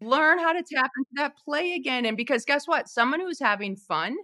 Learn 0.00 0.38
how 0.38 0.52
to 0.52 0.62
tap 0.62 0.90
into 0.96 1.10
that 1.14 1.34
play 1.44 1.72
again. 1.72 2.04
And 2.04 2.16
because 2.16 2.44
guess 2.44 2.66
what? 2.66 2.88
Someone 2.88 3.20
who's 3.20 3.40
having 3.40 3.76
fun 3.76 4.16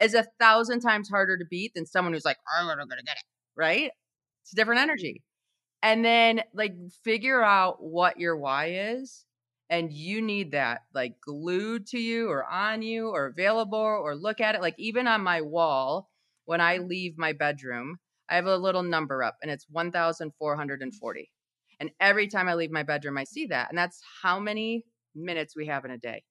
is 0.00 0.14
a 0.14 0.26
thousand 0.38 0.80
times 0.80 1.08
harder 1.08 1.36
to 1.36 1.44
beat 1.44 1.74
than 1.74 1.86
someone 1.86 2.14
who's 2.14 2.24
like, 2.24 2.38
I'm 2.58 2.66
gonna 2.66 2.86
get 2.86 3.16
it. 3.16 3.24
Right? 3.56 3.90
It's 4.42 4.52
a 4.52 4.56
different 4.56 4.80
energy. 4.80 5.22
And 5.82 6.04
then 6.04 6.42
like 6.54 6.74
figure 7.04 7.42
out 7.42 7.82
what 7.82 8.18
your 8.18 8.36
why 8.36 8.92
is. 8.94 9.24
And 9.68 9.92
you 9.92 10.20
need 10.20 10.52
that 10.52 10.80
like 10.94 11.20
glued 11.20 11.86
to 11.88 11.98
you 11.98 12.28
or 12.28 12.44
on 12.44 12.82
you 12.82 13.10
or 13.10 13.26
available 13.26 13.78
or 13.78 14.16
look 14.16 14.40
at 14.40 14.54
it. 14.54 14.60
Like 14.60 14.74
even 14.78 15.06
on 15.06 15.22
my 15.22 15.42
wall, 15.42 16.10
when 16.44 16.60
I 16.60 16.78
leave 16.78 17.16
my 17.16 17.32
bedroom, 17.32 17.98
I 18.28 18.36
have 18.36 18.46
a 18.46 18.56
little 18.56 18.82
number 18.82 19.22
up 19.22 19.36
and 19.42 19.50
it's 19.50 19.66
1,440. 19.70 21.30
And 21.78 21.90
every 22.00 22.26
time 22.28 22.48
I 22.48 22.54
leave 22.54 22.70
my 22.70 22.82
bedroom, 22.82 23.16
I 23.16 23.24
see 23.24 23.46
that. 23.46 23.68
And 23.70 23.78
that's 23.78 24.00
how 24.22 24.38
many 24.40 24.84
minutes 25.14 25.56
we 25.56 25.66
have 25.66 25.84
in 25.84 25.90
a 25.90 25.98
day. 25.98 26.22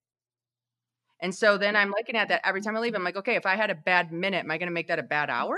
And 1.21 1.35
so 1.35 1.57
then 1.57 1.75
I'm 1.75 1.89
looking 1.89 2.15
at 2.15 2.29
that 2.29 2.41
every 2.45 2.61
time 2.61 2.77
I 2.77 2.80
leave. 2.80 2.95
I'm 2.95 3.03
like, 3.03 3.17
okay, 3.17 3.36
if 3.36 3.45
I 3.45 3.55
had 3.55 3.69
a 3.69 3.75
bad 3.75 4.11
minute, 4.11 4.39
am 4.39 4.52
I 4.52 4.58
going 4.58 4.67
to 4.67 4.73
make 4.73 4.88
that 4.88 4.99
a 4.99 5.03
bad 5.03 5.30
mm-hmm. 5.30 5.41
hour? 5.41 5.58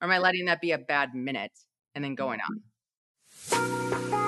Or 0.00 0.04
am 0.04 0.10
I 0.10 0.18
letting 0.18 0.46
that 0.46 0.60
be 0.60 0.72
a 0.72 0.78
bad 0.78 1.14
minute 1.14 1.52
and 1.94 2.02
then 2.04 2.14
going 2.14 2.40
on? 2.40 2.62
Mm-hmm. 3.50 4.27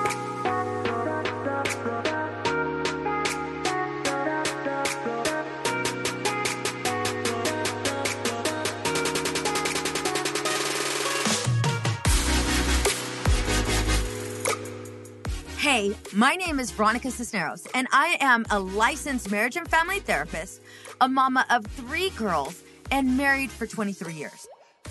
Hey, 15.61 15.95
my 16.11 16.33
name 16.33 16.59
is 16.59 16.71
Veronica 16.71 17.11
Cisneros, 17.11 17.67
and 17.75 17.87
I 17.91 18.17
am 18.19 18.47
a 18.49 18.59
licensed 18.59 19.29
marriage 19.29 19.57
and 19.57 19.69
family 19.69 19.99
therapist, 19.99 20.59
a 21.01 21.07
mama 21.07 21.45
of 21.51 21.67
three 21.67 22.09
girls, 22.17 22.63
and 22.89 23.15
married 23.15 23.51
for 23.51 23.67
23 23.67 24.11
years. 24.11 24.47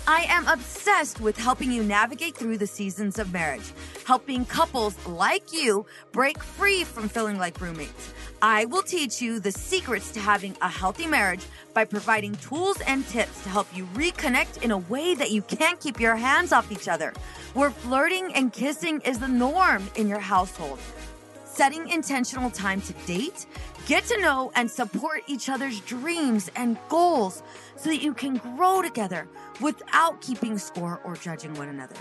I 0.07 0.25
am 0.29 0.47
obsessed 0.47 1.21
with 1.21 1.37
helping 1.37 1.71
you 1.71 1.83
navigate 1.83 2.35
through 2.35 2.57
the 2.57 2.65
seasons 2.65 3.19
of 3.19 3.31
marriage, 3.31 3.71
helping 4.05 4.45
couples 4.45 4.95
like 5.05 5.53
you 5.53 5.85
break 6.11 6.41
free 6.41 6.83
from 6.83 7.07
feeling 7.07 7.37
like 7.37 7.61
roommates. 7.61 8.13
I 8.41 8.65
will 8.65 8.81
teach 8.81 9.21
you 9.21 9.39
the 9.39 9.51
secrets 9.51 10.11
to 10.13 10.19
having 10.19 10.57
a 10.61 10.67
healthy 10.67 11.05
marriage 11.05 11.45
by 11.75 11.85
providing 11.85 12.35
tools 12.37 12.81
and 12.87 13.07
tips 13.07 13.43
to 13.43 13.49
help 13.49 13.67
you 13.75 13.85
reconnect 13.93 14.63
in 14.63 14.71
a 14.71 14.79
way 14.79 15.13
that 15.13 15.29
you 15.29 15.43
can't 15.43 15.79
keep 15.79 15.99
your 15.99 16.15
hands 16.15 16.51
off 16.51 16.71
each 16.71 16.87
other, 16.87 17.13
where 17.53 17.69
flirting 17.69 18.33
and 18.33 18.51
kissing 18.51 19.01
is 19.01 19.19
the 19.19 19.27
norm 19.27 19.87
in 19.95 20.07
your 20.07 20.19
household. 20.19 20.79
Setting 21.53 21.89
intentional 21.89 22.49
time 22.49 22.79
to 22.81 22.93
date, 23.05 23.45
get 23.85 24.05
to 24.05 24.21
know 24.21 24.53
and 24.55 24.71
support 24.71 25.21
each 25.27 25.49
other's 25.49 25.81
dreams 25.81 26.49
and 26.55 26.77
goals 26.87 27.43
so 27.75 27.89
that 27.89 28.01
you 28.01 28.13
can 28.13 28.37
grow 28.37 28.81
together 28.81 29.27
without 29.59 30.21
keeping 30.21 30.57
score 30.57 31.01
or 31.03 31.17
judging 31.17 31.53
one 31.55 31.67
another. 31.67 31.97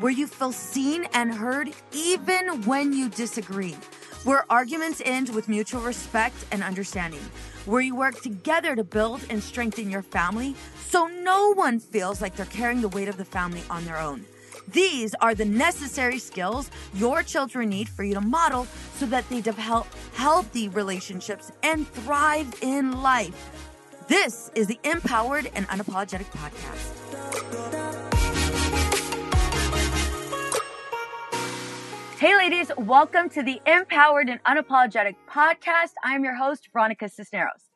Where 0.00 0.10
you 0.10 0.26
feel 0.26 0.52
seen 0.52 1.04
and 1.12 1.34
heard 1.34 1.74
even 1.92 2.62
when 2.62 2.94
you 2.94 3.10
disagree. 3.10 3.76
Where 4.24 4.50
arguments 4.50 5.02
end 5.04 5.28
with 5.34 5.50
mutual 5.50 5.82
respect 5.82 6.46
and 6.50 6.62
understanding. 6.62 7.20
Where 7.66 7.82
you 7.82 7.94
work 7.94 8.22
together 8.22 8.74
to 8.74 8.84
build 8.84 9.20
and 9.28 9.42
strengthen 9.42 9.90
your 9.90 10.02
family 10.02 10.56
so 10.88 11.08
no 11.08 11.52
one 11.52 11.78
feels 11.78 12.22
like 12.22 12.36
they're 12.36 12.46
carrying 12.46 12.80
the 12.80 12.88
weight 12.88 13.08
of 13.08 13.18
the 13.18 13.24
family 13.26 13.62
on 13.68 13.84
their 13.84 13.98
own. 13.98 14.24
These 14.72 15.14
are 15.22 15.34
the 15.34 15.46
necessary 15.46 16.18
skills 16.18 16.70
your 16.92 17.22
children 17.22 17.70
need 17.70 17.88
for 17.88 18.04
you 18.04 18.12
to 18.12 18.20
model 18.20 18.66
so 18.96 19.06
that 19.06 19.26
they 19.30 19.40
develop 19.40 19.86
healthy 20.12 20.68
relationships 20.68 21.50
and 21.62 21.88
thrive 21.88 22.54
in 22.60 23.00
life. 23.00 23.50
This 24.08 24.50
is 24.54 24.66
the 24.66 24.78
Empowered 24.84 25.50
and 25.54 25.66
Unapologetic 25.68 26.26
Podcast. 26.26 26.94
Hey, 32.18 32.36
ladies, 32.36 32.70
welcome 32.76 33.30
to 33.30 33.42
the 33.42 33.62
Empowered 33.64 34.28
and 34.28 34.42
Unapologetic 34.44 35.14
Podcast. 35.30 35.92
I'm 36.04 36.24
your 36.24 36.34
host, 36.34 36.68
Veronica 36.72 37.08
Cisneros. 37.08 37.70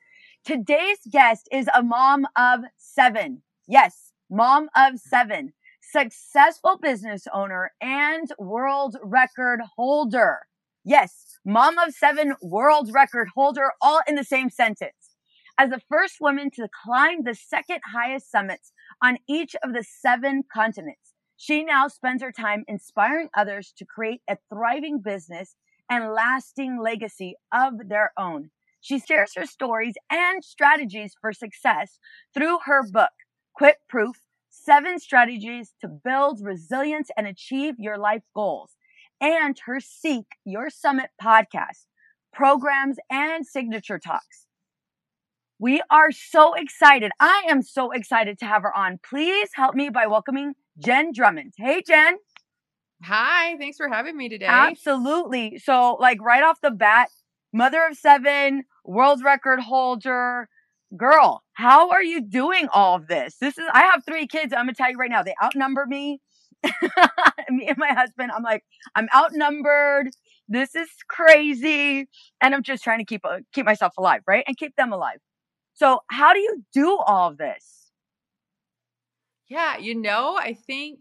Today's 0.44 0.98
guest 1.10 1.48
is 1.50 1.69
a 1.74 1.82
mom 1.82 2.26
of 2.36 2.60
seven. 2.76 3.41
Yes, 3.66 4.12
mom 4.28 4.69
of 4.76 4.98
seven, 4.98 5.54
successful 5.92 6.78
business 6.80 7.26
owner 7.34 7.70
and 7.82 8.32
world 8.38 8.97
record 9.03 9.60
holder. 9.76 10.38
Yes, 10.84 11.38
mom 11.44 11.76
of 11.78 11.92
seven, 11.92 12.34
world 12.41 12.91
record 12.94 13.28
holder, 13.34 13.72
all 13.82 14.00
in 14.08 14.14
the 14.14 14.25
same 14.25 14.48
sentence. 14.48 15.10
As 15.58 15.69
the 15.69 15.82
first 15.91 16.16
woman 16.19 16.50
to 16.53 16.66
climb 16.82 17.25
the 17.25 17.34
second 17.34 17.80
highest 17.92 18.30
summits 18.30 18.72
on 19.03 19.19
each 19.28 19.54
of 19.62 19.75
the 19.75 19.84
seven 19.84 20.44
continents, 20.50 21.12
she 21.36 21.62
now 21.62 21.88
spends 21.88 22.22
her 22.22 22.32
time 22.32 22.64
inspiring 22.66 23.28
others 23.36 23.74
to 23.76 23.84
create 23.84 24.22
a 24.28 24.38
thriving 24.48 24.98
business 24.98 25.56
and 25.91 26.14
lasting 26.14 26.80
legacy 26.80 27.34
of 27.53 27.74
their 27.91 28.12
own. 28.16 28.50
She 28.80 28.98
shares 28.98 29.34
her 29.36 29.44
stories 29.44 29.94
and 30.10 30.42
strategies 30.42 31.14
for 31.20 31.34
success 31.34 31.98
through 32.32 32.60
her 32.64 32.82
book, 32.82 33.10
Quit 33.54 33.76
Proof 33.91 34.16
Seven 34.65 35.00
Strategies 35.00 35.73
to 35.81 35.89
Build 35.89 36.41
Resilience 36.41 37.11
and 37.17 37.27
Achieve 37.27 37.75
Your 37.78 37.99
Life 37.99 38.23
Goals, 38.33 38.77
and 39.21 39.59
her 39.67 39.81
Seek 39.81 40.27
Your 40.45 40.71
Summit 40.71 41.11
podcast, 41.21 41.87
programs, 42.33 42.99
and 43.11 43.45
signature 43.45 43.99
talks. 43.99 44.47
We 45.59 45.83
are 45.91 46.12
so 46.12 46.55
excited. 46.55 47.11
I 47.19 47.45
am 47.49 47.62
so 47.62 47.91
excited 47.91 48.39
to 48.39 48.47
have 48.47 48.62
her 48.62 48.77
on. 48.77 49.01
Please 49.09 49.51
help 49.55 49.75
me 49.75 49.89
by 49.89 50.06
welcoming 50.06 50.55
Jenn 50.78 51.12
Drummond. 51.12 51.55
Hey, 51.56 51.83
Jenn. 51.84 52.19
Hi, 53.03 53.56
thanks 53.59 53.77
for 53.77 53.89
having 53.89 54.17
me 54.17 54.28
today. 54.28 54.47
Absolutely. 54.47 55.59
So, 55.59 55.97
like, 56.01 56.22
right 56.22 56.45
off 56.45 56.61
the 56.61 56.71
bat, 56.71 57.11
mother 57.53 57.84
of 57.84 57.97
seven, 57.97 58.65
world 58.84 59.25
record 59.25 59.59
holder. 59.59 60.49
Girl, 60.97 61.42
how 61.54 61.91
are 61.91 62.03
you 62.03 62.20
doing 62.20 62.69
all 62.72 62.97
of 62.97 63.06
this? 63.06 63.36
This 63.41 63.56
is, 63.56 63.64
I 63.72 63.82
have 63.82 64.04
three 64.04 64.26
kids. 64.26 64.53
I'm 64.53 64.66
going 64.66 64.75
to 64.75 64.78
tell 64.78 64.91
you 64.91 64.98
right 64.98 65.10
now, 65.10 65.22
they 65.22 65.34
outnumber 65.42 65.86
me. 65.86 66.20
me 67.50 67.66
and 67.66 67.78
my 67.78 67.92
husband, 67.94 68.30
I'm 68.30 68.42
like, 68.42 68.62
I'm 68.94 69.08
outnumbered. 69.14 70.10
This 70.48 70.75
is 70.75 70.88
crazy. 71.08 72.08
And 72.41 72.54
I'm 72.54 72.62
just 72.62 72.84
trying 72.84 72.98
to 72.98 73.04
keep, 73.06 73.25
uh, 73.25 73.38
keep 73.54 73.64
myself 73.64 73.94
alive, 73.97 74.20
right? 74.26 74.44
And 74.47 74.56
keep 74.56 74.76
them 74.76 74.92
alive. 74.92 75.19
So, 75.75 76.00
how 76.10 76.34
do 76.34 76.41
you 76.41 76.64
do 76.75 76.98
all 76.98 77.30
of 77.30 77.38
this? 77.38 77.91
Yeah, 79.48 79.76
you 79.76 79.94
know, 79.94 80.36
I 80.36 80.54
think 80.54 81.00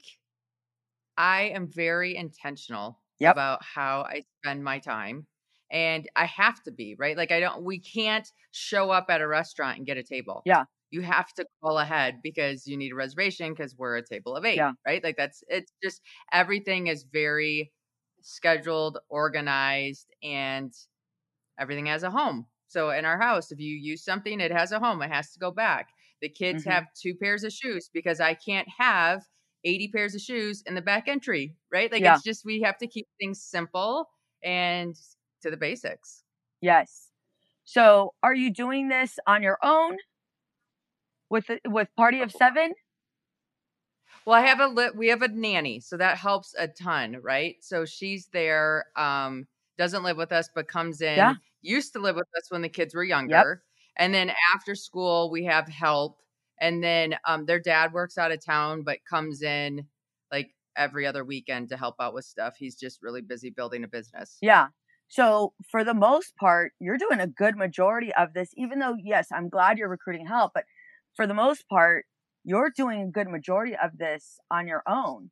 I 1.17 1.43
am 1.43 1.67
very 1.67 2.15
intentional 2.17 2.99
Yep. 3.19 3.31
about 3.33 3.63
how 3.63 4.01
I 4.01 4.23
spend 4.39 4.63
my 4.63 4.79
time. 4.79 5.27
And 5.71 6.09
I 6.15 6.25
have 6.25 6.61
to 6.63 6.71
be, 6.71 6.95
right? 6.99 7.17
Like 7.17 7.31
I 7.31 7.39
don't 7.39 7.63
we 7.63 7.79
can't 7.79 8.27
show 8.51 8.91
up 8.91 9.07
at 9.09 9.21
a 9.21 9.27
restaurant 9.27 9.77
and 9.77 9.85
get 9.87 9.97
a 9.97 10.03
table. 10.03 10.45
Yeah. 10.45 10.65
You 10.91 11.01
have 11.01 11.33
to 11.35 11.45
call 11.63 11.79
ahead 11.79 12.21
because 12.23 12.67
you 12.67 12.77
need 12.77 12.91
a 12.91 12.95
reservation 12.95 13.53
because 13.53 13.75
we're 13.77 13.97
a 13.97 14.05
table 14.05 14.35
of 14.35 14.45
8, 14.45 14.65
Yeah. 14.65 14.73
right? 14.85 15.03
Like 15.03 15.17
that's 15.17 15.43
it's 15.47 15.71
just 15.83 16.01
everything 16.33 16.87
is 16.87 17.03
very 17.03 17.73
scheduled, 18.21 18.99
organized 19.09 20.13
and 20.23 20.73
everything 21.59 21.87
has 21.87 22.03
a 22.03 22.11
home. 22.11 22.47
So 22.67 22.89
in 22.91 23.05
our 23.05 23.19
house, 23.19 23.51
if 23.51 23.59
you 23.59 23.75
use 23.75 24.03
something, 24.03 24.39
it 24.39 24.51
has 24.51 24.71
a 24.71 24.79
home. 24.79 25.01
It 25.01 25.11
has 25.11 25.31
to 25.33 25.39
go 25.39 25.51
back. 25.51 25.89
The 26.21 26.29
kids 26.29 26.63
Mhm. 26.63 26.69
have 26.69 26.85
two 27.01 27.15
pairs 27.15 27.43
of 27.43 27.51
shoes 27.53 27.89
because 27.93 28.19
I 28.19 28.33
can't 28.33 28.67
have 28.77 29.23
80 29.63 29.89
pairs 29.89 30.15
of 30.15 30.21
shoes 30.21 30.63
in 30.65 30.75
the 30.75 30.81
back 30.81 31.07
entry, 31.07 31.55
right? 31.71 31.91
Like 31.91 32.03
Yeah. 32.03 32.19
it's 32.19 32.23
just 32.23 32.45
we 32.45 32.61
have 32.61 32.77
to 32.79 32.87
keep 32.87 33.07
things 33.19 33.43
simple 33.43 34.07
and 34.43 34.95
to 35.41 35.51
the 35.51 35.57
basics. 35.57 36.23
Yes. 36.61 37.09
So, 37.65 38.13
are 38.23 38.33
you 38.33 38.51
doing 38.53 38.87
this 38.89 39.19
on 39.27 39.43
your 39.43 39.57
own 39.63 39.97
with 41.29 41.49
with 41.65 41.87
Party 41.95 42.21
of 42.21 42.31
Seven? 42.31 42.73
Well, 44.25 44.35
I 44.39 44.45
have 44.45 44.59
a 44.59 44.67
li- 44.67 44.91
we 44.95 45.07
have 45.07 45.21
a 45.23 45.27
nanny, 45.27 45.79
so 45.79 45.97
that 45.97 46.17
helps 46.17 46.53
a 46.57 46.67
ton, 46.67 47.17
right? 47.23 47.55
So 47.61 47.85
she's 47.85 48.27
there, 48.33 48.85
um, 48.95 49.47
doesn't 49.77 50.03
live 50.03 50.17
with 50.17 50.31
us, 50.31 50.49
but 50.53 50.67
comes 50.67 51.01
in, 51.01 51.17
Yeah. 51.17 51.35
used 51.61 51.93
to 51.93 51.99
live 51.99 52.15
with 52.15 52.27
us 52.37 52.51
when 52.51 52.61
the 52.61 52.69
kids 52.69 52.93
were 52.93 53.03
younger. 53.03 53.63
And 53.97 54.13
then 54.13 54.31
after 54.55 54.75
school, 54.75 55.31
we 55.31 55.45
have 55.45 55.67
help. 55.67 56.19
And 56.59 56.83
then 56.83 57.17
um, 57.25 57.45
their 57.45 57.59
dad 57.59 57.93
works 57.93 58.17
out 58.17 58.31
of 58.31 58.43
town, 58.45 58.83
but 58.83 58.99
comes 59.09 59.41
in 59.41 59.87
like 60.31 60.51
every 60.75 61.05
other 61.07 61.25
weekend 61.25 61.69
to 61.69 61.77
help 61.77 61.95
out 61.99 62.13
with 62.13 62.25
stuff. 62.25 62.55
He's 62.57 62.75
just 62.75 63.01
really 63.01 63.21
busy 63.21 63.49
building 63.49 63.83
a 63.83 63.87
business. 63.87 64.37
Yeah. 64.41 64.67
So 65.11 65.51
for 65.69 65.83
the 65.83 65.93
most 65.93 66.37
part, 66.37 66.71
you're 66.79 66.97
doing 66.97 67.19
a 67.19 67.27
good 67.27 67.57
majority 67.57 68.13
of 68.13 68.33
this, 68.33 68.51
even 68.55 68.79
though, 68.79 68.95
yes, 68.97 69.27
I'm 69.29 69.49
glad 69.49 69.77
you're 69.77 69.89
recruiting 69.89 70.25
help, 70.25 70.53
but 70.55 70.63
for 71.17 71.27
the 71.27 71.33
most 71.33 71.67
part, 71.67 72.05
you're 72.45 72.71
doing 72.73 73.01
a 73.01 73.11
good 73.11 73.27
majority 73.27 73.75
of 73.75 73.97
this 73.97 74.39
on 74.49 74.69
your 74.69 74.83
own. 74.87 75.29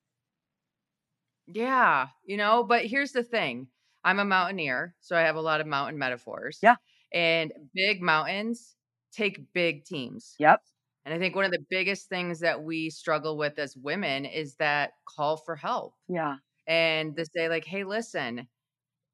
Yeah. 1.47 2.07
You 2.25 2.35
know, 2.35 2.65
but 2.65 2.87
here's 2.87 3.13
the 3.13 3.23
thing 3.23 3.67
I'm 4.03 4.19
a 4.19 4.25
mountaineer, 4.25 4.95
so 4.99 5.15
I 5.15 5.21
have 5.21 5.37
a 5.37 5.41
lot 5.41 5.61
of 5.61 5.67
mountain 5.67 5.97
metaphors. 5.97 6.59
Yeah. 6.61 6.75
And 7.13 7.53
big 7.73 8.01
mountains 8.01 8.75
take 9.13 9.53
big 9.53 9.85
teams. 9.85 10.35
Yep. 10.39 10.59
And 11.05 11.13
I 11.13 11.19
think 11.19 11.37
one 11.37 11.45
of 11.45 11.51
the 11.51 11.65
biggest 11.69 12.09
things 12.09 12.41
that 12.41 12.61
we 12.61 12.89
struggle 12.89 13.37
with 13.37 13.57
as 13.57 13.77
women 13.77 14.25
is 14.25 14.55
that 14.55 14.91
call 15.07 15.37
for 15.37 15.55
help. 15.55 15.93
Yeah. 16.09 16.35
And 16.67 17.15
to 17.15 17.25
say, 17.25 17.47
like, 17.47 17.63
hey, 17.63 17.85
listen, 17.85 18.45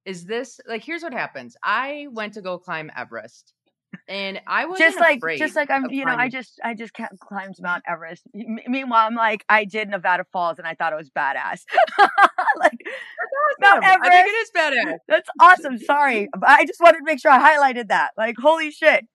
is 0.05 0.25
this 0.25 0.59
like 0.67 0.83
here's 0.83 1.03
what 1.03 1.13
happens. 1.13 1.55
I 1.63 2.07
went 2.11 2.33
to 2.33 2.41
go 2.41 2.57
climb 2.57 2.91
Everest. 2.95 3.53
And 4.09 4.41
I 4.45 4.65
was 4.65 4.77
just 4.77 4.99
like 4.99 5.21
just 5.37 5.55
like 5.55 5.71
I'm 5.71 5.89
you 5.89 6.03
know 6.05 6.15
I 6.15 6.27
just 6.27 6.59
I 6.63 6.73
just 6.73 6.93
can't 6.93 7.17
climbed 7.19 7.55
Mount 7.61 7.83
Everest. 7.87 8.23
M- 8.35 8.59
meanwhile, 8.67 9.07
I'm 9.07 9.15
like 9.15 9.45
I 9.47 9.63
did 9.63 9.89
Nevada 9.89 10.25
Falls 10.33 10.57
and 10.59 10.67
I 10.67 10.73
thought 10.75 10.91
it 10.91 10.97
was 10.97 11.09
badass. 11.09 11.61
like 12.59 12.77
Mount 13.61 13.83
I 13.83 13.91
think 13.91 14.05
Everest. 14.05 14.27
it 14.27 14.29
is 14.29 14.51
better. 14.53 14.97
That's 15.07 15.29
awesome. 15.41 15.77
Sorry, 15.77 16.27
I 16.45 16.65
just 16.65 16.81
wanted 16.81 16.99
to 16.99 17.03
make 17.05 17.21
sure 17.21 17.31
I 17.31 17.39
highlighted 17.39 17.87
that. 17.87 18.11
Like 18.17 18.35
holy 18.37 18.71
shit. 18.71 19.05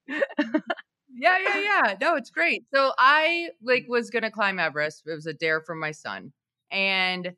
Yeah, 1.13 1.37
yeah, 1.37 1.59
yeah. 1.59 1.95
No, 2.01 2.15
it's 2.15 2.31
great. 2.31 2.65
So 2.73 2.93
I 2.97 3.49
like 3.61 3.85
was 3.87 4.09
gonna 4.09 4.31
climb 4.31 4.59
Everest. 4.59 5.03
It 5.05 5.13
was 5.13 5.27
a 5.27 5.33
dare 5.33 5.61
from 5.61 5.79
my 5.79 5.91
son. 5.91 6.33
And 6.71 7.33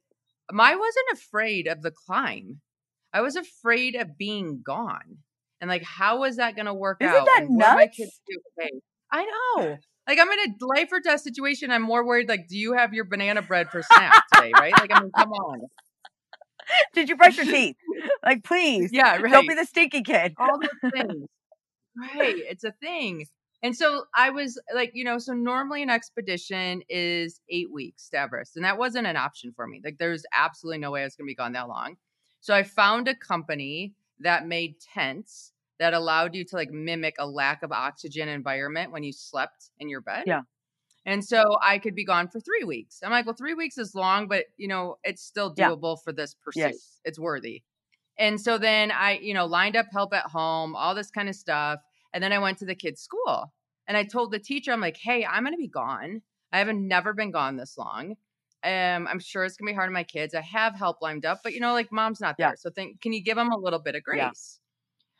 I 0.49 0.75
wasn't 0.75 1.05
afraid 1.13 1.67
of 1.67 1.81
the 1.81 1.91
climb. 1.91 2.61
I 3.13 3.21
was 3.21 3.35
afraid 3.35 3.95
of 3.95 4.17
being 4.17 4.61
gone. 4.65 5.17
And 5.61 5.69
like, 5.69 5.83
how 5.83 6.19
was 6.19 6.37
that 6.37 6.55
gonna 6.55 6.73
work 6.73 6.97
Isn't 7.01 7.13
out? 7.15 7.25
that 7.25 7.43
are 7.43 7.47
my 7.49 7.75
nuts? 7.83 7.97
kids 7.97 8.21
do? 8.27 8.37
Okay. 8.59 8.71
I 9.11 9.25
know. 9.57 9.77
Like 10.05 10.19
I'm 10.19 10.29
in 10.29 10.39
a 10.51 10.65
life 10.65 10.89
or 10.91 10.99
death 10.99 11.21
situation. 11.21 11.71
I'm 11.71 11.81
more 11.81 12.05
worried, 12.05 12.27
like, 12.27 12.49
do 12.49 12.57
you 12.57 12.73
have 12.73 12.93
your 12.93 13.05
banana 13.05 13.41
bread 13.41 13.69
for 13.69 13.81
snack 13.83 14.21
today? 14.33 14.51
Right? 14.53 14.73
Like, 14.77 14.91
I 14.93 14.99
mean, 14.99 15.11
come 15.15 15.31
on. 15.31 15.61
Did 16.93 17.07
you 17.07 17.15
brush 17.15 17.37
your 17.37 17.45
teeth? 17.45 17.77
Like 18.21 18.43
please. 18.43 18.89
Yeah, 18.91 19.15
right. 19.17 19.31
Don't 19.31 19.47
be 19.47 19.53
the 19.55 19.63
stinky 19.65 20.01
kid. 20.01 20.33
all 20.37 20.59
the 20.59 20.91
things. 20.91 21.27
right. 21.97 22.35
It's 22.37 22.63
a 22.65 22.71
thing. 22.81 23.25
And 23.61 23.75
so 23.75 24.03
I 24.15 24.29
was 24.31 24.59
like, 24.75 24.91
you 24.93 25.03
know, 25.05 25.17
so 25.19 25.31
normally 25.33 25.83
an 25.83 25.89
expedition 25.89 26.81
is 26.89 27.39
eight 27.49 27.71
weeks 27.71 28.09
to 28.09 28.19
Everest. 28.19 28.57
And 28.57 28.65
that 28.65 28.77
wasn't 28.77 29.07
an 29.07 29.15
option 29.15 29.53
for 29.55 29.65
me. 29.67 29.79
Like 29.83 29.97
there's 29.99 30.23
absolutely 30.35 30.79
no 30.79 30.91
way 30.91 31.01
I 31.01 31.05
was 31.05 31.15
gonna 31.15 31.27
be 31.27 31.35
gone 31.35 31.53
that 31.53 31.67
long. 31.69 31.95
So 32.43 32.53
I 32.53 32.63
found 32.63 33.07
a 33.07 33.15
company 33.15 33.93
that 34.19 34.45
made 34.45 34.75
tents 34.81 35.53
that 35.79 35.93
allowed 35.93 36.35
you 36.35 36.43
to 36.43 36.55
like 36.57 36.71
mimic 36.71 37.15
a 37.17 37.25
lack 37.25 37.63
of 37.63 37.71
oxygen 37.71 38.27
environment 38.27 38.91
when 38.91 39.01
you 39.01 39.13
slept 39.13 39.69
in 39.79 39.87
your 39.87 40.01
bed. 40.01 40.25
Yeah. 40.27 40.41
And 41.05 41.23
so 41.23 41.57
I 41.61 41.79
could 41.79 41.95
be 41.95 42.03
gone 42.03 42.27
for 42.27 42.41
three 42.41 42.65
weeks. 42.65 42.99
I'm 43.01 43.11
like, 43.11 43.25
well, 43.25 43.33
three 43.33 43.53
weeks 43.53 43.77
is 43.77 43.95
long, 43.95 44.27
but 44.27 44.43
you 44.57 44.67
know, 44.67 44.97
it's 45.05 45.23
still 45.23 45.53
Yeah. 45.55 45.69
doable 45.69 45.97
for 46.03 46.11
this 46.11 46.35
pursuit. 46.35 46.59
Yes. 46.59 46.99
It's 47.05 47.17
worthy. 47.17 47.63
And 48.19 48.41
so 48.41 48.57
then 48.57 48.91
I, 48.91 49.19
you 49.19 49.33
know, 49.33 49.45
lined 49.45 49.77
up 49.77 49.85
help 49.93 50.13
at 50.13 50.25
home, 50.25 50.75
all 50.75 50.93
this 50.95 51.11
kind 51.11 51.29
of 51.29 51.35
stuff. 51.35 51.79
And 52.13 52.21
then 52.21 52.33
I 52.33 52.39
went 52.39 52.57
to 52.57 52.65
the 52.65 52.75
kids' 52.75 52.99
school 52.99 53.53
and 53.87 53.95
I 53.95 54.03
told 54.03 54.33
the 54.33 54.39
teacher, 54.39 54.73
I'm 54.73 54.81
like, 54.81 54.97
hey, 54.97 55.25
I'm 55.25 55.43
going 55.43 55.53
to 55.53 55.57
be 55.57 55.69
gone. 55.69 56.21
I 56.51 56.59
haven't 56.59 56.85
never 56.85 57.13
been 57.13 57.31
gone 57.31 57.55
this 57.55 57.77
long. 57.77 58.15
Um, 58.63 59.07
I'm 59.07 59.19
sure 59.19 59.43
it's 59.43 59.57
going 59.57 59.67
to 59.67 59.71
be 59.71 59.75
hard 59.75 59.87
on 59.87 59.93
my 59.93 60.03
kids. 60.03 60.33
I 60.35 60.41
have 60.41 60.75
help 60.75 61.01
lined 61.01 61.25
up, 61.25 61.41
but 61.43 61.53
you 61.53 61.59
know, 61.59 61.73
like 61.73 61.91
mom's 61.91 62.21
not 62.21 62.37
Yeah. 62.37 62.53
there. 62.53 62.55
So 62.57 62.69
think, 62.69 63.01
can 63.01 63.13
you 63.13 63.23
give 63.23 63.35
them 63.35 63.51
a 63.51 63.57
little 63.57 63.79
bit 63.79 63.95
of 63.95 64.03
Yeah. 64.09 64.31
grace? 64.31 64.59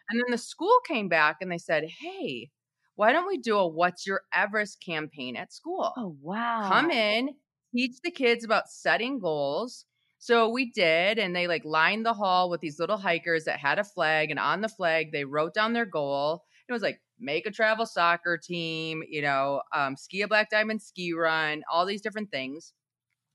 And 0.10 0.20
then 0.20 0.32
the 0.32 0.38
school 0.38 0.80
came 0.88 1.10
back 1.10 1.38
and 1.42 1.52
they 1.52 1.58
said, 1.58 1.86
hey, 1.86 2.52
why 2.96 3.12
don't 3.12 3.28
we 3.28 3.38
do 3.38 3.58
a 3.58 3.68
What's 3.68 4.06
Your 4.06 4.22
Everest 4.34 4.82
campaign 4.82 5.36
at 5.36 5.54
school? 5.54 5.94
Oh 5.96 6.08
wow. 6.22 6.70
come 6.70 6.92
in, 6.92 7.36
teach 7.76 7.98
the 8.04 8.12
kids 8.12 8.44
about 8.46 8.70
setting 8.70 9.20
goals. 9.20 9.86
So 10.20 10.50
we 10.50 10.72
did, 10.72 11.20
and 11.20 11.36
they 11.36 11.48
like 11.48 11.66
lined 11.66 12.06
the 12.06 12.14
hall 12.14 12.50
with 12.50 12.62
these 12.62 12.80
little 12.80 12.98
hikers 12.98 13.46
that 13.46 13.60
had 13.60 13.80
a 13.80 13.84
flag, 13.84 14.32
and 14.32 14.40
on 14.40 14.62
the 14.62 14.70
flag 14.70 15.12
they 15.12 15.26
wrote 15.26 15.54
down 15.54 15.74
their 15.74 15.86
goal. 15.86 16.46
It 16.70 16.74
was 16.74 16.82
like 16.84 17.02
make 17.20 17.46
a 17.46 17.52
travel 17.52 17.86
soccer 17.86 18.38
team, 18.38 19.04
you 19.10 19.22
know, 19.22 19.64
um, 19.74 19.98
ski 19.98 20.22
a 20.22 20.28
black 20.28 20.50
diamond 20.50 20.82
ski 20.82 21.14
run, 21.14 21.64
all 21.72 21.86
these 21.86 22.02
different 22.02 22.32
things. 22.32 22.74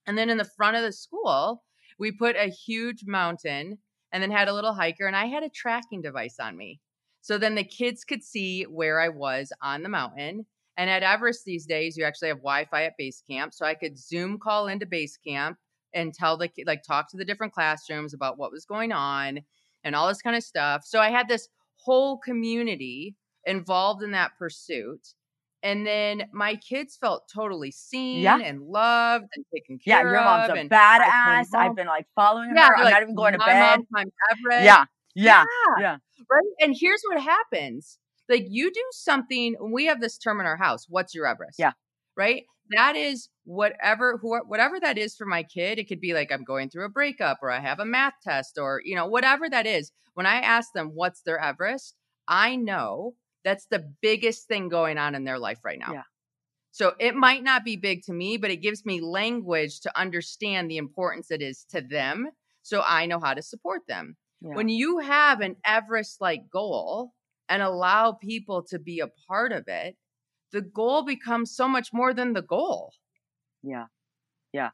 And 0.08 0.16
then 0.16 0.30
in 0.30 0.38
the 0.38 0.50
front 0.56 0.76
of 0.76 0.82
the 0.82 0.90
school, 0.90 1.62
we 1.98 2.10
put 2.12 2.34
a 2.34 2.48
huge 2.48 3.04
mountain 3.06 3.78
and 4.10 4.22
then 4.22 4.30
had 4.30 4.48
a 4.48 4.54
little 4.54 4.72
hiker, 4.72 5.06
and 5.06 5.14
I 5.14 5.26
had 5.26 5.42
a 5.42 5.50
tracking 5.50 6.00
device 6.00 6.36
on 6.40 6.56
me. 6.56 6.80
So 7.20 7.36
then 7.36 7.54
the 7.54 7.62
kids 7.62 8.04
could 8.04 8.24
see 8.24 8.62
where 8.62 9.00
I 9.00 9.10
was 9.10 9.52
on 9.62 9.82
the 9.82 9.90
mountain. 9.90 10.46
And 10.78 10.88
at 10.88 11.02
Everest 11.02 11.44
these 11.44 11.66
days, 11.66 11.94
you 11.96 12.04
actually 12.04 12.28
have 12.28 12.38
Wi 12.38 12.64
Fi 12.70 12.84
at 12.84 12.96
base 12.96 13.22
camp. 13.28 13.52
So 13.52 13.66
I 13.66 13.74
could 13.74 13.98
Zoom 13.98 14.38
call 14.38 14.66
into 14.68 14.86
base 14.86 15.18
camp 15.18 15.58
and 15.92 16.14
tell 16.14 16.38
the 16.38 16.48
like 16.66 16.82
talk 16.84 17.10
to 17.10 17.18
the 17.18 17.24
different 17.24 17.52
classrooms 17.52 18.14
about 18.14 18.38
what 18.38 18.52
was 18.52 18.64
going 18.64 18.92
on 18.92 19.40
and 19.84 19.94
all 19.94 20.08
this 20.08 20.22
kind 20.22 20.36
of 20.36 20.42
stuff. 20.42 20.84
So 20.86 21.00
I 21.00 21.10
had 21.10 21.28
this 21.28 21.48
whole 21.76 22.16
community 22.18 23.14
involved 23.44 24.02
in 24.02 24.12
that 24.12 24.32
pursuit. 24.38 25.14
And 25.62 25.86
then 25.86 26.24
my 26.32 26.54
kids 26.56 26.96
felt 27.00 27.28
totally 27.34 27.70
seen 27.72 28.20
Yeah. 28.22 28.38
and 28.38 28.62
loved 28.62 29.24
and 29.34 29.44
taken 29.52 29.78
care 29.78 30.00
of. 30.00 30.06
Yeah, 30.06 30.12
your 30.12 30.24
mom's 30.24 30.50
of. 30.50 30.56
a 30.56 30.68
badass. 30.68 31.46
I've 31.54 31.74
been 31.74 31.86
like 31.88 32.06
following 32.14 32.52
yeah, 32.54 32.68
her. 32.68 32.76
I'm 32.76 32.84
like, 32.84 32.94
not 32.94 33.02
even 33.02 33.14
going 33.16 33.32
to 33.32 33.38
"My 33.38 33.46
bed. 33.46 33.80
mom. 33.90 34.04
Yeah. 34.50 34.62
Yeah. 34.62 34.84
Yeah. 35.14 35.44
Yeah. 35.80 35.96
Right. 36.30 36.44
And 36.60 36.76
here's 36.78 37.02
what 37.08 37.20
happens. 37.20 37.98
Like 38.28 38.46
you 38.48 38.70
do 38.72 38.84
something, 38.92 39.56
we 39.72 39.86
have 39.86 40.00
this 40.00 40.16
term 40.18 40.38
in 40.40 40.46
our 40.46 40.56
house. 40.56 40.86
What's 40.88 41.14
your 41.14 41.26
Everest? 41.26 41.58
Yeah. 41.58 41.72
Right. 42.16 42.44
That 42.76 42.94
is 42.96 43.28
whatever, 43.44 44.18
who, 44.20 44.38
whatever 44.46 44.78
that 44.80 44.98
is 44.98 45.16
for 45.16 45.24
my 45.26 45.42
kid. 45.42 45.78
It 45.78 45.88
could 45.88 46.00
be 46.00 46.12
like 46.14 46.30
I'm 46.30 46.44
going 46.44 46.68
through 46.70 46.84
a 46.84 46.90
breakup 46.90 47.38
or 47.42 47.50
I 47.50 47.60
have 47.60 47.80
a 47.80 47.84
math 47.86 48.14
test 48.22 48.58
or, 48.58 48.82
you 48.84 48.94
know, 48.94 49.06
whatever 49.06 49.48
that 49.48 49.66
is. 49.66 49.90
When 50.14 50.26
I 50.26 50.40
ask 50.40 50.72
them 50.74 50.90
what's 50.94 51.22
their 51.22 51.38
Everest, 51.38 51.94
I 52.28 52.56
know 52.56 53.14
that's 53.44 53.66
the 53.66 53.90
biggest 54.02 54.48
thing 54.48 54.68
going 54.68 54.98
on 54.98 55.14
in 55.14 55.24
their 55.24 55.38
life 55.38 55.58
right 55.64 55.78
now. 55.78 55.92
Yeah. 55.92 56.02
So 56.70 56.94
it 57.00 57.14
might 57.14 57.42
not 57.42 57.64
be 57.64 57.76
big 57.76 58.02
to 58.04 58.12
me, 58.12 58.36
but 58.36 58.50
it 58.50 58.58
gives 58.58 58.84
me 58.84 59.00
language 59.00 59.80
to 59.80 59.98
understand 59.98 60.70
the 60.70 60.76
importance 60.76 61.30
it 61.30 61.42
is 61.42 61.64
to 61.70 61.80
them. 61.80 62.28
So 62.62 62.82
I 62.86 63.06
know 63.06 63.18
how 63.18 63.34
to 63.34 63.42
support 63.42 63.82
them. 63.88 64.16
Yeah. 64.40 64.54
When 64.54 64.68
you 64.68 64.98
have 64.98 65.40
an 65.40 65.56
Everest 65.64 66.20
like 66.20 66.48
goal 66.50 67.12
and 67.48 67.62
allow 67.62 68.12
people 68.12 68.62
to 68.64 68.78
be 68.78 69.00
a 69.00 69.08
part 69.26 69.52
of 69.52 69.64
it, 69.66 69.96
the 70.52 70.60
goal 70.60 71.02
becomes 71.04 71.54
so 71.54 71.66
much 71.66 71.92
more 71.92 72.14
than 72.14 72.32
the 72.32 72.42
goal, 72.42 72.92
Yeah. 73.62 73.86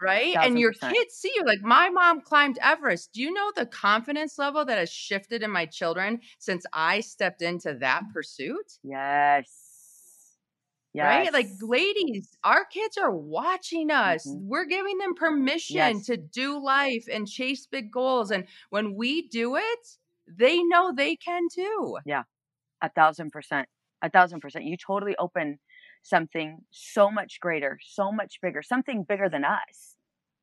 Right? 0.00 0.34
Thousand 0.34 0.52
And 0.52 0.58
your 0.58 0.72
percent. 0.72 0.94
kids 0.94 1.14
see 1.14 1.32
you 1.34 1.44
like, 1.44 1.62
my 1.62 1.90
mom 1.90 2.20
climbed 2.20 2.58
Everest. 2.62 3.12
Do 3.12 3.22
you 3.22 3.32
know 3.32 3.52
the 3.56 3.66
confidence 3.66 4.38
level 4.38 4.64
that 4.64 4.78
has 4.78 4.90
shifted 4.92 5.42
in 5.42 5.50
my 5.50 5.66
children 5.66 6.20
since 6.38 6.64
I 6.72 7.00
stepped 7.00 7.42
into 7.42 7.74
that 7.80 8.02
pursuit? 8.12 8.78
Yes. 8.82 10.38
Yes. 10.92 11.04
Right? 11.04 11.32
Like, 11.32 11.48
ladies, 11.60 12.36
our 12.44 12.64
kids 12.64 12.96
are 12.96 13.10
watching 13.14 13.90
us. 13.90 14.26
Mhm. 14.26 14.42
We're 14.42 14.64
giving 14.64 14.98
them 14.98 15.14
permission 15.14 15.76
Yes. 15.76 16.06
to 16.06 16.16
do 16.16 16.58
life 16.62 17.06
and 17.12 17.26
chase 17.26 17.66
big 17.66 17.90
goals. 17.90 18.30
And 18.30 18.46
when 18.70 18.94
we 18.94 19.28
do 19.28 19.56
it, 19.56 19.98
they 20.26 20.62
know 20.62 20.92
they 20.92 21.16
can 21.16 21.48
too. 21.52 21.98
Yeah. 22.04 22.24
A 22.82 22.88
thousand 22.90 23.30
percent. 23.32 23.68
A 24.02 24.10
thousand 24.10 24.40
percent. 24.40 24.64
You 24.66 24.76
totally 24.76 25.16
open 25.16 25.58
something 26.04 26.60
so 26.70 27.10
much 27.10 27.40
greater, 27.40 27.78
so 27.84 28.12
much 28.12 28.36
bigger, 28.42 28.62
something 28.62 29.04
bigger 29.08 29.30
than 29.30 29.44
us. 29.44 29.96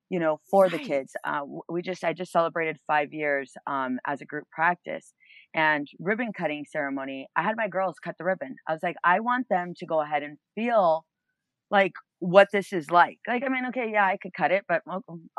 You 0.09 0.19
know, 0.19 0.41
for 0.51 0.69
the 0.69 0.79
kids. 0.79 1.13
Uh, 1.25 1.41
we 1.69 1.81
just, 1.81 2.03
I 2.03 2.13
just 2.13 2.33
celebrated 2.33 2.77
five 2.87 3.13
years 3.13 3.53
um, 3.65 3.99
as 4.05 4.21
a 4.21 4.25
group 4.25 4.45
practice, 4.51 5.13
and 5.55 5.87
ribbon 5.99 6.33
cutting 6.33 6.65
ceremony. 6.69 7.27
I 7.35 7.43
had 7.43 7.55
my 7.57 7.69
girls 7.69 7.97
cut 8.03 8.15
the 8.19 8.25
ribbon. 8.25 8.57
I 8.67 8.73
was 8.73 8.83
like, 8.83 8.97
I 9.05 9.21
want 9.21 9.47
them 9.49 9.73
to 9.77 9.85
go 9.87 10.01
ahead 10.01 10.23
and 10.23 10.37
feel 10.55 11.05
like 11.69 11.93
what 12.19 12.49
this 12.53 12.73
is 12.73 12.91
like. 12.91 13.19
Like, 13.27 13.43
I 13.45 13.49
mean, 13.49 13.65
okay, 13.67 13.89
yeah, 13.91 14.05
I 14.05 14.17
could 14.21 14.33
cut 14.33 14.51
it, 14.51 14.65
but 14.67 14.81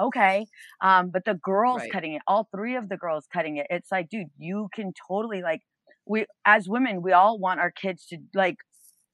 okay. 0.01 0.47
Um, 0.83 1.11
but 1.11 1.25
the 1.25 1.35
girls 1.35 1.85
Right. 1.85 1.91
cutting 1.91 2.15
it, 2.15 2.23
all 2.27 2.49
three 2.55 2.77
of 2.77 2.89
the 2.89 2.97
girls 2.97 3.27
cutting 3.33 3.59
it, 3.59 3.67
it's 3.71 3.93
like, 3.93 4.09
dude, 4.09 4.29
you 4.39 4.69
can 4.75 4.93
totally 5.09 5.43
like 5.43 5.61
we 6.07 6.27
as 6.45 6.69
women 6.69 7.03
we 7.03 7.13
all 7.13 7.39
want 7.39 7.61
our 7.61 7.71
kids 7.71 8.07
to 8.07 8.19
like 8.35 8.57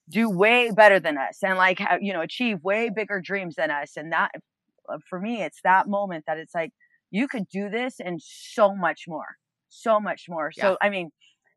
do 0.09 0.31
way 0.31 0.71
better 0.71 0.99
than 1.01 1.19
us 1.19 1.39
and 1.43 1.59
like 1.59 1.79
have, 1.79 2.03
you 2.03 2.13
know 2.13 2.21
achieve 2.23 2.63
way 2.63 2.91
bigger 2.95 3.21
dreams 3.21 3.55
than 3.57 3.71
us 3.71 3.93
and 3.97 4.13
that 4.13 4.31
uh, 4.89 4.99
for 5.09 5.21
me 5.21 5.43
it's 5.43 5.61
that 5.65 5.89
moment 5.89 6.25
that 6.27 6.39
it's 6.39 6.55
like 6.55 6.71
you 7.11 7.29
could 7.29 7.49
do 7.49 7.69
this 7.69 7.97
and 8.01 8.21
so 8.23 8.75
much 8.75 9.05
more 9.07 9.37
so 9.69 10.01
much 10.01 10.25
more 10.29 10.51
Yeah. 10.57 10.63
so 10.63 10.79
i 10.83 10.89
mean 10.89 11.11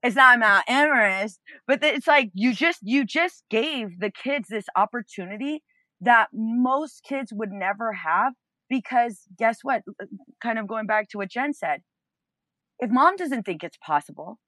it's 0.04 0.16
not 0.16 0.40
Mount 0.40 0.64
Everest, 0.68 1.40
but 1.68 1.84
it's 1.84 2.08
like 2.08 2.32
you 2.34 2.54
just 2.54 2.80
you 2.82 3.06
just 3.06 3.44
gave 3.50 4.00
the 4.00 4.10
kids 4.12 4.48
this 4.50 4.66
opportunity 4.76 5.62
that 6.02 6.30
most 6.34 7.04
kids 7.04 7.32
would 7.32 7.52
never 7.52 7.94
have 7.94 8.34
because 8.70 9.22
guess 9.38 9.60
what? 9.62 9.84
Kind 10.42 10.58
of 10.58 10.68
going 10.68 10.88
back 10.88 11.10
to 11.10 11.18
what 11.20 11.30
Jenn 11.30 11.54
said. 11.54 11.82
If 12.80 12.90
mom 12.90 13.16
doesn't 13.16 13.44
think 13.44 13.64
it's 13.64 13.78
possible, 13.78 14.40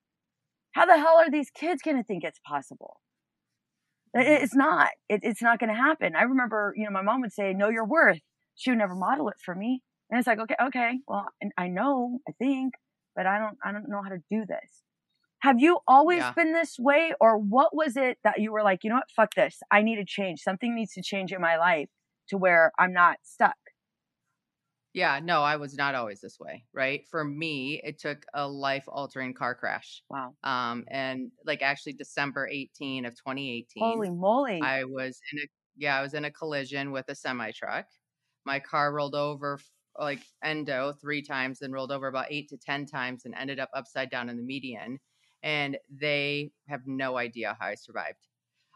how 0.72 0.88
the 0.88 0.98
hell 0.98 1.18
are 1.18 1.30
these 1.30 1.52
kids 1.52 1.84
going 1.84 1.98
to 1.98 2.04
think 2.04 2.24
it's 2.24 2.40
possible? 2.48 3.00
It's 4.14 4.56
not. 4.56 4.90
It, 5.10 5.22
it's 5.24 5.42
not 5.42 5.60
going 5.60 5.70
to 5.70 5.76
happen. 5.76 6.16
I 6.16 6.24
remember, 6.24 6.74
you 6.78 6.86
know, 6.86 6.92
my 6.92 7.02
mom 7.02 7.22
would 7.22 7.34
say, 7.34 7.54
"Know 7.54 7.70
your 7.70 7.86
worth." 7.86 8.20
She 8.56 8.70
would 8.70 8.78
never 8.78 8.94
model 8.94 9.30
it 9.30 9.38
for 9.44 9.56
me, 9.56 9.82
and 10.10 10.20
it's 10.20 10.28
like, 10.28 10.38
okay, 10.40 10.56
okay, 10.62 11.00
well, 11.08 11.26
I 11.58 11.70
know, 11.70 12.20
I 12.28 12.34
think, 12.34 12.76
but 13.16 13.26
I 13.26 13.40
don't, 13.40 13.58
I 13.66 13.72
don't 13.72 13.90
know 13.90 14.04
how 14.04 14.10
to 14.10 14.20
do 14.30 14.46
this. 14.48 14.84
Have 15.40 15.60
you 15.60 15.80
always 15.88 16.20
yeah. 16.20 16.34
been 16.34 16.54
this 16.54 16.76
way, 16.78 17.14
or 17.20 17.40
what 17.40 17.76
was 17.76 17.98
it 17.98 18.20
that 18.24 18.40
you 18.40 18.52
were 18.52 18.62
like, 18.62 18.84
you 18.84 18.92
know 18.92 18.98
what, 18.98 19.10
fuck 19.16 19.34
this, 19.36 19.58
I 19.72 19.82
need 19.82 19.96
to 19.96 20.06
change. 20.06 20.42
Something 20.42 20.76
needs 20.76 20.94
to 20.94 21.02
change 21.02 21.34
in 21.34 21.42
my 21.42 21.58
life 21.58 21.90
to 22.30 22.38
where 22.38 22.72
I'm 22.78 22.94
not 22.94 23.18
stuck. 23.24 23.56
Yeah, 24.94 25.20
no, 25.20 25.42
I 25.42 25.56
was 25.56 25.76
not 25.76 25.96
always 25.96 26.22
this 26.22 26.40
way, 26.40 26.66
right? 26.72 27.08
For 27.10 27.24
me, 27.24 27.82
it 27.84 27.98
took 27.98 28.26
a 28.34 28.48
life 28.48 28.84
altering 28.88 29.34
car 29.34 29.56
crash. 29.56 30.04
Wow. 30.10 30.36
Um, 30.44 30.86
and 30.88 31.32
like 31.46 31.64
actually 31.64 31.94
December 31.94 32.48
18 32.48 33.06
of 33.06 33.16
2018. 33.16 33.84
Holy 33.84 34.10
moly. 34.12 34.62
I 34.62 34.84
was 34.84 35.20
in 35.32 35.40
a 35.40 35.48
yeah, 35.76 35.98
I 35.98 36.02
was 36.04 36.14
in 36.14 36.26
a 36.26 36.32
collision 36.32 36.92
with 36.92 37.06
a 37.10 37.16
semi 37.16 37.52
truck. 37.52 37.88
My 38.46 38.60
car 38.60 38.94
rolled 38.94 39.16
over 39.16 39.60
like 39.98 40.22
endo 40.44 40.92
three 40.94 41.24
times, 41.24 41.60
then 41.60 41.72
rolled 41.72 41.92
over 41.92 42.08
about 42.08 42.28
eight 42.32 42.50
to 42.50 42.58
ten 42.58 42.86
times 42.86 43.26
and 43.26 43.34
ended 43.34 43.60
up 43.60 43.70
upside 43.74 44.12
down 44.12 44.30
in 44.30 44.38
the 44.38 44.44
median. 44.44 45.00
And 45.42 45.78
they 45.90 46.52
have 46.68 46.82
no 46.86 47.18
idea 47.18 47.58
how 47.60 47.68
I 47.68 47.76
survived. 47.76 48.28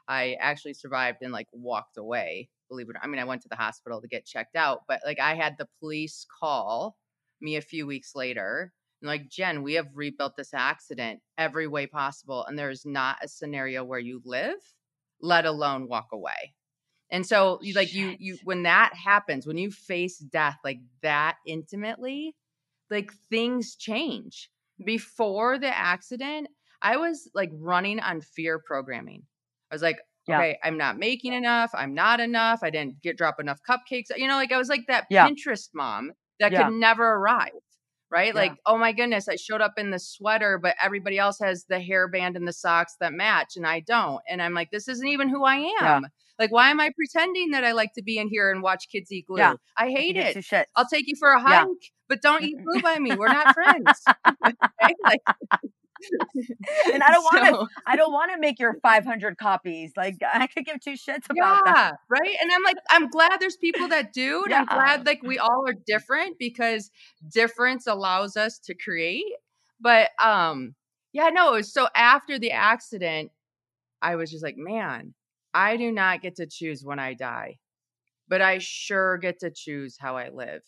I 0.07 0.33
actually 0.35 0.73
survived 0.73 1.19
and 1.21 1.31
like 1.33 1.47
walked 1.53 1.97
away 1.97 2.49
believe 2.67 2.87
it 2.87 2.91
or 2.91 2.93
not. 2.93 3.03
I 3.03 3.07
mean, 3.07 3.19
I 3.19 3.25
went 3.25 3.41
to 3.43 3.49
the 3.49 3.55
hospital 3.55 4.01
to 4.01 4.07
get 4.07 4.25
checked 4.25 4.55
out, 4.55 4.81
but 4.87 5.01
like 5.05 5.19
I 5.19 5.35
had 5.35 5.55
the 5.57 5.67
police 5.79 6.25
call 6.39 6.97
me 7.41 7.55
a 7.55 7.61
few 7.61 7.85
weeks 7.85 8.13
later 8.15 8.73
and 9.01 9.07
like, 9.07 9.29
Jenn, 9.29 9.63
we 9.63 9.73
have 9.73 9.87
rebuilt 9.93 10.35
this 10.35 10.53
accident 10.53 11.21
every 11.37 11.67
way 11.67 11.87
possible. 11.87 12.45
And 12.45 12.57
there 12.57 12.71
is 12.71 12.85
not 12.85 13.17
a 13.21 13.27
scenario 13.27 13.83
where 13.83 13.99
you 13.99 14.21
live, 14.25 14.57
let 15.21 15.45
alone 15.45 15.87
walk 15.87 16.07
away. 16.11 16.55
And 17.09 17.25
so 17.25 17.59
you 17.61 17.73
like 17.73 17.89
Shit. 17.89 17.97
you 17.97 18.15
you 18.19 18.37
when 18.43 18.63
that 18.63 18.93
happens, 18.93 19.47
when 19.47 19.57
you 19.57 19.71
face 19.71 20.17
death 20.17 20.57
like 20.63 20.79
that 21.03 21.35
intimately, 21.45 22.35
like 22.89 23.11
things 23.29 23.75
change. 23.75 24.49
Before 24.83 25.57
the 25.57 25.75
accident, 25.75 26.49
I 26.81 26.97
was 26.97 27.29
like 27.33 27.49
running 27.53 27.99
on 27.99 28.21
fear 28.21 28.59
programming. 28.59 29.23
I 29.71 29.75
was 29.75 29.81
like, 29.81 29.99
yeah. 30.27 30.37
okay, 30.37 30.57
I'm 30.63 30.77
not 30.77 30.97
making 30.97 31.33
enough. 31.33 31.71
I'm 31.73 31.93
not 31.93 32.19
enough. 32.19 32.59
I 32.63 32.69
didn't 32.69 33.01
get 33.01 33.17
drop 33.17 33.39
enough 33.39 33.59
cupcakes. 33.67 34.05
You 34.15 34.27
know, 34.27 34.35
like 34.35 34.51
I 34.51 34.57
was 34.57 34.69
like 34.69 34.85
that 34.87 35.05
yeah. 35.09 35.27
Pinterest 35.27 35.69
mom 35.73 36.11
that 36.39 36.51
yeah. 36.51 36.65
could 36.65 36.73
never 36.73 37.03
arrive. 37.03 37.51
Right. 38.09 38.33
Like, 38.33 38.53
oh 38.65 38.77
my 38.77 38.93
goodness, 38.93 39.27
I 39.27 39.35
showed 39.35 39.59
up 39.59 39.73
in 39.75 39.91
the 39.91 39.99
sweater, 39.99 40.57
but 40.57 40.75
everybody 40.81 41.17
else 41.17 41.39
has 41.41 41.65
the 41.67 41.75
hairband 41.75 42.37
and 42.37 42.47
the 42.47 42.53
socks 42.53 42.95
that 43.01 43.11
match 43.11 43.57
and 43.57 43.67
I 43.67 43.81
don't. 43.81 44.21
And 44.29 44.41
I'm 44.41 44.53
like, 44.53 44.71
this 44.71 44.87
isn't 44.87 45.07
even 45.07 45.27
who 45.27 45.43
I 45.43 45.73
am. 45.81 46.07
Like, 46.39 46.51
why 46.51 46.69
am 46.69 46.79
I 46.79 46.91
pretending 46.95 47.51
that 47.51 47.63
I 47.63 47.71
like 47.71 47.93
to 47.93 48.03
be 48.03 48.17
in 48.17 48.29
here 48.29 48.51
and 48.51 48.61
watch 48.61 48.87
kids 48.91 49.11
eat 49.11 49.25
glue? 49.27 49.41
I 49.75 49.89
hate 49.89 50.15
it. 50.15 50.45
I'll 50.75 50.87
take 50.87 51.07
you 51.07 51.15
for 51.19 51.31
a 51.31 51.41
hike, 51.41 51.67
but 52.07 52.21
don't 52.21 52.43
eat 52.43 52.55
glue 52.63 52.81
by 52.81 52.97
me. 52.99 53.15
We're 53.15 53.27
not 53.27 53.53
friends. 53.53 54.03
like, 55.03 55.21
and 56.93 57.03
I 57.03 57.11
don't 57.11 57.23
want 57.23 57.45
to. 57.45 57.51
So, 57.51 57.67
I 57.85 57.95
don't 57.95 58.11
want 58.11 58.31
to 58.31 58.39
make 58.39 58.59
your 58.59 58.75
500 58.81 59.37
copies. 59.37 59.91
Like 59.95 60.17
I 60.33 60.47
could 60.47 60.65
give 60.65 60.79
two 60.79 60.93
shits 60.93 61.25
about 61.29 61.35
yeah, 61.35 61.61
that. 61.65 61.93
Right. 62.09 62.35
And 62.41 62.51
I'm 62.53 62.63
like, 62.63 62.77
I'm 62.89 63.09
glad 63.09 63.37
there's 63.39 63.57
people 63.57 63.87
that 63.89 64.13
do. 64.13 64.43
And 64.43 64.51
yeah. 64.51 64.59
I'm 64.59 64.65
glad 64.65 65.05
like 65.05 65.21
we 65.23 65.39
all 65.39 65.63
are 65.67 65.75
different 65.85 66.37
because 66.39 66.91
difference 67.31 67.87
allows 67.87 68.37
us 68.37 68.59
to 68.59 68.75
create. 68.75 69.25
But 69.79 70.09
um, 70.21 70.75
yeah, 71.13 71.29
no. 71.29 71.61
So 71.61 71.87
after 71.95 72.39
the 72.39 72.51
accident, 72.51 73.31
I 74.01 74.15
was 74.15 74.31
just 74.31 74.43
like, 74.43 74.57
man, 74.57 75.13
I 75.53 75.77
do 75.77 75.91
not 75.91 76.21
get 76.21 76.35
to 76.35 76.45
choose 76.45 76.83
when 76.83 76.99
I 76.99 77.13
die, 77.13 77.57
but 78.27 78.41
I 78.41 78.59
sure 78.59 79.17
get 79.17 79.39
to 79.39 79.51
choose 79.51 79.97
how 79.99 80.17
I 80.17 80.29
live. 80.29 80.61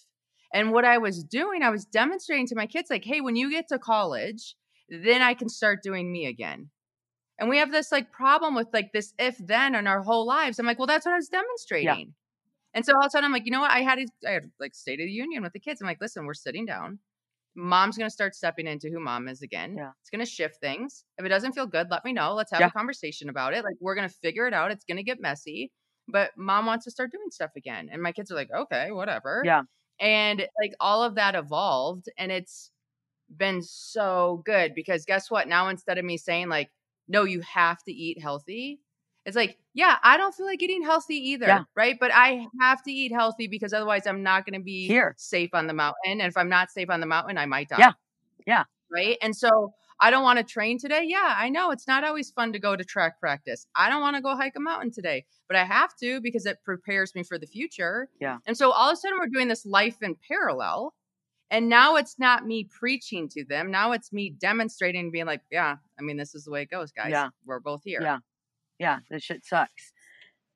And 0.54 0.72
what 0.72 0.86
I 0.86 0.98
was 0.98 1.24
doing, 1.24 1.62
I 1.62 1.70
was 1.70 1.86
demonstrating 1.86 2.48
to 2.48 2.56
my 2.56 2.66
kids, 2.66 2.90
like, 2.90 3.06
hey, 3.06 3.22
when 3.22 3.36
you 3.36 3.52
get 3.52 3.68
to 3.70 3.78
college, 3.78 4.56
then 4.90 5.22
I 5.22 5.34
can 5.34 5.50
start 5.50 5.84
doing 5.84 6.12
me 6.12 6.26
again. 6.26 6.70
And 7.40 7.50
we 7.50 7.60
have 7.60 7.72
this 7.72 7.92
like 7.92 8.12
problem 8.12 8.56
with 8.56 8.68
like 8.74 8.92
this 8.94 9.14
if 9.18 9.38
then 9.38 9.76
in 9.76 9.88
our 9.88 10.02
whole 10.02 10.26
lives. 10.26 10.60
I'm 10.60 10.66
like, 10.66 10.78
well, 10.78 10.88
that's 10.88 11.06
what 11.06 11.14
I 11.14 11.18
was 11.18 11.30
demonstrating. 11.30 11.88
Yeah. 11.88 12.14
And 12.74 12.86
so 12.86 12.94
all 12.94 13.02
of 13.02 13.08
a 13.08 13.10
sudden 13.10 13.26
I'm 13.26 13.32
like, 13.32 13.46
you 13.46 13.52
know 13.52 13.62
what? 13.62 13.72
I 13.72 13.80
had, 13.80 14.00
a, 14.00 14.06
I 14.28 14.32
had 14.32 14.52
like 14.60 14.76
State 14.76 15.00
of 15.00 15.06
the 15.06 15.12
Union 15.12 15.42
with 15.42 15.54
the 15.54 15.60
kids. 15.60 15.82
I'm 15.82 15.88
like, 15.88 16.02
listen, 16.02 16.26
we're 16.26 16.34
sitting 16.34 16.66
down. 16.66 17.00
Mom's 17.56 17.98
going 17.98 18.08
to 18.08 18.14
start 18.14 18.36
stepping 18.36 18.68
into 18.68 18.90
who 18.90 19.00
mom 19.00 19.28
is 19.28 19.42
again. 19.42 19.76
Yeah. 19.78 19.92
It's 20.02 20.10
going 20.10 20.24
to 20.24 20.30
shift 20.30 20.58
things. 20.62 21.04
If 21.18 21.26
it 21.26 21.30
doesn't 21.30 21.54
feel 21.54 21.66
good, 21.66 21.88
let 21.90 22.06
me 22.06 22.14
know. 22.14 22.36
Let's 22.36 22.52
have 22.52 22.60
yeah. 22.62 22.68
a 22.68 22.72
conversation 22.72 23.30
about 23.30 23.54
it. 23.54 23.64
Like, 23.64 23.76
we're 23.80 23.96
going 23.96 24.08
to 24.08 24.16
figure 24.22 24.48
it 24.48 24.54
out. 24.54 24.72
It's 24.72 24.86
going 24.86 24.98
to 24.98 25.04
get 25.04 25.20
messy, 25.20 25.72
but 26.08 26.32
mom 26.38 26.68
wants 26.68 26.86
to 26.86 26.92
start 26.92 27.12
doing 27.12 27.32
stuff 27.32 27.52
again. 27.58 27.90
And 27.92 28.04
my 28.04 28.12
kids 28.12 28.32
are 28.32 28.36
like, 28.36 28.50
okay, 28.56 28.92
whatever. 28.92 29.42
Yeah. 29.44 29.64
And 30.00 30.48
like 30.62 30.74
all 30.80 31.04
of 31.04 31.16
that 31.16 31.36
evolved. 31.36 32.06
And 32.18 32.32
it's, 32.32 32.72
been 33.36 33.62
so 33.62 34.42
good 34.46 34.74
because 34.74 35.06
guess 35.06 35.30
what? 35.30 35.48
Now 35.48 35.70
instead 35.70 35.98
of 35.98 36.06
me 36.06 36.18
saying 36.18 36.50
like, 36.50 36.70
no, 37.08 37.24
you 37.24 37.42
have 37.42 37.84
to 37.84 37.92
eat 37.92 38.22
healthy, 38.22 38.80
it's 39.26 39.36
like, 39.36 39.58
yeah, 39.74 39.98
I 40.02 40.18
don't 40.18 40.34
feel 40.34 40.46
like 40.46 40.62
eating 40.62 40.84
healthy 40.84 41.16
either, 41.16 41.48
yeah. 41.48 41.64
right? 41.76 41.98
But 42.00 42.12
I 42.14 42.48
have 42.62 42.82
to 42.84 42.92
eat 42.92 43.12
healthy 43.12 43.48
because 43.48 43.74
otherwise 43.74 44.08
I'm 44.08 44.24
not 44.24 44.46
going 44.46 44.60
to 44.60 44.64
be 44.64 44.88
here 44.88 45.14
safe 45.18 45.52
on 45.54 45.68
the 45.68 45.74
mountain. 45.74 46.20
And 46.20 46.22
if 46.22 46.38
I'm 46.38 46.50
not 46.50 46.72
safe 46.72 46.90
on 46.90 47.00
the 47.00 47.06
mountain, 47.06 47.38
I 47.38 47.46
might 47.46 47.70
die. 47.70 47.78
Yeah. 47.80 47.92
Yeah. 48.48 48.64
Right. 48.92 49.18
And 49.22 49.36
so 49.36 49.74
I 50.00 50.12
don't 50.12 50.24
want 50.24 50.40
to 50.40 50.44
train 50.44 50.80
today. 50.80 51.04
Yeah, 51.06 51.36
I 51.38 51.50
know 51.50 51.72
it's 51.72 51.88
not 51.88 52.04
always 52.04 52.32
fun 52.32 52.54
to 52.54 52.60
go 52.60 52.76
to 52.76 52.84
track 52.84 53.20
practice. 53.20 53.68
I 53.76 53.90
don't 53.90 54.02
want 54.02 54.16
to 54.16 54.22
go 54.22 54.36
hike 54.36 54.54
a 54.56 54.60
mountain 54.60 54.92
today, 54.92 55.26
but 55.48 55.58
I 55.58 55.66
have 55.66 55.96
to 55.98 56.22
because 56.22 56.46
it 56.46 56.58
prepares 56.64 57.14
me 57.16 57.24
for 57.24 57.38
the 57.38 57.46
future. 57.46 58.10
Yeah. 58.22 58.38
And 58.48 58.58
so 58.58 58.72
all 58.72 58.90
of 58.90 58.94
a 58.94 58.96
sudden 58.96 59.18
we're 59.20 59.28
doing 59.28 59.50
this 59.50 59.66
life 59.66 59.98
in 60.02 60.16
parallel 60.28 60.94
and 61.52 61.68
now 61.70 61.96
it's 61.96 62.20
not 62.20 62.46
me 62.46 62.66
preaching 62.66 63.28
to 63.30 63.44
them. 63.44 63.72
Now 63.72 63.92
it's 63.92 64.14
me 64.14 64.30
demonstrating, 64.30 65.12
being 65.12 65.26
like, 65.26 65.42
yeah, 65.52 65.78
I 66.00 66.02
mean, 66.02 66.18
this 66.18 66.36
is 66.36 66.46
the 66.46 66.52
way 66.52 66.62
it 66.62 66.70
goes, 66.70 66.92
guys. 66.92 67.12
Yeah. 67.12 67.30
We're 67.46 67.60
both 67.60 67.82
here. 67.84 68.02
Yeah. 68.02 68.20
Yeah. 68.78 69.00
This 69.10 69.24
shit 69.24 69.46
sucks. 69.46 69.92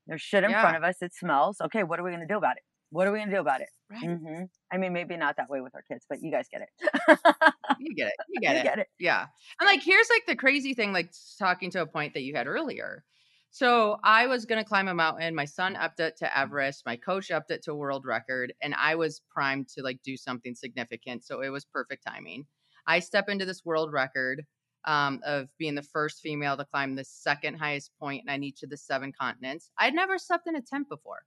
There's 0.08 0.22
shit 0.22 0.44
in 0.44 0.52
yeah. 0.52 0.62
front 0.62 0.78
of 0.78 0.84
us. 0.84 1.02
It 1.02 1.14
smells. 1.14 1.62
Okay. 1.62 1.84
What 1.84 2.00
are 2.00 2.04
we 2.04 2.12
going 2.12 2.22
to 2.22 2.28
do 2.28 2.38
about 2.38 2.58
it? 2.58 2.64
What 2.92 3.08
are 3.08 3.12
we 3.12 3.18
going 3.18 3.30
to 3.30 3.36
do 3.36 3.42
about 3.42 3.62
it? 3.62 3.70
Right. 3.90 4.04
Mm-hmm. 4.04 4.44
I 4.72 4.78
mean, 4.78 4.94
maybe 4.94 5.18
not 5.18 5.38
that 5.38 5.50
way 5.50 5.62
with 5.62 5.74
our 5.74 5.82
kids, 5.82 6.06
but 6.08 6.20
you 6.22 6.32
guys 6.32 6.46
get 6.52 6.62
it. 6.62 6.70
you 7.80 7.96
get 7.96 8.08
it. 8.08 8.14
You 8.30 8.40
get 8.42 8.54
you 8.54 8.60
it. 8.60 8.64
Get 8.64 8.80
it. 8.80 8.88
Yeah. 9.00 9.26
And 9.60 9.68
like, 9.68 9.82
here's 9.82 10.10
like 10.12 10.28
the 10.28 10.36
crazy 10.36 10.76
thing, 10.76 10.94
like 10.94 11.12
talking 11.40 11.72
to 11.72 11.82
a 11.82 11.88
point 11.88 12.14
that 12.14 12.22
you 12.22 12.36
had 12.36 12.46
earlier. 12.46 13.04
So 13.54 14.00
I 14.04 14.26
was 14.26 14.46
going 14.46 14.58
to 14.58 14.68
climb 14.68 14.88
a 14.88 14.96
mountain. 14.96 15.36
My 15.36 15.46
son 15.46 15.76
upped 15.76 16.00
it 16.00 16.18
to 16.18 16.38
Everest. 16.38 16.88
My 16.88 16.96
coach 16.96 17.30
upped 17.30 17.52
it 17.52 17.62
to 17.66 17.76
world 17.76 18.04
record. 18.04 18.52
And 18.64 18.74
I 18.74 18.96
was 18.96 19.22
primed 19.30 19.70
to 19.76 19.84
like 19.84 20.02
do 20.04 20.18
something 20.18 20.56
significant. 20.56 21.24
So 21.24 21.42
it 21.42 21.50
was 21.50 21.64
perfect 21.64 22.04
timing. 22.04 22.48
I 22.88 22.98
step 22.98 23.30
into 23.30 23.46
this 23.46 23.64
world 23.64 23.94
record 23.94 24.44
um, 24.86 25.20
of 25.24 25.50
being 25.60 25.76
the 25.76 25.84
first 25.84 26.20
female 26.20 26.58
to 26.58 26.66
climb 26.66 26.96
the 26.96 27.06
second 27.06 27.60
highest 27.60 27.92
point 28.00 28.28
on 28.28 28.42
each 28.42 28.64
of 28.64 28.72
the 28.72 28.76
seven 28.76 29.12
continents. 29.12 29.70
I'd 29.78 29.94
never 29.94 30.18
slept 30.18 30.48
in 30.48 30.56
a 30.56 30.62
tent 30.62 30.90
before. 30.90 31.20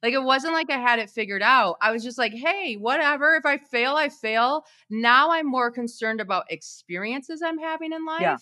Like 0.00 0.12
it 0.12 0.22
wasn't 0.22 0.52
like 0.52 0.70
I 0.70 0.78
had 0.78 1.00
it 1.00 1.10
figured 1.10 1.42
out. 1.42 1.78
I 1.82 1.90
was 1.90 2.04
just 2.04 2.18
like, 2.18 2.34
hey, 2.34 2.74
whatever. 2.74 3.34
If 3.34 3.46
I 3.46 3.58
fail, 3.58 3.96
I 3.96 4.10
fail. 4.10 4.64
Now 4.90 5.32
I'm 5.32 5.50
more 5.50 5.72
concerned 5.72 6.20
about 6.20 6.44
experiences 6.50 7.42
I'm 7.42 7.58
having 7.58 7.92
in 7.92 8.06
life 8.06 8.20
yeah. 8.20 8.36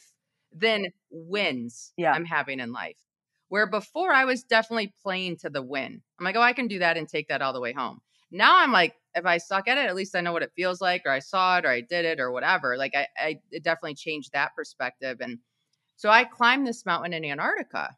than 0.55 0.89
wins 1.11 1.95
yeah. 1.97 2.13
I'm 2.13 2.27
having 2.27 2.61
in 2.61 2.73
life. 2.73 2.99
Where 3.53 3.67
before 3.67 4.15
I 4.15 4.25
was 4.25 4.45
definitely 4.45 4.95
playing 5.03 5.37
to 5.41 5.51
the 5.51 5.61
win. 5.61 6.01
I'm 6.19 6.25
like, 6.25 6.37
oh, 6.37 6.41
I 6.41 6.55
can 6.55 6.69
do 6.69 6.79
that 6.79 6.97
and 6.97 7.07
take 7.07 7.29
that 7.29 7.43
all 7.43 7.53
the 7.53 7.61
way 7.61 7.75
home. 7.75 8.01
Now 8.31 8.57
I'm 8.57 8.73
like, 8.73 8.95
if 9.15 9.27
I 9.27 9.37
suck 9.37 9.69
at 9.69 9.77
it, 9.77 9.85
at 9.85 9.95
least 9.95 10.17
I 10.17 10.23
know 10.23 10.33
what 10.33 10.43
it 10.43 10.55
feels 10.57 10.81
like, 10.81 11.03
or 11.05 11.11
I 11.11 11.19
saw 11.19 11.59
it, 11.59 11.67
or 11.67 11.69
I 11.69 11.83
did 11.83 12.07
it, 12.07 12.19
or 12.19 12.33
whatever. 12.33 12.79
Like 12.79 12.95
I, 12.95 13.09
I 13.19 13.41
it 13.51 13.63
definitely 13.63 13.97
changed 13.97 14.33
that 14.33 14.57
perspective. 14.57 15.19
And 15.21 15.39
so 15.97 16.09
I 16.09 16.25
climbed 16.25 16.67
this 16.67 16.87
mountain 16.87 17.13
in 17.13 17.27
Antarctica. 17.27 17.95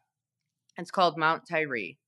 It's 0.77 0.91
called 0.91 1.17
Mount 1.17 1.47
Tyree. 1.47 1.99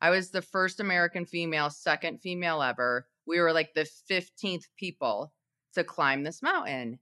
I 0.00 0.10
was 0.10 0.30
the 0.30 0.40
first 0.40 0.78
American 0.78 1.26
female, 1.26 1.70
second 1.70 2.20
female 2.20 2.62
ever. 2.62 3.08
We 3.26 3.40
were 3.40 3.52
like 3.52 3.74
the 3.74 3.88
15th 4.08 4.66
people 4.76 5.32
to 5.74 5.82
climb 5.82 6.22
this 6.22 6.40
mountain. 6.40 7.00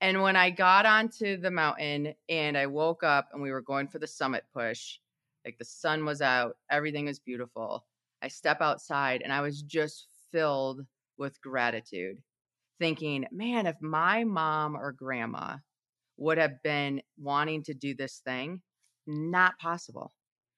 And 0.00 0.22
when 0.22 0.36
I 0.36 0.50
got 0.50 0.86
onto 0.86 1.38
the 1.38 1.50
mountain 1.50 2.14
and 2.28 2.56
I 2.56 2.66
woke 2.66 3.02
up 3.02 3.30
and 3.32 3.42
we 3.42 3.50
were 3.50 3.62
going 3.62 3.88
for 3.88 3.98
the 3.98 4.06
summit 4.06 4.44
push, 4.54 4.98
like 5.48 5.56
the 5.58 5.64
sun 5.64 6.04
was 6.04 6.20
out, 6.20 6.56
everything 6.70 7.06
was 7.06 7.18
beautiful. 7.18 7.86
I 8.20 8.28
step 8.28 8.60
outside 8.60 9.22
and 9.22 9.32
I 9.32 9.40
was 9.40 9.62
just 9.62 10.06
filled 10.30 10.82
with 11.16 11.40
gratitude, 11.40 12.18
thinking, 12.78 13.24
man, 13.32 13.66
if 13.66 13.76
my 13.80 14.24
mom 14.24 14.76
or 14.76 14.92
grandma 14.92 15.56
would 16.18 16.36
have 16.36 16.62
been 16.62 17.00
wanting 17.18 17.62
to 17.62 17.72
do 17.72 17.94
this 17.94 18.20
thing, 18.26 18.60
not 19.06 19.58
possible. 19.58 20.12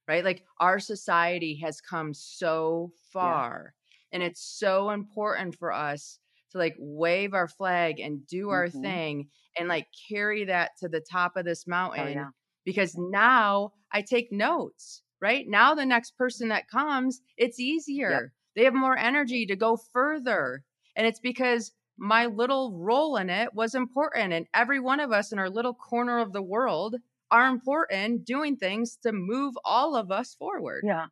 Right? 0.09 0.25
Like 0.25 0.42
our 0.59 0.80
society 0.80 1.61
has 1.62 1.80
come 1.80 2.12
so 2.12 2.90
far 3.12 3.75
yeah. 3.92 4.16
and 4.16 4.23
it's 4.25 4.42
so 4.59 4.90
important 4.90 5.56
for 5.56 5.73
us 5.73 6.18
to 6.50 6.59
like 6.59 6.75
wave 6.80 7.32
our 7.32 7.47
flag 7.47 8.00
and 8.00 8.26
do 8.26 8.50
our 8.50 8.66
mm-hmm. 8.66 8.82
thing 8.82 9.28
and 9.56 9.68
like 9.68 9.87
carry 10.09 10.47
that 10.47 10.73
to 10.80 10.88
the 10.88 11.00
top 11.00 11.37
of 11.37 11.44
this 11.44 11.68
mountain 11.68 12.09
oh, 12.09 12.11
yeah. 12.11 12.28
because 12.64 12.97
now 12.99 13.70
I 13.92 14.02
take 14.02 14.32
notes, 14.32 15.02
right? 15.20 15.47
Now 15.49 15.75
the 15.75 15.87
next 15.87 16.16
person 16.16 16.49
that 16.49 16.68
comes, 16.68 17.20
it's 17.37 17.61
easier. 17.61 18.11
Yep. 18.11 18.23
They 18.56 18.64
have 18.64 18.75
more 18.75 18.97
energy 18.97 19.47
to 19.47 19.56
go 19.56 19.76
further. 19.92 20.62
And 20.97 21.06
it's 21.06 21.20
because 21.20 21.73
my 21.99 22.26
little 22.26 22.73
role 22.78 23.16
in 23.16 23.30
it 23.30 23.54
was 23.54 23.75
important. 23.75 24.32
And 24.32 24.47
every 24.54 24.80
one 24.80 25.00
of 25.00 25.12
us 25.12 25.32
in 25.32 25.38
our 25.38 25.50
little 25.50 25.75
corner 25.75 26.18
of 26.18 26.32
the 26.32 26.42
world 26.42 26.97
are 27.30 27.49
important 27.49 28.25
doing 28.25 28.56
things 28.56 28.99
to 29.02 29.12
move 29.12 29.54
all 29.64 29.94
of 29.94 30.11
us 30.11 30.35
forward. 30.35 30.82
Yeah. 30.87 31.06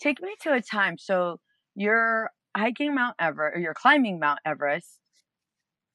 Take 0.00 0.20
me 0.20 0.34
to 0.42 0.52
a 0.52 0.60
time. 0.60 0.98
So 0.98 1.40
you're 1.74 2.30
hiking 2.56 2.94
Mount 2.94 3.16
Everest, 3.18 3.56
or 3.56 3.60
you're 3.60 3.74
climbing 3.74 4.18
Mount 4.18 4.40
Everest. 4.44 4.98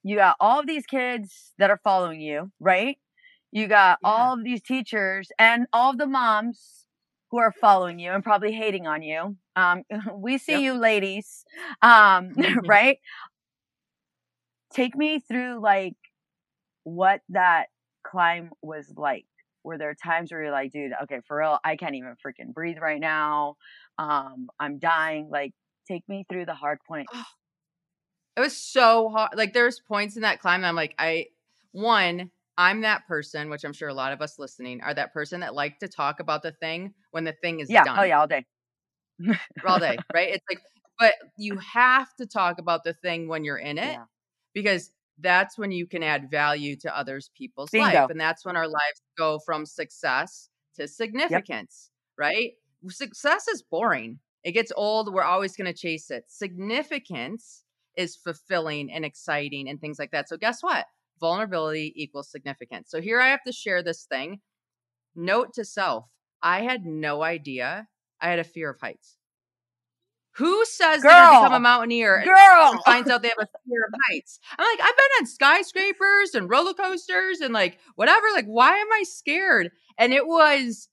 You 0.01 0.17
got 0.17 0.35
all 0.39 0.59
of 0.59 0.67
these 0.67 0.85
kids 0.85 1.53
that 1.59 1.69
are 1.69 1.79
following 1.83 2.19
you, 2.19 2.51
right? 2.59 2.97
You 3.53 3.67
got 3.67 3.99
yeah. 4.01 4.09
all 4.09 4.33
of 4.33 4.43
these 4.43 4.63
teachers 4.63 5.31
and 5.37 5.67
all 5.71 5.91
of 5.91 5.99
the 5.99 6.07
moms 6.07 6.87
who 7.29 7.37
are 7.37 7.51
following 7.51 7.99
you 7.99 8.11
and 8.11 8.23
probably 8.23 8.51
hating 8.51 8.87
on 8.87 9.03
you. 9.03 9.37
Um, 9.55 9.83
we 10.15 10.39
see 10.39 10.53
yep. 10.53 10.61
you 10.61 10.73
ladies, 10.73 11.45
um, 11.83 12.33
right? 12.65 12.97
Take 14.73 14.95
me 14.95 15.19
through 15.19 15.61
like 15.61 15.93
what 16.83 17.21
that 17.29 17.67
climb 18.03 18.49
was 18.63 18.91
like. 18.97 19.25
Were 19.63 19.77
there 19.77 19.93
times 19.93 20.31
where 20.31 20.41
you're 20.41 20.51
like, 20.51 20.71
dude, 20.71 20.91
okay, 21.03 21.19
for 21.27 21.37
real, 21.37 21.59
I 21.63 21.75
can't 21.75 21.93
even 21.93 22.15
freaking 22.25 22.55
breathe 22.55 22.79
right 22.81 22.99
now. 22.99 23.57
Um, 23.99 24.47
I'm 24.59 24.79
dying. 24.79 25.29
Like, 25.31 25.53
take 25.87 26.09
me 26.09 26.25
through 26.27 26.47
the 26.47 26.55
hard 26.55 26.79
point. 26.87 27.07
It 28.35 28.39
was 28.39 28.57
so 28.57 29.09
hard. 29.09 29.33
Like, 29.35 29.53
there's 29.53 29.79
points 29.79 30.15
in 30.15 30.23
that 30.23 30.39
climb 30.39 30.63
that 30.63 30.67
I'm 30.69 30.75
like, 30.75 30.95
I, 30.97 31.27
one, 31.71 32.31
I'm 32.57 32.81
that 32.81 33.07
person, 33.07 33.49
which 33.49 33.63
I'm 33.63 33.73
sure 33.73 33.89
a 33.89 33.93
lot 33.93 34.13
of 34.13 34.21
us 34.21 34.37
listening 34.37 34.81
are 34.81 34.93
that 34.93 35.13
person 35.13 35.39
that 35.41 35.55
like 35.55 35.79
to 35.79 35.87
talk 35.87 36.19
about 36.19 36.43
the 36.43 36.51
thing 36.51 36.93
when 37.11 37.23
the 37.23 37.33
thing 37.33 37.59
is 37.59 37.69
yeah. 37.69 37.83
done. 37.83 37.99
Oh 37.99 38.03
yeah, 38.03 38.19
all 38.19 38.27
day. 38.27 38.45
all 39.67 39.79
day, 39.79 39.97
right? 40.13 40.29
It's 40.29 40.45
like, 40.49 40.61
but 40.99 41.13
you 41.37 41.57
have 41.57 42.13
to 42.19 42.27
talk 42.27 42.59
about 42.59 42.83
the 42.83 42.93
thing 42.93 43.27
when 43.27 43.43
you're 43.43 43.57
in 43.57 43.77
it 43.77 43.93
yeah. 43.93 44.03
because 44.53 44.91
that's 45.19 45.57
when 45.57 45.71
you 45.71 45.87
can 45.87 46.03
add 46.03 46.29
value 46.29 46.75
to 46.77 46.95
others 46.95 47.31
people's 47.35 47.69
Bingo. 47.71 47.87
life. 47.87 48.09
And 48.09 48.19
that's 48.19 48.45
when 48.45 48.55
our 48.55 48.67
lives 48.67 49.01
go 49.17 49.39
from 49.45 49.65
success 49.65 50.49
to 50.75 50.87
significance, 50.87 51.89
yep. 51.89 52.25
right? 52.25 52.51
Success 52.89 53.47
is 53.47 53.61
boring. 53.61 54.19
It 54.43 54.51
gets 54.51 54.71
old. 54.75 55.13
We're 55.13 55.23
always 55.23 55.55
going 55.55 55.71
to 55.71 55.77
chase 55.77 56.11
it. 56.11 56.25
Significance 56.27 57.63
is 57.95 58.15
fulfilling 58.15 58.91
and 58.91 59.05
exciting 59.05 59.69
and 59.69 59.79
things 59.79 59.99
like 59.99 60.11
that. 60.11 60.27
So 60.27 60.37
guess 60.37 60.61
what? 60.61 60.85
Vulnerability 61.23 61.93
equals 61.95 62.29
significance. 62.29 62.91
So 62.91 62.99
here 62.99 63.21
I 63.21 63.27
have 63.29 63.43
to 63.47 63.53
share 63.53 63.81
this 63.81 64.03
thing. 64.03 64.41
Note 65.15 65.53
to 65.53 65.63
self. 65.63 66.03
I 66.41 66.63
had 66.63 66.85
no 66.85 67.23
idea 67.23 67.87
I 68.19 68.29
had 68.29 68.39
a 68.39 68.43
fear 68.43 68.71
of 68.71 68.81
heights. 68.81 69.15
Who 70.35 70.65
says 70.65 71.01
Girl. 71.01 71.11
they're 71.11 71.39
become 71.41 71.53
a 71.53 71.59
mountaineer 71.61 72.15
and 72.17 72.25
Girl. 72.25 72.81
finds 72.85 73.09
out 73.09 73.21
they 73.21 73.29
have 73.29 73.37
a 73.39 73.47
fear 73.65 73.85
of 73.87 73.93
heights? 74.09 74.39
I'm 74.57 74.65
like, 74.65 74.85
I've 74.85 74.97
been 74.97 75.05
on 75.21 75.25
skyscrapers 75.27 76.33
and 76.33 76.49
roller 76.49 76.73
coasters 76.73 77.39
and 77.39 77.53
like 77.53 77.77
whatever. 77.95 78.25
Like, 78.33 78.47
why 78.47 78.75
am 78.75 78.91
I 78.91 79.03
scared? 79.03 79.71
And 79.97 80.11
it 80.11 80.27
was 80.27 80.89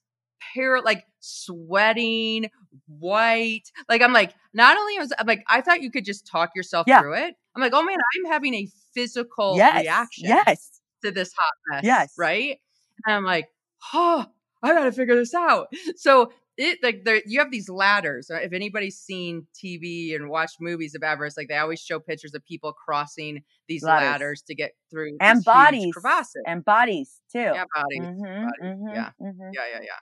par- 0.55 0.83
like 0.83 1.07
sweating, 1.19 2.51
white. 2.87 3.70
Like 3.88 4.02
I'm 4.02 4.12
like, 4.12 4.35
not 4.52 4.76
only 4.76 4.98
was 4.98 5.12
I'm 5.18 5.26
like, 5.26 5.44
I 5.48 5.61
thought 5.61 5.83
you 5.83 5.90
could 5.90 6.04
just 6.04 6.26
talk 6.26 6.50
yourself 6.54 6.85
yeah. 6.87 7.00
through 7.00 7.14
it. 7.14 7.35
I'm 7.54 7.62
like, 7.62 7.72
oh 7.74 7.83
man, 7.83 7.96
I'm 7.98 8.33
having 8.33 8.54
a 8.54 8.68
physical 8.94 9.56
yes. 9.56 9.83
reaction 9.83 10.28
yes. 10.28 10.80
to 11.04 11.11
this 11.11 11.33
hot 11.37 11.52
mess. 11.70 11.85
Yes. 11.85 12.14
Right. 12.18 12.59
And 13.06 13.16
I'm 13.16 13.24
like, 13.24 13.48
oh, 13.94 14.26
I 14.62 14.72
gotta 14.72 14.92
figure 14.92 15.16
this 15.16 15.35
out. 15.35 15.68
So 15.96 16.33
it 16.56 16.78
like 16.83 17.04
there 17.04 17.22
you 17.24 17.38
have 17.38 17.50
these 17.50 17.68
ladders. 17.68 18.30
If 18.30 18.52
anybody's 18.52 18.98
seen 18.98 19.46
TV 19.54 20.14
and 20.14 20.28
watched 20.28 20.61
movies 20.61 20.94
of 20.94 21.02
Everest, 21.02 21.37
like 21.37 21.48
they 21.48 21.56
always 21.56 21.80
show 21.80 21.98
pictures 21.98 22.35
of 22.35 22.44
people 22.44 22.72
crossing 22.72 23.42
these 23.66 23.83
ladders, 23.83 24.11
ladders 24.11 24.42
to 24.42 24.54
get 24.54 24.72
through 24.90 25.16
and 25.20 25.42
bodies 25.44 25.94
crevasses 25.94 26.42
and 26.46 26.64
bodies 26.64 27.20
too. 27.33 27.38
Yeah, 27.38 27.64
bodies. 27.74 28.00
Mm-hmm, 28.00 28.22
bodies. 28.22 28.52
Mm-hmm, 28.62 28.88
yeah. 28.88 29.11
Mm-hmm. 29.22 29.50
yeah, 29.54 29.62
yeah, 29.72 29.80
yeah. 29.83 29.98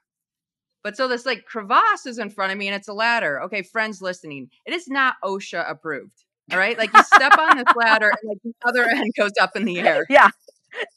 But 0.89 0.97
so 0.97 1.07
this 1.07 1.27
like 1.27 1.45
crevasse 1.45 2.07
is 2.07 2.19
in 2.19 2.31
front 2.31 2.51
of 2.51 2.57
me 2.57 2.67
and 2.67 2.75
it's 2.75 2.89
a 2.89 2.95
ladder. 2.95 3.43
Okay, 3.43 3.61
friends 3.61 4.01
listening, 4.01 4.49
it 4.65 4.73
is 4.73 4.89
not 4.89 5.17
OSHA 5.23 5.71
approved. 5.71 6.25
All 6.51 6.57
right, 6.57 6.79
like 6.79 6.91
you 6.95 7.03
step 7.03 7.37
on 7.39 7.59
this 7.59 7.67
ladder 7.77 8.09
and 8.09 8.27
like 8.27 8.39
the 8.43 8.55
other 8.67 8.85
end 8.91 9.13
goes 9.15 9.33
up 9.39 9.55
in 9.55 9.67
the 9.67 9.81
air. 9.81 10.07
Yeah, 10.09 10.31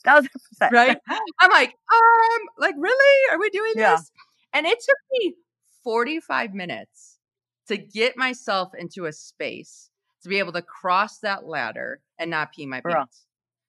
thousand 0.06 0.30
percent. 0.32 0.71
Right. 0.71 0.97
I'm 1.41 1.51
like, 1.51 1.71
um, 1.71 2.41
like 2.58 2.75
really? 2.77 3.34
Are 3.34 3.38
we 3.38 3.49
doing 3.49 3.73
yeah. 3.75 3.97
this? 3.97 4.10
And 4.54 4.65
it 4.65 4.80
took 4.80 4.97
me 5.12 5.34
45 5.84 6.54
minutes 6.54 7.17
to 7.67 7.75
get 7.75 8.15
myself 8.15 8.71
into 8.73 9.08
a 9.08 9.12
space 9.12 9.89
to 10.23 10.30
be 10.30 10.39
able 10.39 10.54
to 10.54 10.62
cross 10.62 11.17
that 11.17 11.45
ladder 11.45 11.99
and 12.17 12.32
not 12.32 12.54
pee 12.54 12.65
my 12.65 12.80
pants. 12.80 13.25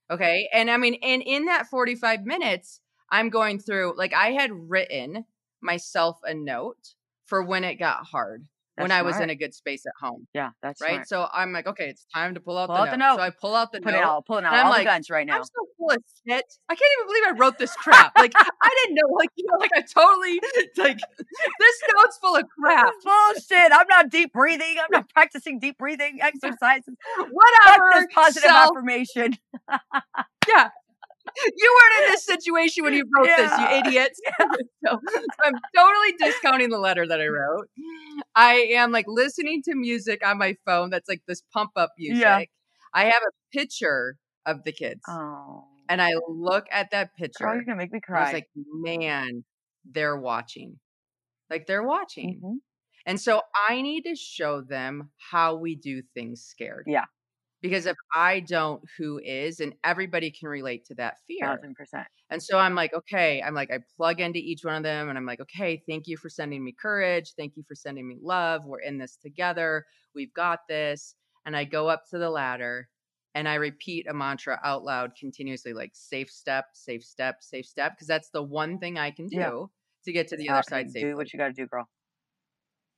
Okay. 0.08 0.48
And 0.52 0.70
I 0.70 0.76
mean, 0.76 1.00
and 1.02 1.20
in 1.20 1.46
that 1.46 1.66
45 1.66 2.24
minutes, 2.24 2.78
I'm 3.10 3.28
going 3.28 3.58
through, 3.58 3.94
like, 3.96 4.14
I 4.14 4.30
had 4.30 4.52
written 4.52 5.24
myself 5.62 6.18
a 6.24 6.34
note 6.34 6.94
for 7.26 7.42
when 7.42 7.64
it 7.64 7.76
got 7.76 8.06
hard. 8.06 8.46
That's 8.76 8.84
when 8.84 8.92
I 8.92 9.02
was 9.02 9.20
in 9.20 9.28
a 9.28 9.34
good 9.34 9.52
space 9.52 9.84
at 9.84 9.92
home. 10.00 10.26
Yeah, 10.32 10.50
that's 10.62 10.80
right. 10.80 10.94
Smart. 10.94 11.08
So 11.08 11.28
I'm 11.30 11.52
like, 11.52 11.66
okay, 11.66 11.90
it's 11.90 12.06
time 12.14 12.32
to 12.34 12.40
pull 12.40 12.56
out, 12.56 12.68
pull 12.68 12.76
the, 12.76 12.82
out 12.82 12.84
note. 12.86 12.90
the, 12.92 12.96
note. 12.96 13.16
So 13.16 13.22
I 13.22 13.30
pull 13.30 13.54
out 13.54 13.70
the 13.70 13.82
Put 13.82 13.92
note. 13.92 13.98
It 13.98 14.02
out, 14.04 14.24
pulling 14.26 14.46
out 14.46 14.54
all 14.54 14.70
like, 14.70 14.78
the 14.78 14.84
guns 14.84 15.10
right 15.10 15.26
now. 15.26 15.36
I'm 15.36 15.44
so 15.44 15.66
full 15.76 15.90
of 15.90 15.98
shit. 16.26 16.44
I 16.70 16.74
can't 16.74 16.90
even 16.98 17.06
believe 17.06 17.22
I 17.26 17.38
wrote 17.38 17.58
this 17.58 17.74
crap. 17.74 18.12
Like 18.16 18.32
I 18.34 18.70
didn't 18.82 18.94
know. 18.94 19.12
Like 19.14 19.28
you 19.36 19.44
know, 19.46 19.58
like 19.58 19.72
I 19.76 19.82
totally 19.82 20.40
like 20.78 21.00
this 21.58 21.82
note's 21.94 22.16
full 22.16 22.34
of 22.34 22.44
crap. 22.58 22.94
Bullshit. 23.04 23.72
I'm 23.72 23.86
not 23.88 24.08
deep 24.08 24.32
breathing. 24.32 24.76
I'm 24.78 24.88
not 24.90 25.10
practicing 25.10 25.58
deep 25.58 25.76
breathing 25.76 26.18
exercises. 26.22 26.94
Whatever. 27.18 28.08
positive 28.14 28.48
Self- 28.48 28.70
affirmation. 28.70 29.36
yeah 30.48 30.70
you 31.36 31.78
weren't 31.80 32.04
in 32.04 32.12
this 32.12 32.24
situation 32.24 32.84
when 32.84 32.94
you 32.94 33.04
wrote 33.14 33.26
yeah. 33.26 33.36
this, 33.36 33.58
you 33.58 33.78
idiots. 33.78 34.20
Yeah. 34.84 34.90
so, 34.92 35.00
I'm 35.44 35.54
totally 35.76 36.12
discounting 36.18 36.70
the 36.70 36.78
letter 36.78 37.06
that 37.06 37.20
I 37.20 37.26
wrote. 37.26 37.68
I 38.34 38.54
am 38.74 38.90
like 38.90 39.04
listening 39.06 39.62
to 39.64 39.74
music 39.74 40.26
on 40.26 40.38
my 40.38 40.56
phone 40.66 40.90
that's 40.90 41.08
like 41.08 41.22
this 41.28 41.42
pump 41.52 41.70
up 41.76 41.90
music. 41.96 42.22
Yeah. 42.22 42.40
I 42.92 43.04
have 43.04 43.22
a 43.22 43.56
picture 43.56 44.16
of 44.44 44.64
the 44.64 44.72
kids. 44.72 45.00
Oh. 45.08 45.64
And 45.88 46.02
I 46.02 46.12
look 46.28 46.66
at 46.70 46.90
that 46.90 47.14
picture. 47.16 47.48
Oh, 47.48 47.52
you're 47.52 47.64
gonna 47.64 47.76
make 47.76 47.92
me 47.92 48.00
cry. 48.00 48.20
I 48.20 48.24
was 48.24 48.32
like, 48.32 48.48
man, 48.56 49.44
they're 49.84 50.16
watching. 50.16 50.78
Like 51.48 51.66
they're 51.66 51.84
watching. 51.84 52.40
Mm-hmm. 52.42 52.56
And 53.06 53.20
so 53.20 53.42
I 53.68 53.82
need 53.82 54.02
to 54.02 54.16
show 54.16 54.62
them 54.62 55.10
how 55.30 55.56
we 55.56 55.76
do 55.76 56.02
things 56.14 56.42
scared. 56.42 56.84
Yeah 56.86 57.04
because 57.62 57.86
if 57.86 57.96
I 58.14 58.40
don't, 58.40 58.82
who 58.98 59.20
is? 59.24 59.60
And 59.60 59.74
everybody 59.84 60.30
can 60.30 60.48
relate 60.48 60.84
to 60.86 60.94
that 60.96 61.18
fear. 61.26 61.46
Thousand 61.46 61.74
percent. 61.76 62.06
And 62.28 62.42
so 62.42 62.58
I'm 62.58 62.74
like, 62.74 62.92
okay, 62.92 63.40
I'm 63.40 63.54
like, 63.54 63.70
I 63.70 63.78
plug 63.96 64.20
into 64.20 64.40
each 64.40 64.64
one 64.64 64.74
of 64.74 64.82
them 64.82 65.08
and 65.08 65.16
I'm 65.16 65.26
like, 65.26 65.40
okay, 65.40 65.82
thank 65.88 66.08
you 66.08 66.16
for 66.16 66.28
sending 66.28 66.64
me 66.64 66.74
courage. 66.80 67.32
Thank 67.38 67.56
you 67.56 67.62
for 67.66 67.74
sending 67.74 68.08
me 68.08 68.18
love. 68.20 68.62
We're 68.64 68.80
in 68.80 68.98
this 68.98 69.16
together. 69.16 69.84
We've 70.14 70.34
got 70.34 70.60
this. 70.68 71.14
And 71.46 71.56
I 71.56 71.64
go 71.64 71.88
up 71.88 72.02
to 72.10 72.18
the 72.18 72.30
ladder 72.30 72.88
and 73.34 73.48
I 73.48 73.54
repeat 73.54 74.06
a 74.08 74.14
mantra 74.14 74.60
out 74.64 74.84
loud 74.84 75.12
continuously, 75.18 75.72
like 75.72 75.92
safe 75.94 76.30
step, 76.30 76.66
safe 76.74 77.04
step, 77.04 77.36
safe 77.40 77.66
step, 77.66 77.92
because 77.94 78.08
that's 78.08 78.30
the 78.30 78.42
one 78.42 78.78
thing 78.78 78.98
I 78.98 79.10
can 79.10 79.28
do 79.28 79.36
yeah. 79.36 79.64
to 80.04 80.12
get 80.12 80.28
to 80.28 80.36
the 80.36 80.48
other 80.50 80.62
side 80.68 80.90
safely. 80.90 81.10
Do 81.10 81.16
what 81.16 81.32
you 81.32 81.38
got 81.38 81.48
to 81.48 81.52
do, 81.52 81.66
girl. 81.66 81.88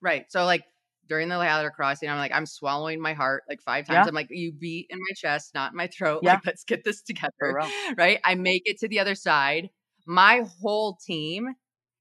Right. 0.00 0.26
So 0.28 0.44
like 0.44 0.64
during 1.08 1.28
the 1.28 1.38
ladder 1.38 1.70
crossing, 1.70 2.08
I'm 2.08 2.18
like, 2.18 2.32
I'm 2.32 2.46
swallowing 2.46 3.00
my 3.00 3.12
heart 3.12 3.44
like 3.48 3.60
five 3.60 3.86
times. 3.86 4.04
Yeah. 4.04 4.08
I'm 4.08 4.14
like, 4.14 4.28
you 4.30 4.52
beat 4.52 4.86
in 4.90 4.98
my 4.98 5.14
chest, 5.16 5.54
not 5.54 5.72
in 5.72 5.76
my 5.76 5.86
throat. 5.86 6.20
Yeah. 6.24 6.34
Like, 6.34 6.46
let's 6.46 6.64
get 6.64 6.84
this 6.84 7.02
together. 7.02 7.60
Right. 7.96 8.20
I 8.24 8.34
make 8.34 8.62
it 8.64 8.78
to 8.80 8.88
the 8.88 9.00
other 9.00 9.14
side. 9.14 9.68
My 10.06 10.44
whole 10.60 10.96
team 11.04 11.48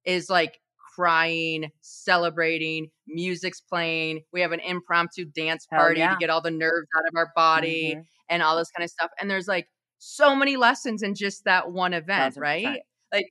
is 0.06 0.30
like 0.30 0.60
crying, 0.96 1.72
celebrating, 1.82 2.90
music's 3.08 3.62
playing. 3.62 4.22
We 4.32 4.42
have 4.42 4.52
an 4.52 4.60
impromptu 4.60 5.26
dance 5.26 5.66
party 5.66 6.00
yeah. 6.00 6.12
to 6.12 6.18
get 6.18 6.30
all 6.30 6.42
the 6.42 6.52
nerves 6.52 6.88
out 6.98 7.04
of 7.08 7.16
our 7.16 7.32
body 7.36 7.94
mm-hmm. 7.96 8.02
and 8.30 8.44
all 8.44 8.58
this 8.58 8.70
kind 8.72 8.84
of 8.84 8.92
stuff. 8.92 9.10
And 9.20 9.30
there's 9.30 9.48
like 9.48 9.68
so 9.98 10.36
many 10.36 10.56
lessons 10.58 11.02
in 11.02 11.16
just 11.16 11.46
that 11.46 11.72
one 11.72 11.94
event, 11.94 12.36
100%. 12.36 12.40
right? 12.40 12.82
Like 13.12 13.28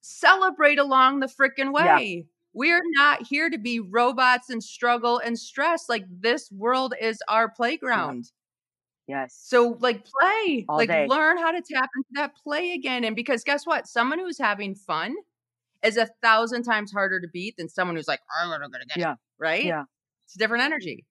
celebrate 0.00 0.78
along 0.78 1.20
the 1.20 1.26
freaking 1.26 1.72
way. 1.72 2.26
We're 2.58 2.82
not 2.96 3.24
here 3.24 3.48
to 3.50 3.56
be 3.56 3.78
robots 3.78 4.50
and 4.50 4.60
struggle 4.60 5.20
and 5.24 5.38
stress. 5.38 5.88
Like 5.88 6.06
this 6.10 6.50
world 6.50 6.92
is 7.00 7.22
our 7.28 7.48
playground. 7.48 8.32
Yes. 9.06 9.40
So 9.40 9.76
like 9.78 10.04
play, 10.04 10.66
All 10.68 10.76
like 10.76 10.88
day. 10.88 11.06
learn 11.06 11.38
how 11.38 11.52
to 11.52 11.62
tap 11.62 11.88
into 11.94 12.08
that 12.14 12.32
play 12.42 12.72
again. 12.72 13.04
And 13.04 13.14
because 13.14 13.44
guess 13.44 13.64
what? 13.64 13.86
Someone 13.86 14.18
who's 14.18 14.40
having 14.40 14.74
fun 14.74 15.14
is 15.84 15.96
a 15.96 16.08
thousand 16.20 16.64
times 16.64 16.90
harder 16.90 17.20
to 17.20 17.28
beat 17.32 17.56
than 17.58 17.68
someone 17.68 17.94
who's 17.94 18.08
like, 18.08 18.18
I'm 18.42 18.50
gonna 18.50 18.68
get 18.68 18.96
it. 18.96 19.00
Yeah. 19.02 19.14
Right? 19.38 19.64
Yeah. 19.64 19.84
It's 20.24 20.34
a 20.34 20.38
different 20.38 20.64
energy. 20.64 21.06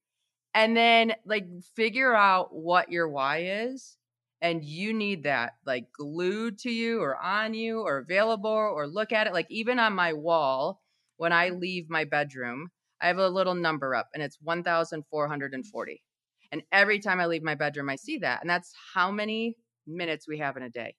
And 0.54 0.76
then 0.76 1.14
like 1.26 1.46
figure 1.78 2.14
out 2.14 2.54
what 2.54 2.92
your 2.92 3.08
why 3.08 3.68
is. 3.70 3.96
And 4.42 4.66
you 4.66 4.92
need 4.92 5.24
that 5.24 5.54
like 5.66 5.94
glued 5.94 6.60
to 6.60 6.70
you 6.70 7.02
or 7.02 7.16
on 7.18 7.54
you 7.54 7.80
or 7.84 8.00
available 8.00 8.52
or 8.52 8.86
look 8.86 9.14
at 9.14 9.28
it. 9.28 9.34
Like 9.34 9.48
even 9.50 9.80
on 9.80 9.94
my 9.94 10.12
wall, 10.12 10.82
when 11.18 11.34
I 11.34 11.50
leave 11.50 11.90
my 11.90 12.06
bedroom, 12.06 12.70
I 13.02 13.08
have 13.08 13.18
a 13.18 13.30
little 13.30 13.56
number 13.56 13.94
up 13.94 14.08
and 14.14 14.24
it's 14.24 14.38
1,440. 14.42 16.04
And 16.52 16.64
every 16.72 17.00
time 17.00 17.20
I 17.20 17.26
leave 17.26 17.44
my 17.44 17.56
bedroom, 17.56 17.90
I 17.90 17.96
see 17.96 18.20
that. 18.20 18.42
And 18.42 18.50
that's 18.50 18.74
how 18.94 19.12
many 19.12 19.56
minutes 19.86 20.28
we 20.28 20.38
have 20.40 20.58
in 20.58 20.64
a 20.64 20.70
day. 20.70 20.96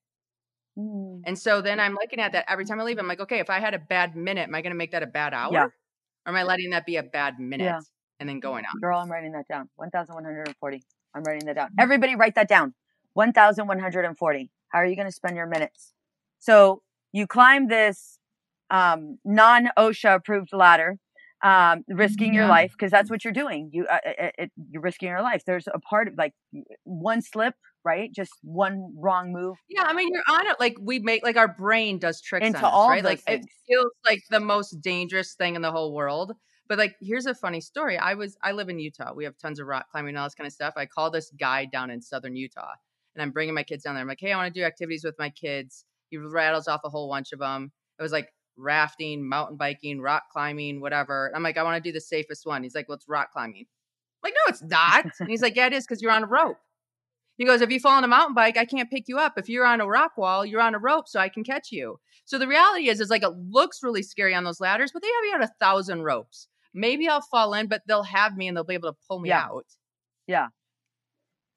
Mm. 0.78 1.22
And 1.24 1.38
so 1.38 1.60
then 1.60 1.80
I'm 1.80 1.94
looking 1.94 2.20
at 2.20 2.32
that 2.32 2.44
every 2.48 2.64
time 2.64 2.80
I 2.80 2.84
leave. 2.84 2.98
I'm 2.98 3.08
like, 3.08 3.20
okay, 3.20 3.40
if 3.40 3.50
I 3.50 3.58
had 3.58 3.74
a 3.74 3.78
bad 3.78 4.14
minute, 4.14 4.48
am 4.48 4.54
I 4.54 4.62
going 4.62 4.72
to 4.72 4.76
make 4.76 4.92
that 4.92 5.02
a 5.02 5.06
bad 5.06 5.34
hour? 5.34 5.52
Yeah. 5.52 5.64
Or 5.64 5.72
am 6.26 6.36
I 6.36 6.42
letting 6.42 6.70
that 6.70 6.86
be 6.86 6.96
a 6.96 7.02
bad 7.02 7.38
minute 7.40 7.64
Yeah. 7.64 7.80
and 8.20 8.28
then 8.28 8.40
going 8.40 8.64
on? 8.64 8.80
Girl, 8.80 8.98
I'm 8.98 9.10
writing 9.10 9.32
that 9.32 9.48
down. 9.48 9.68
1,140. 9.76 10.82
I'm 11.14 11.22
writing 11.22 11.46
that 11.46 11.56
down. 11.56 11.70
Everybody 11.78 12.14
write 12.14 12.34
that 12.34 12.48
down. 12.48 12.74
1,140. 13.14 14.50
How 14.68 14.78
are 14.78 14.86
you 14.86 14.96
going 14.96 15.08
to 15.08 15.12
spend 15.12 15.36
your 15.36 15.46
minutes? 15.46 15.94
So 16.38 16.82
you 17.12 17.26
climb 17.26 17.68
this 17.68 18.17
um, 18.70 19.18
non 19.24 19.68
OSHA 19.78 20.16
approved 20.16 20.50
ladder, 20.52 20.96
um, 21.42 21.84
risking 21.88 22.34
your 22.34 22.46
life 22.46 22.72
because 22.72 22.90
that's 22.90 23.10
what 23.10 23.24
you're 23.24 23.32
doing. 23.32 23.70
You 23.72 23.86
uh, 23.86 23.98
it, 24.04 24.34
it, 24.38 24.52
you're 24.70 24.82
risking 24.82 25.08
your 25.08 25.22
life. 25.22 25.42
There's 25.46 25.68
a 25.68 25.78
part 25.78 26.08
of 26.08 26.14
like 26.16 26.32
one 26.84 27.22
slip, 27.22 27.54
right? 27.84 28.10
Just 28.12 28.32
one 28.42 28.94
wrong 28.98 29.32
move. 29.32 29.56
Yeah, 29.68 29.84
I 29.84 29.94
mean, 29.94 30.08
you're 30.12 30.22
on 30.28 30.46
it. 30.46 30.56
Like 30.58 30.76
we 30.80 30.98
make, 30.98 31.22
like 31.22 31.36
our 31.36 31.48
brain 31.48 31.98
does 31.98 32.20
tricks 32.20 32.46
Into 32.46 32.58
on 32.58 32.64
us, 32.64 32.70
all 32.72 32.88
right? 32.88 33.04
Like 33.04 33.22
it 33.26 33.44
feels 33.66 33.92
like 34.04 34.20
the 34.30 34.40
most 34.40 34.80
dangerous 34.80 35.34
thing 35.34 35.54
in 35.54 35.62
the 35.62 35.70
whole 35.70 35.94
world. 35.94 36.32
But 36.68 36.78
like, 36.78 36.96
here's 37.00 37.26
a 37.26 37.34
funny 37.34 37.62
story. 37.62 37.96
I 37.96 38.14
was, 38.14 38.36
I 38.42 38.52
live 38.52 38.68
in 38.68 38.78
Utah. 38.78 39.14
We 39.14 39.24
have 39.24 39.38
tons 39.38 39.58
of 39.58 39.66
rock 39.66 39.86
climbing 39.90 40.10
and 40.10 40.18
all 40.18 40.26
this 40.26 40.34
kind 40.34 40.46
of 40.46 40.52
stuff. 40.52 40.74
I 40.76 40.84
call 40.84 41.10
this 41.10 41.32
guy 41.38 41.64
down 41.64 41.90
in 41.90 42.02
southern 42.02 42.36
Utah, 42.36 42.74
and 43.14 43.22
I'm 43.22 43.30
bringing 43.30 43.54
my 43.54 43.62
kids 43.62 43.84
down 43.84 43.94
there. 43.94 44.02
I'm 44.02 44.08
like, 44.08 44.20
hey, 44.20 44.32
I 44.32 44.36
want 44.36 44.52
to 44.52 44.60
do 44.60 44.64
activities 44.64 45.02
with 45.02 45.14
my 45.18 45.30
kids. 45.30 45.84
He 46.10 46.18
rattles 46.18 46.68
off 46.68 46.82
a 46.84 46.90
whole 46.90 47.08
bunch 47.08 47.32
of 47.32 47.38
them. 47.38 47.72
It 47.98 48.02
was 48.02 48.12
like 48.12 48.28
rafting, 48.58 49.26
mountain 49.26 49.56
biking, 49.56 50.00
rock 50.00 50.24
climbing, 50.32 50.80
whatever. 50.80 51.32
I'm 51.34 51.42
like, 51.42 51.56
I 51.56 51.62
want 51.62 51.82
to 51.82 51.88
do 51.88 51.92
the 51.92 52.00
safest 52.00 52.46
one. 52.46 52.62
He's 52.62 52.74
like, 52.74 52.88
well, 52.88 52.96
it's 52.96 53.08
rock 53.08 53.32
climbing. 53.32 53.66
I'm 54.24 54.30
like, 54.30 54.34
no, 54.34 54.50
it's 54.52 54.62
not. 54.62 55.06
And 55.20 55.30
he's 55.30 55.42
like, 55.42 55.56
yeah, 55.56 55.66
it 55.66 55.72
is 55.72 55.86
because 55.86 56.02
you're 56.02 56.12
on 56.12 56.24
a 56.24 56.26
rope. 56.26 56.58
He 57.36 57.44
goes, 57.44 57.60
if 57.60 57.70
you 57.70 57.78
fall 57.78 57.92
on 57.96 58.02
a 58.02 58.08
mountain 58.08 58.34
bike, 58.34 58.56
I 58.56 58.64
can't 58.64 58.90
pick 58.90 59.04
you 59.06 59.18
up. 59.18 59.38
If 59.38 59.48
you're 59.48 59.64
on 59.64 59.80
a 59.80 59.86
rock 59.86 60.18
wall, 60.18 60.44
you're 60.44 60.60
on 60.60 60.74
a 60.74 60.78
rope, 60.78 61.06
so 61.06 61.20
I 61.20 61.28
can 61.28 61.44
catch 61.44 61.70
you. 61.70 62.00
So 62.24 62.36
the 62.36 62.48
reality 62.48 62.88
is, 62.88 63.00
is 63.00 63.10
like 63.10 63.22
it 63.22 63.32
looks 63.48 63.80
really 63.82 64.02
scary 64.02 64.34
on 64.34 64.42
those 64.42 64.60
ladders, 64.60 64.90
but 64.92 65.02
they 65.02 65.08
have 65.08 65.24
you 65.24 65.34
on 65.34 65.42
a 65.42 65.52
thousand 65.60 66.02
ropes. 66.02 66.48
Maybe 66.74 67.08
I'll 67.08 67.20
fall 67.22 67.54
in, 67.54 67.68
but 67.68 67.82
they'll 67.86 68.02
have 68.02 68.36
me 68.36 68.48
and 68.48 68.56
they'll 68.56 68.64
be 68.64 68.74
able 68.74 68.90
to 68.92 68.98
pull 69.08 69.20
me 69.20 69.28
Yeah. 69.28 69.44
out. 69.44 69.66
Yeah. 70.26 70.48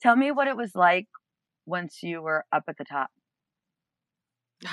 Tell 0.02 0.16
me 0.16 0.32
what 0.32 0.48
it 0.48 0.56
was 0.56 0.76
like 0.76 1.08
once 1.66 2.04
you 2.04 2.22
were 2.22 2.46
up 2.52 2.64
at 2.68 2.78
the 2.78 2.86
top. 2.86 3.10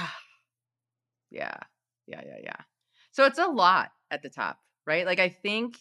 yeah, 1.31 1.57
yeah, 2.09 2.23
yeah, 2.25 2.39
yeah. 2.43 2.61
So 3.13 3.25
it's 3.25 3.39
a 3.39 3.47
lot 3.47 3.91
at 4.11 4.23
the 4.23 4.31
top, 4.31 4.59
right? 4.87 5.07
Like 5.07 5.21
I 5.21 5.29
think 5.29 5.77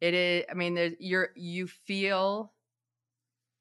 it 0.00 0.14
is. 0.14 0.44
I 0.50 0.54
mean, 0.54 0.74
there's 0.74 0.94
you're 0.98 1.30
you 1.36 1.66
feel 1.66 2.52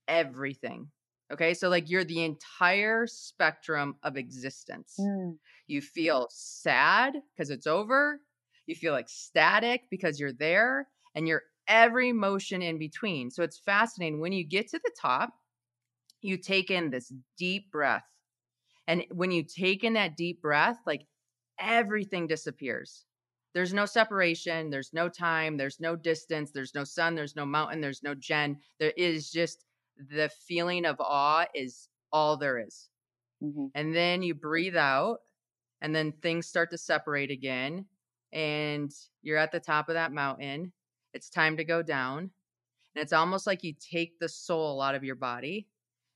everything. 0.08 0.90
Okay, 1.32 1.54
so 1.54 1.70
like 1.70 1.90
you're 1.90 2.04
the 2.04 2.24
entire 2.24 3.08
spectrum 3.08 3.96
of 4.04 4.18
existence. 4.18 4.96
Mm. 5.00 5.38
You 5.68 5.82
feel 5.82 6.28
sad 6.30 7.16
because 7.36 7.50
it's 7.50 7.68
over. 7.68 8.20
You 8.68 8.76
feel 8.76 8.96
ecstatic 8.96 9.84
because 9.90 10.20
you're 10.20 10.34
there, 10.34 10.88
and 11.16 11.28
you're 11.28 11.44
every 11.68 12.14
motion 12.14 12.62
in 12.62 12.78
between. 12.78 13.32
So 13.32 13.44
it's 13.44 13.58
fascinating. 13.58 14.20
When 14.20 14.32
you 14.32 14.44
get 14.44 14.68
to 14.70 14.80
the 14.80 14.92
top, 15.00 15.34
you 16.22 16.38
take 16.38 16.72
in 16.72 16.90
this 16.90 17.12
deep 17.38 17.72
breath. 17.72 18.04
And 18.88 19.04
when 19.12 19.32
you 19.32 19.44
take 19.44 19.84
in 19.84 19.94
that 19.94 20.16
deep 20.16 20.42
breath, 20.42 20.78
like 20.86 21.08
everything 21.60 22.28
disappears. 22.28 23.06
There's 23.54 23.74
no 23.74 23.86
separation, 23.86 24.70
there's 24.70 24.94
no 24.94 25.08
time, 25.08 25.58
there's 25.58 25.80
no 25.80 25.96
distance, 25.96 26.52
there's 26.52 26.76
no 26.76 26.84
sun, 26.84 27.16
there's 27.16 27.36
no 27.36 27.46
mountain, 27.46 27.82
there's 27.82 28.04
no 28.04 28.14
Jenn. 28.14 28.58
There 28.80 28.94
is 28.98 29.32
just 29.32 29.66
the 29.98 30.30
feeling 30.48 30.86
of 30.86 30.98
awe 31.00 31.46
is 31.56 31.88
all 32.12 32.38
there 32.38 32.60
is. 32.60 32.90
Hmm 33.42 33.68
and 33.76 33.96
then 33.96 34.24
you 34.24 34.34
breathe 34.34 34.76
out 34.76 35.20
and 35.82 35.96
then 35.96 36.12
things 36.12 36.48
start 36.48 36.72
to 36.72 36.78
separate 36.78 37.32
again 37.32 37.86
and 38.34 38.92
you're 39.22 39.38
at 39.38 39.52
the 39.52 39.60
top 39.60 39.90
of 39.90 39.96
that 39.96 40.12
mountain. 40.14 40.72
It's 41.14 41.30
time 41.30 41.58
to 41.58 41.64
go 41.64 41.82
down 41.82 42.20
and 42.96 43.04
it's 43.04 43.14
almost 43.14 43.48
like 43.48 43.64
you 43.64 43.74
take 43.80 44.20
the 44.20 44.30
soul 44.30 44.82
out 44.82 44.96
of 44.96 45.04
your 45.04 45.16
body 45.16 45.68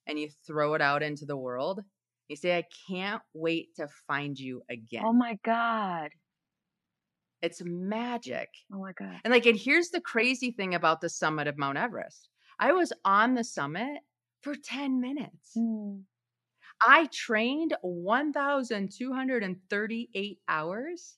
and 0.08 0.20
you 0.20 0.30
throw 0.48 0.74
it 0.74 0.82
out 0.82 1.04
into 1.04 1.26
the 1.26 1.38
world 1.38 1.82
you 2.30 2.36
say 2.36 2.58
i 2.58 2.64
can't 2.88 3.22
wait 3.34 3.76
to 3.76 3.88
find 4.08 4.40
you 4.40 4.62
again 4.70 5.04
Oh 5.06 5.14
my 5.14 5.38
God. 5.44 6.10
it's 7.42 7.62
magic 7.64 8.50
Oh 8.74 8.80
my 8.80 8.92
God. 8.94 9.20
and 9.24 9.32
like 9.34 9.46
and 9.46 9.58
here's 9.58 9.90
the 9.90 10.02
crazy 10.02 10.52
thing 10.52 10.76
about 10.76 11.02
the 11.02 11.10
summit 11.10 11.48
of 11.48 11.58
mount 11.58 11.78
everest 11.78 12.30
i 12.60 12.72
was 12.72 12.94
on 13.06 13.36
the 13.36 13.44
summit 13.44 14.00
for 14.42 14.56
10 14.56 15.00
minutes 15.02 15.54
Mm. 15.58 16.04
I 16.86 17.08
trained 17.12 17.76
1,238 17.82 20.40
hours 20.48 21.18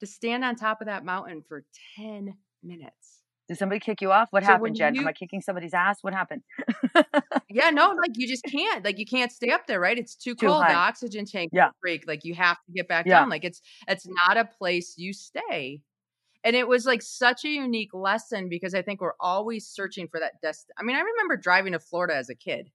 to 0.00 0.06
stand 0.06 0.44
on 0.44 0.56
top 0.56 0.80
of 0.80 0.86
that 0.86 1.04
mountain 1.04 1.42
for 1.46 1.64
10 1.96 2.34
minutes. 2.62 3.03
Did 3.48 3.58
somebody 3.58 3.78
kick 3.78 4.00
you 4.00 4.10
off? 4.10 4.28
What 4.30 4.42
So 4.42 4.48
happened, 4.48 4.74
Jenn? 4.76 4.96
Am 4.96 5.06
I 5.06 5.12
kicking 5.12 5.42
somebody's 5.42 5.74
ass? 5.74 5.98
What 6.02 6.14
happened? 6.14 6.42
Yeah, 7.50 7.70
no, 7.70 7.88
like 8.00 8.12
you 8.14 8.26
just 8.26 8.44
can't. 8.44 8.84
Like 8.84 8.98
you 8.98 9.04
can't 9.06 9.30
stay 9.30 9.50
up 9.50 9.66
there, 9.66 9.80
right? 9.80 9.98
It's 9.98 10.14
too, 10.14 10.34
Too 10.34 10.46
cold. 10.46 10.62
The 10.62 10.72
oxygen 10.74 11.26
tank 11.26 11.50
Yeah. 11.52 11.68
break. 11.82 12.06
Like 12.08 12.24
you 12.24 12.34
have 12.34 12.56
to 12.64 12.72
get 12.72 12.88
back 12.88 13.06
Yeah. 13.06 13.20
down. 13.20 13.28
Like 13.28 13.44
it's 13.44 13.60
it's 13.86 14.06
not 14.08 14.36
a 14.36 14.44
place 14.46 14.94
you 14.96 15.12
stay. 15.12 15.80
And 16.42 16.54
it 16.56 16.68
was 16.68 16.84
like 16.86 17.00
such 17.02 17.44
a 17.44 17.48
unique 17.48 17.94
lesson 17.94 18.48
because 18.48 18.74
I 18.74 18.82
think 18.82 19.00
we're 19.00 19.12
always 19.20 19.66
searching 19.66 20.08
for 20.08 20.20
that 20.20 20.40
dest. 20.42 20.70
I 20.78 20.82
mean, 20.82 20.96
I 20.96 21.00
remember 21.00 21.36
driving 21.36 21.72
to 21.72 21.78
Florida 21.80 22.16
as 22.16 22.28
a 22.28 22.34
kid. 22.34 22.70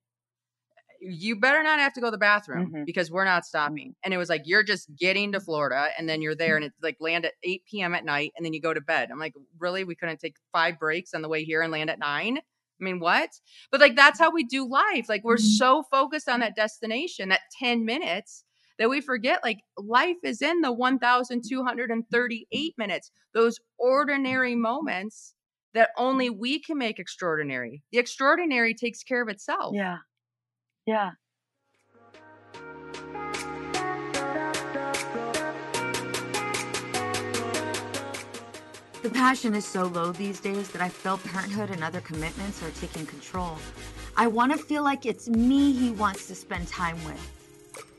You 1.01 1.39
better 1.39 1.63
not 1.63 1.79
have 1.79 1.93
to 1.93 2.01
go 2.01 2.07
to 2.07 2.11
the 2.11 2.17
bathroom 2.17 2.71
Mhm. 2.73 2.85
because 2.85 3.09
we're 3.09 3.25
not 3.25 3.45
stopping. 3.45 3.95
And 4.03 4.13
it 4.13 4.17
was 4.17 4.29
like 4.29 4.41
you're 4.45 4.63
just 4.63 4.93
getting 4.95 5.31
to 5.31 5.39
Florida 5.39 5.89
and 5.97 6.07
then 6.09 6.21
you're 6.21 6.35
there 6.35 6.55
and 6.55 6.65
it's 6.65 6.75
like 6.81 6.97
land 6.99 7.25
at 7.25 7.33
8 7.43 7.63
p.m. 7.65 7.95
at 7.95 8.05
night 8.05 8.33
and 8.35 8.45
then 8.45 8.53
you 8.53 8.61
go 8.61 8.73
to 8.73 8.81
bed. 8.81 9.09
I'm 9.11 9.19
like, 9.19 9.33
really? 9.57 9.83
We 9.83 9.95
couldn't 9.95 10.19
take 10.19 10.35
five 10.51 10.77
breaks 10.79 11.13
on 11.13 11.21
the 11.21 11.29
way 11.29 11.43
here 11.43 11.61
and 11.61 11.71
land 11.71 11.89
at 11.89 11.99
nine? 11.99 12.37
I 12.37 12.83
mean, 12.83 12.99
what? 12.99 13.29
But 13.71 13.81
like 13.81 13.95
that's 13.95 14.19
how 14.19 14.31
we 14.31 14.43
do 14.43 14.67
life. 14.69 15.07
Like 15.09 15.23
we're 15.23 15.37
so 15.37 15.83
focused 15.83 16.29
on 16.29 16.39
that 16.41 16.55
destination, 16.55 17.29
that 17.29 17.41
10 17.59 17.85
minutes, 17.85 18.43
that 18.77 18.89
we 18.89 19.01
forget 19.01 19.43
like 19.43 19.59
life 19.77 20.17
is 20.23 20.41
in 20.41 20.61
the 20.61 20.71
1238 20.71 22.73
minutes. 22.77 23.11
Those 23.33 23.59
ordinary 23.77 24.55
moments 24.55 25.33
that 25.73 25.89
only 25.97 26.29
we 26.29 26.59
can 26.59 26.77
make 26.77 26.99
extraordinary. 26.99 27.83
The 27.91 27.99
extraordinary 27.99 28.73
takes 28.73 29.03
care 29.03 29.21
of 29.21 29.29
itself. 29.29 29.75
Yeah. 29.75 29.97
Yeah. 30.89 31.11
The 39.03 39.11
passion 39.13 39.53
is 39.53 39.65
so 39.65 39.83
low 39.83 40.11
these 40.11 40.39
days 40.39 40.69
that 40.69 40.81
I 40.81 40.89
feel 40.89 41.19
parenthood 41.19 41.69
and 41.69 41.83
other 41.83 42.01
commitments 42.01 42.63
are 42.63 42.71
taking 42.71 43.05
control. 43.05 43.59
I 44.17 44.25
want 44.25 44.51
to 44.51 44.57
feel 44.57 44.81
like 44.81 45.05
it's 45.05 45.29
me 45.29 45.73
he 45.73 45.91
wants 45.91 46.25
to 46.25 46.33
spend 46.33 46.67
time 46.67 46.97
with. 47.05 47.21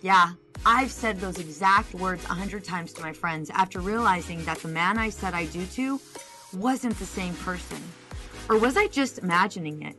Yeah, 0.03 0.33
I've 0.66 0.90
said 0.90 1.20
those 1.20 1.38
exact 1.38 1.94
words 1.94 2.24
a 2.24 2.35
hundred 2.35 2.64
times 2.64 2.92
to 2.94 3.03
my 3.03 3.12
friends 3.12 3.50
after 3.50 3.79
realizing 3.79 4.44
that 4.46 4.59
the 4.59 4.68
man 4.68 4.98
I 4.98 5.11
said 5.11 5.33
I 5.33 5.46
do 5.46 5.64
to 5.64 6.00
wasn't 6.53 6.98
the 6.98 7.07
same 7.07 7.35
person. 7.35 7.81
Or 8.48 8.59
was 8.59 8.76
I 8.76 8.88
just 8.88 9.18
imagining 9.18 9.83
it? 9.83 9.94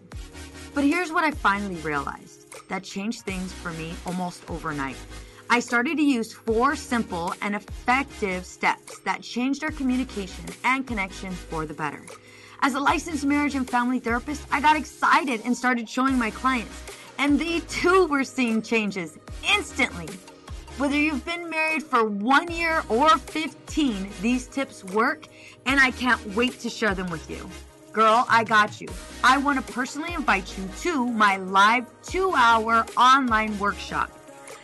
But 0.73 0.83
here's 0.83 1.13
what 1.13 1.23
I 1.23 1.31
finally 1.31 1.75
realized 1.75 2.40
that 2.71 2.83
changed 2.83 3.23
things 3.23 3.51
for 3.51 3.71
me 3.73 3.93
almost 4.05 4.49
overnight. 4.49 4.95
I 5.49 5.59
started 5.59 5.97
to 5.97 6.03
use 6.03 6.31
four 6.31 6.77
simple 6.77 7.35
and 7.41 7.53
effective 7.53 8.45
steps 8.45 8.99
that 8.99 9.21
changed 9.21 9.65
our 9.65 9.71
communication 9.71 10.45
and 10.63 10.87
connection 10.87 11.31
for 11.31 11.65
the 11.65 11.73
better. 11.73 12.01
As 12.61 12.73
a 12.75 12.79
licensed 12.79 13.25
marriage 13.25 13.55
and 13.55 13.69
family 13.69 13.99
therapist, 13.99 14.47
I 14.53 14.61
got 14.61 14.77
excited 14.77 15.41
and 15.43 15.55
started 15.55 15.89
showing 15.89 16.17
my 16.17 16.31
clients, 16.31 16.81
and 17.17 17.37
they 17.37 17.59
too 17.59 18.05
were 18.05 18.23
seeing 18.23 18.61
changes 18.61 19.19
instantly. 19.53 20.07
Whether 20.77 20.95
you've 20.95 21.25
been 21.25 21.49
married 21.49 21.83
for 21.83 22.05
one 22.05 22.49
year 22.49 22.83
or 22.87 23.17
15, 23.17 24.07
these 24.21 24.47
tips 24.47 24.85
work, 24.85 25.27
and 25.65 25.77
I 25.77 25.91
can't 25.91 26.25
wait 26.37 26.57
to 26.61 26.69
share 26.69 26.95
them 26.95 27.11
with 27.11 27.29
you. 27.29 27.49
Girl, 27.91 28.25
I 28.29 28.45
got 28.45 28.79
you. 28.79 28.87
I 29.21 29.37
want 29.37 29.65
to 29.65 29.73
personally 29.73 30.13
invite 30.13 30.57
you 30.57 30.69
to 30.79 31.05
my 31.07 31.35
live 31.35 31.85
two 32.03 32.33
hour 32.33 32.85
online 32.95 33.59
workshop. 33.59 34.09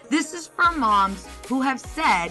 This 0.09 0.33
is 0.33 0.47
for 0.47 0.71
moms 0.71 1.27
who 1.49 1.61
have 1.61 1.77
said, 1.77 2.29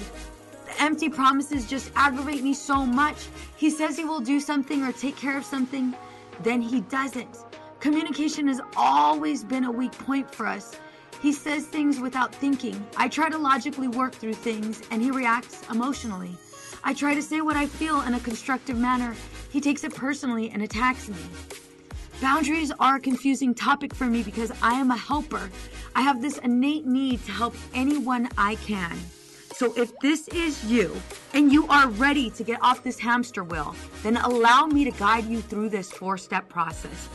the 0.64 0.82
empty 0.82 1.10
promises 1.10 1.66
just 1.66 1.92
aggravate 1.96 2.42
me 2.42 2.54
so 2.54 2.86
much. 2.86 3.26
He 3.56 3.68
says 3.68 3.98
he 3.98 4.06
will 4.06 4.20
do 4.20 4.40
something 4.40 4.82
or 4.82 4.92
take 4.92 5.16
care 5.16 5.36
of 5.36 5.44
something, 5.44 5.94
then 6.42 6.62
he 6.62 6.80
doesn't. 6.80 7.44
Communication 7.78 8.48
has 8.48 8.62
always 8.74 9.44
been 9.44 9.64
a 9.64 9.70
weak 9.70 9.92
point 9.92 10.34
for 10.34 10.46
us. 10.46 10.76
He 11.20 11.30
says 11.30 11.66
things 11.66 12.00
without 12.00 12.34
thinking. 12.34 12.86
I 12.96 13.08
try 13.08 13.28
to 13.28 13.36
logically 13.36 13.88
work 13.88 14.14
through 14.14 14.34
things, 14.34 14.82
and 14.90 15.02
he 15.02 15.10
reacts 15.10 15.62
emotionally. 15.70 16.36
I 16.82 16.94
try 16.94 17.14
to 17.14 17.22
say 17.22 17.42
what 17.42 17.56
I 17.56 17.66
feel 17.66 18.00
in 18.02 18.14
a 18.14 18.20
constructive 18.20 18.78
manner. 18.78 19.14
He 19.56 19.62
takes 19.62 19.84
it 19.84 19.94
personally 19.94 20.50
and 20.50 20.62
attacks 20.62 21.08
me. 21.08 21.16
Boundaries 22.20 22.70
are 22.78 22.96
a 22.96 23.00
confusing 23.00 23.54
topic 23.54 23.94
for 23.94 24.04
me 24.04 24.22
because 24.22 24.52
I 24.60 24.74
am 24.74 24.90
a 24.90 24.96
helper. 24.98 25.50
I 25.94 26.02
have 26.02 26.20
this 26.20 26.36
innate 26.36 26.84
need 26.84 27.24
to 27.24 27.32
help 27.32 27.54
anyone 27.72 28.28
I 28.36 28.56
can. 28.56 28.94
So 29.54 29.72
if 29.74 29.98
this 30.00 30.28
is 30.28 30.62
you 30.70 30.94
and 31.32 31.50
you 31.50 31.66
are 31.68 31.88
ready 31.88 32.28
to 32.32 32.44
get 32.44 32.62
off 32.62 32.84
this 32.84 32.98
hamster 32.98 33.44
wheel, 33.44 33.74
then 34.02 34.18
allow 34.18 34.66
me 34.66 34.84
to 34.84 34.90
guide 34.90 35.24
you 35.24 35.40
through 35.40 35.70
this 35.70 35.90
four 35.90 36.18
step 36.18 36.50
process. 36.50 37.08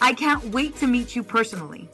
I 0.00 0.12
can't 0.12 0.44
wait 0.50 0.76
to 0.76 0.86
meet 0.86 1.16
you 1.16 1.24
personally. 1.24 1.88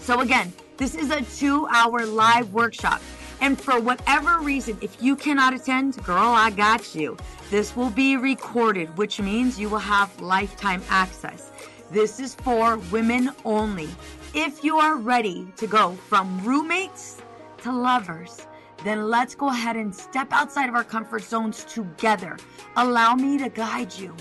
So, 0.00 0.20
again, 0.20 0.52
this 0.76 0.94
is 0.94 1.10
a 1.10 1.22
two 1.22 1.66
hour 1.68 2.04
live 2.04 2.52
workshop. 2.52 3.00
And 3.40 3.60
for 3.60 3.80
whatever 3.80 4.38
reason, 4.40 4.78
if 4.80 5.02
you 5.02 5.16
cannot 5.16 5.54
attend, 5.54 6.02
girl, 6.04 6.28
I 6.28 6.50
got 6.50 6.94
you. 6.94 7.16
This 7.50 7.76
will 7.76 7.90
be 7.90 8.16
recorded, 8.16 8.96
which 8.96 9.20
means 9.20 9.58
you 9.58 9.68
will 9.68 9.78
have 9.78 10.20
lifetime 10.20 10.82
access. 10.88 11.50
This 11.90 12.20
is 12.20 12.34
for 12.34 12.78
women 12.90 13.30
only. 13.44 13.88
If 14.34 14.64
you 14.64 14.78
are 14.78 14.96
ready 14.96 15.46
to 15.56 15.66
go 15.66 15.92
from 15.92 16.42
roommates 16.44 17.18
to 17.58 17.72
lovers, 17.72 18.46
then 18.82 19.08
let's 19.08 19.34
go 19.34 19.48
ahead 19.48 19.76
and 19.76 19.94
step 19.94 20.28
outside 20.32 20.68
of 20.68 20.74
our 20.74 20.84
comfort 20.84 21.22
zones 21.22 21.64
together. 21.64 22.36
Allow 22.76 23.14
me 23.14 23.38
to 23.38 23.48
guide 23.48 23.94
you. 23.94 24.14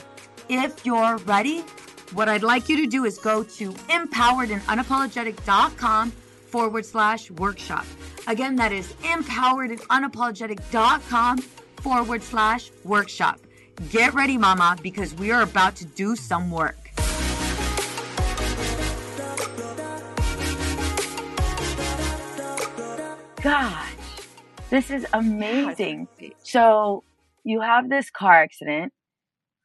If 0.49 0.85
you're 0.85 1.17
ready, 1.17 1.61
what 2.13 2.29
I'd 2.29 2.43
like 2.43 2.69
you 2.69 2.77
to 2.77 2.87
do 2.87 3.05
is 3.05 3.17
go 3.17 3.43
to 3.43 3.71
empoweredandunapologetic.com 3.71 6.13
forward 6.53 6.85
slash 6.85 7.31
workshop. 7.31 7.83
Again, 8.27 8.55
that 8.57 8.71
is 8.71 8.93
empoweredandunapologetic.com 9.01 11.37
forward 11.39 12.21
slash 12.21 12.69
workshop. 12.83 13.39
Get 13.89 14.13
ready, 14.13 14.37
mama, 14.37 14.77
because 14.83 15.15
we 15.15 15.31
are 15.31 15.41
about 15.41 15.75
to 15.77 15.85
do 15.85 16.15
some 16.15 16.51
work. 16.51 16.77
Gosh, 23.41 23.95
this 24.69 24.91
is 24.91 25.07
amazing. 25.11 26.07
So 26.43 27.03
you 27.43 27.61
have 27.61 27.89
this 27.89 28.11
car 28.11 28.43
accident, 28.43 28.93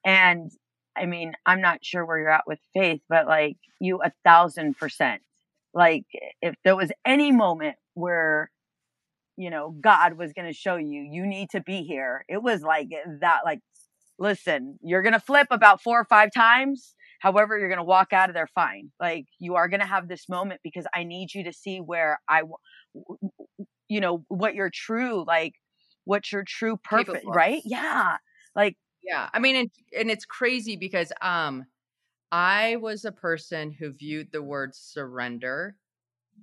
and 0.07 0.51
I 0.97 1.05
mean, 1.05 1.35
I'm 1.45 1.61
not 1.61 1.85
sure 1.85 2.07
where 2.07 2.19
you're 2.19 2.31
at 2.31 2.47
with 2.47 2.61
faith, 2.73 3.03
but 3.11 3.27
like 3.27 3.59
you 3.79 4.01
a 4.03 4.11
thousand 4.25 4.79
percent. 4.79 5.21
Like 5.75 6.05
if 6.43 6.55
there 6.65 6.77
was 6.77 6.91
any 7.05 7.33
moment 7.33 7.77
where, 7.95 8.51
you 9.37 9.51
know, 9.51 9.75
God 9.81 10.15
was 10.15 10.33
going 10.33 10.49
to 10.49 10.55
show 10.55 10.77
you, 10.77 11.07
you 11.11 11.27
need 11.27 11.51
to 11.51 11.61
be 11.61 11.83
here. 11.83 12.25
It 12.29 12.43
was 12.43 12.63
like 12.63 12.89
that, 13.21 13.41
like, 13.45 13.61
listen, 14.19 14.79
you're 14.83 15.03
going 15.03 15.13
to 15.13 15.21
flip 15.21 15.49
about 15.51 15.83
four 15.83 16.01
or 16.01 16.05
five 16.05 16.31
times. 16.35 16.95
However, 17.21 17.59
you're 17.59 17.69
going 17.69 17.79
to 17.79 17.85
walk 17.85 18.13
out 18.13 18.31
of 18.31 18.35
there 18.35 18.49
fine. 18.55 18.91
Like 19.01 19.27
you 19.39 19.57
are 19.57 19.69
going 19.69 19.81
to 19.81 19.87
have 19.87 20.09
this 20.09 20.29
moment 20.29 20.61
because 20.65 20.87
I 20.95 21.05
need 21.05 21.35
you 21.35 21.45
to 21.45 21.53
see 21.53 21.79
where 21.79 22.21
I, 22.29 22.43
you 23.89 24.01
know, 24.01 24.25
what 24.29 24.55
your 24.55 24.71
true, 24.73 25.25
like, 25.27 25.55
what's 26.05 26.33
your 26.33 26.45
true 26.47 26.77
purpose, 26.77 27.23
right? 27.27 27.63
Yeah. 27.65 28.17
Like 28.57 28.77
yeah. 29.03 29.29
I 29.33 29.39
mean, 29.39 29.57
and, 29.57 29.71
and 29.99 30.11
it's 30.11 30.25
crazy 30.25 30.77
because 30.77 31.13
um, 31.23 31.65
I 32.33 32.77
was 32.77 33.05
a 33.05 33.13
person 33.13 33.73
who 33.73 33.93
viewed 33.93 34.33
the 34.33 34.43
word 34.43 34.75
surrender 34.75 35.77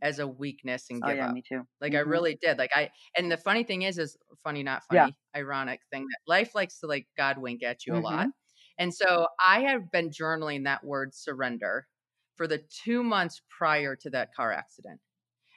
as 0.01 0.19
a 0.19 0.27
weakness 0.27 0.89
and 0.89 1.03
oh, 1.03 1.09
give 1.09 1.21
yeah, 1.21 1.27
up. 1.27 1.37
me 1.37 1.41
too. 1.47 1.67
Like 1.81 1.93
Mhm. 1.93 1.95
I 1.95 1.99
really 2.01 2.35
did. 2.41 2.57
Like 2.59 2.71
I 2.75 2.91
and 3.17 3.31
the 3.31 3.37
funny 3.37 3.63
thing 3.63 3.83
is 3.83 3.99
is 3.99 4.17
funny 4.43 4.63
not 4.63 4.83
funny, 4.85 5.05
Yeah. 5.05 5.11
ironic 5.35 5.81
thing 5.91 6.03
that 6.11 6.19
life 6.27 6.55
likes 6.55 6.79
to 6.81 6.87
like 6.87 7.07
God 7.17 7.39
wink 7.39 7.63
at 7.63 7.85
you 7.85 7.95
Mhm. 7.95 7.97
a 7.97 7.99
lot. 7.99 8.29
And 8.79 8.93
so 8.93 9.27
I 9.45 9.61
have 9.63 9.91
been 9.91 10.09
journaling 10.11 10.65
that 10.65 10.83
word 10.85 11.13
surrender 11.15 11.87
for 12.35 12.47
the 12.47 12.59
2 12.83 13.03
months 13.03 13.41
prior 13.49 13.95
to 13.97 14.09
that 14.11 14.33
car 14.35 14.51
accident. 14.53 15.01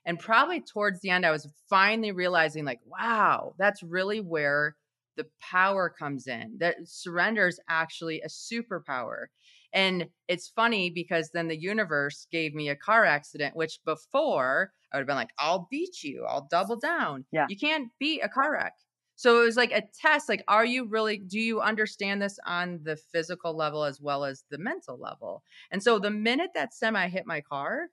And 0.05 0.19
probably 0.19 0.61
towards 0.61 1.01
the 1.01 1.11
end 1.11 1.27
I 1.27 1.31
was 1.31 1.53
finally 1.69 2.13
realizing 2.13 2.65
like 2.65 2.81
wow, 2.85 3.55
that's 3.59 3.83
really 3.83 4.21
where 4.21 4.77
the 5.17 5.29
power 5.41 5.91
comes 5.91 6.27
in. 6.27 6.57
That 6.59 6.77
surrender 6.85 7.47
is 7.49 7.61
actually 7.69 8.21
a 8.23 8.29
superpower. 8.29 9.27
And 9.73 10.09
it's 10.29 10.49
funny 10.49 10.91
because 10.91 11.31
then 11.33 11.49
the 11.49 11.61
universe 11.61 12.27
gave 12.31 12.55
me 12.55 12.69
a 12.69 12.77
car 12.77 13.05
accident, 13.05 13.55
which 13.57 13.81
before 13.85 14.73
I 14.93 14.97
would 14.97 15.03
have 15.03 15.07
been 15.07 15.17
like, 15.17 15.33
I'll 15.39 15.69
beat 15.71 16.03
you, 16.03 16.25
I'll 16.27 16.49
double 16.51 16.77
down. 16.77 17.25
Yeah. 17.33 17.47
You 17.49 17.57
can't 17.57 17.89
beat 17.99 18.21
a 18.23 18.29
car 18.29 18.53
wreck. 18.53 18.75
So 19.17 19.43
it 19.43 19.45
was 19.45 19.57
like 19.57 19.73
a 19.73 19.83
test. 20.01 20.29
Like, 20.29 20.45
are 20.47 20.65
you 20.65 20.87
really, 20.87 21.19
do 21.19 21.41
you 21.41 21.61
understand 21.61 22.23
this 22.23 22.39
on 22.47 22.81
the 22.85 22.97
physical 22.97 23.55
level 23.55 23.85
as 23.85 24.01
well 24.01 24.25
as 24.25 24.45
the 24.49 24.59
mental 24.59 24.97
level? 24.99 25.43
And 25.71 25.83
so 25.83 25.99
the 25.99 26.11
minute 26.11 26.51
that 26.55 26.73
semi 26.73 27.09
hit 27.09 27.27
my 27.27 27.41
car, 27.41 27.89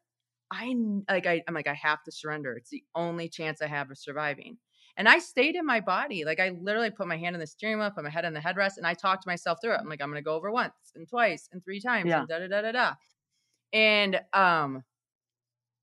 I 0.52 0.76
like, 1.10 1.26
I, 1.26 1.42
I'm 1.48 1.56
like, 1.56 1.68
I 1.68 1.74
have 1.74 2.04
to 2.04 2.12
surrender. 2.12 2.54
It's 2.54 2.70
the 2.70 2.84
only 2.94 3.28
chance 3.28 3.62
I 3.62 3.68
have 3.68 3.90
of 3.90 3.98
surviving. 3.98 4.58
And 4.98 5.10
I 5.10 5.20
stayed 5.20 5.56
in 5.56 5.66
my 5.66 5.82
body. 5.82 6.24
Like 6.24 6.40
I 6.40 6.50
literally 6.50 6.90
put 6.90 7.08
my 7.08 7.18
hand 7.18 7.36
on 7.36 7.40
the 7.40 7.48
steering 7.48 7.80
wheel, 7.80 7.92
put 7.92 8.04
my 8.04 8.10
head 8.10 8.26
on 8.26 8.34
the 8.34 8.40
headrest, 8.40 8.78
and 8.78 8.88
I 8.88 8.94
talked 8.94 9.26
myself 9.28 9.60
through 9.62 9.74
it. 9.74 9.80
I'm 9.80 9.90
like, 9.90 10.02
I'm 10.02 10.10
gonna 10.10 10.22
go 10.22 10.36
over 10.36 10.52
once 10.52 10.74
and 10.96 11.08
twice 11.08 11.50
and 11.52 11.64
three 11.64 11.82
times 11.82 12.10
Yeah. 12.10 12.20
and 12.20 12.28
da 12.28 12.40
da 12.40 12.48
da 12.48 12.62
da 12.62 12.72
da. 12.72 12.94
And 13.74 14.22
um 14.34 14.84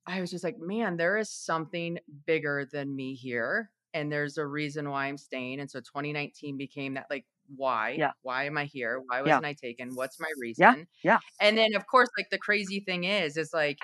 I 0.06 0.20
was 0.20 0.30
just 0.30 0.42
like, 0.44 0.58
man, 0.58 0.96
there 0.96 1.16
is 1.16 1.30
something 1.30 1.98
bigger 2.26 2.68
than 2.70 2.94
me 2.94 3.14
here. 3.14 3.70
And 3.94 4.10
there's 4.10 4.38
a 4.38 4.46
reason 4.46 4.88
why 4.90 5.06
I'm 5.06 5.18
staying. 5.18 5.60
And 5.60 5.70
so 5.70 5.78
2019 5.80 6.56
became 6.56 6.94
that 6.94 7.06
like 7.10 7.26
why? 7.56 7.96
Yeah. 7.98 8.12
Why 8.22 8.44
am 8.44 8.56
I 8.56 8.64
here? 8.64 9.02
Why 9.06 9.20
wasn't 9.20 9.44
I 9.44 9.52
taken? 9.52 9.94
What's 9.94 10.18
my 10.18 10.30
reason? 10.38 10.86
Yeah, 11.02 11.12
yeah. 11.12 11.18
And 11.40 11.56
then 11.58 11.74
of 11.74 11.86
course, 11.86 12.08
like 12.16 12.30
the 12.30 12.38
crazy 12.38 12.80
thing 12.80 13.04
is, 13.04 13.36
is 13.36 13.52
like, 13.52 13.78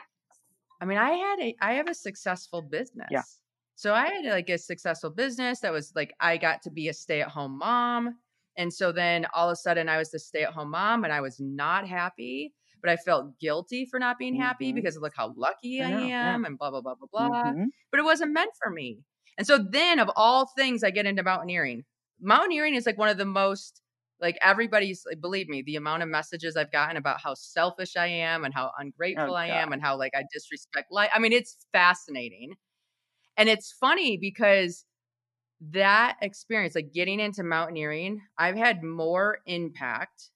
I 0.80 0.86
mean, 0.86 0.96
I 0.98 1.10
had 1.10 1.40
a 1.40 1.54
I 1.60 1.72
have 1.74 1.88
a 1.88 1.94
successful 1.94 2.62
business. 2.62 3.08
So 3.78 3.94
I 3.94 4.06
had 4.08 4.24
like 4.24 4.50
a 4.50 4.58
successful 4.58 5.10
business 5.10 5.60
that 5.60 5.70
was 5.72 5.92
like 5.94 6.12
I 6.18 6.36
got 6.36 6.62
to 6.62 6.70
be 6.70 6.88
a 6.88 6.92
stay-at-home 6.92 7.58
mom. 7.58 8.18
And 8.56 8.74
so 8.74 8.90
then 8.90 9.24
all 9.32 9.48
of 9.50 9.52
a 9.52 9.56
sudden 9.56 9.88
I 9.88 9.98
was 9.98 10.10
the 10.10 10.18
stay-at-home 10.18 10.70
mom 10.70 11.04
and 11.04 11.12
I 11.12 11.20
was 11.20 11.38
not 11.38 11.86
happy, 11.86 12.54
but 12.80 12.90
I 12.90 12.96
felt 12.96 13.38
guilty 13.38 13.86
for 13.86 14.00
not 14.00 14.18
being 14.18 14.34
happy 14.34 14.72
Mhm. 14.72 14.74
because 14.74 14.98
look 14.98 15.12
how 15.16 15.32
lucky 15.36 15.80
I, 15.80 15.86
I 15.86 15.90
know, 15.90 16.00
yeah. 16.00 16.34
am 16.34 16.44
and 16.44 16.58
blah 16.58 16.70
blah 16.72 16.80
blah 16.80 16.96
blah 16.96 17.06
blah. 17.12 17.54
Mhm. 17.54 17.70
But 17.92 18.00
it 18.00 18.02
wasn't 18.04 18.32
meant 18.32 18.50
for 18.60 18.68
me. 18.68 19.04
And 19.38 19.46
so 19.46 19.58
then 19.58 20.00
of 20.00 20.10
all 20.16 20.46
things 20.46 20.82
I 20.82 20.90
get 20.90 21.06
into 21.06 21.22
mountaineering. 21.22 21.84
Mountaineering 22.20 22.74
is 22.74 22.84
like 22.84 22.98
one 22.98 23.08
of 23.08 23.16
the 23.16 23.24
most 23.24 23.80
like 24.20 24.36
everybody's 24.42 25.04
like, 25.06 25.20
believe 25.20 25.48
me, 25.48 25.62
the 25.62 25.76
amount 25.76 26.02
of 26.02 26.08
messages 26.08 26.56
I've 26.56 26.72
gotten 26.72 26.96
about 26.96 27.20
how 27.20 27.34
selfish 27.34 27.96
I 27.96 28.08
am 28.08 28.44
and 28.44 28.52
how 28.52 28.72
ungrateful 28.76 29.36
I 29.36 29.46
am 29.46 29.72
and 29.72 29.80
how 29.80 29.96
like 29.96 30.14
I 30.16 30.24
disrespect 30.32 30.90
life. 30.90 31.10
I 31.14 31.20
mean, 31.20 31.32
it's 31.32 31.56
fascinating. 31.72 32.54
And 33.38 33.48
it's 33.48 33.72
funny 33.72 34.18
because 34.18 34.84
that 35.72 36.18
experience, 36.22 36.74
like 36.74 36.92
getting 36.92 37.20
into 37.20 37.44
mountaineering, 37.44 38.22
I've 38.38 38.56
had 38.56 38.82
more 38.84 39.40
impact 39.46 40.30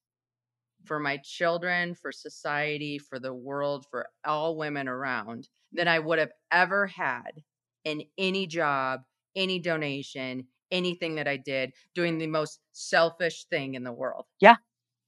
for 0.85 0.99
my 0.99 1.19
children, 1.19 1.95
for 1.95 2.13
society, 2.13 2.99
for 2.99 3.19
the 3.19 3.35
world, 3.35 3.87
for 3.91 4.09
all 4.25 4.57
women 4.57 4.89
around 4.89 5.49
than 5.73 5.89
I 5.89 5.99
would 5.99 6.19
have 6.19 6.33
ever 6.51 6.87
had 6.87 7.43
in 7.85 8.05
any 8.19 8.47
job, 8.47 9.03
any 9.37 9.59
donation, 9.59 10.47
anything 10.71 11.17
that 11.17 11.29
I 11.29 11.37
did 11.37 11.73
doing 11.95 12.19
the 12.19 12.27
most 12.27 12.61
selfish 12.73 13.45
thing 13.47 13.75
in 13.75 13.85
the 13.85 13.93
world. 13.93 14.27
Yeah. 14.41 14.57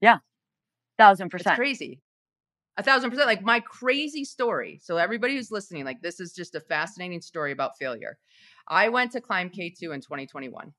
Yeah. 0.00 0.18
Thousand 0.98 1.30
It's 1.36 1.50
percent. 1.50 1.52
crazy. 1.52 2.00
A 2.76 2.82
thousand 2.82 3.10
percent. 3.10 3.28
Like 3.28 3.42
my 3.42 3.60
crazy 3.60 4.24
story. 4.24 4.80
So 4.82 4.96
everybody 4.96 5.34
who's 5.36 5.50
listening, 5.50 5.84
like 5.84 6.02
this 6.02 6.20
is 6.20 6.32
just 6.32 6.54
a 6.54 6.60
fascinating 6.60 7.20
story 7.20 7.52
about 7.52 7.78
failure. 7.78 8.18
I 8.68 8.88
went 8.88 9.12
to 9.12 9.20
climb 9.20 9.50
K2 9.50 9.94
in 9.94 10.00
2021. 10.00 10.72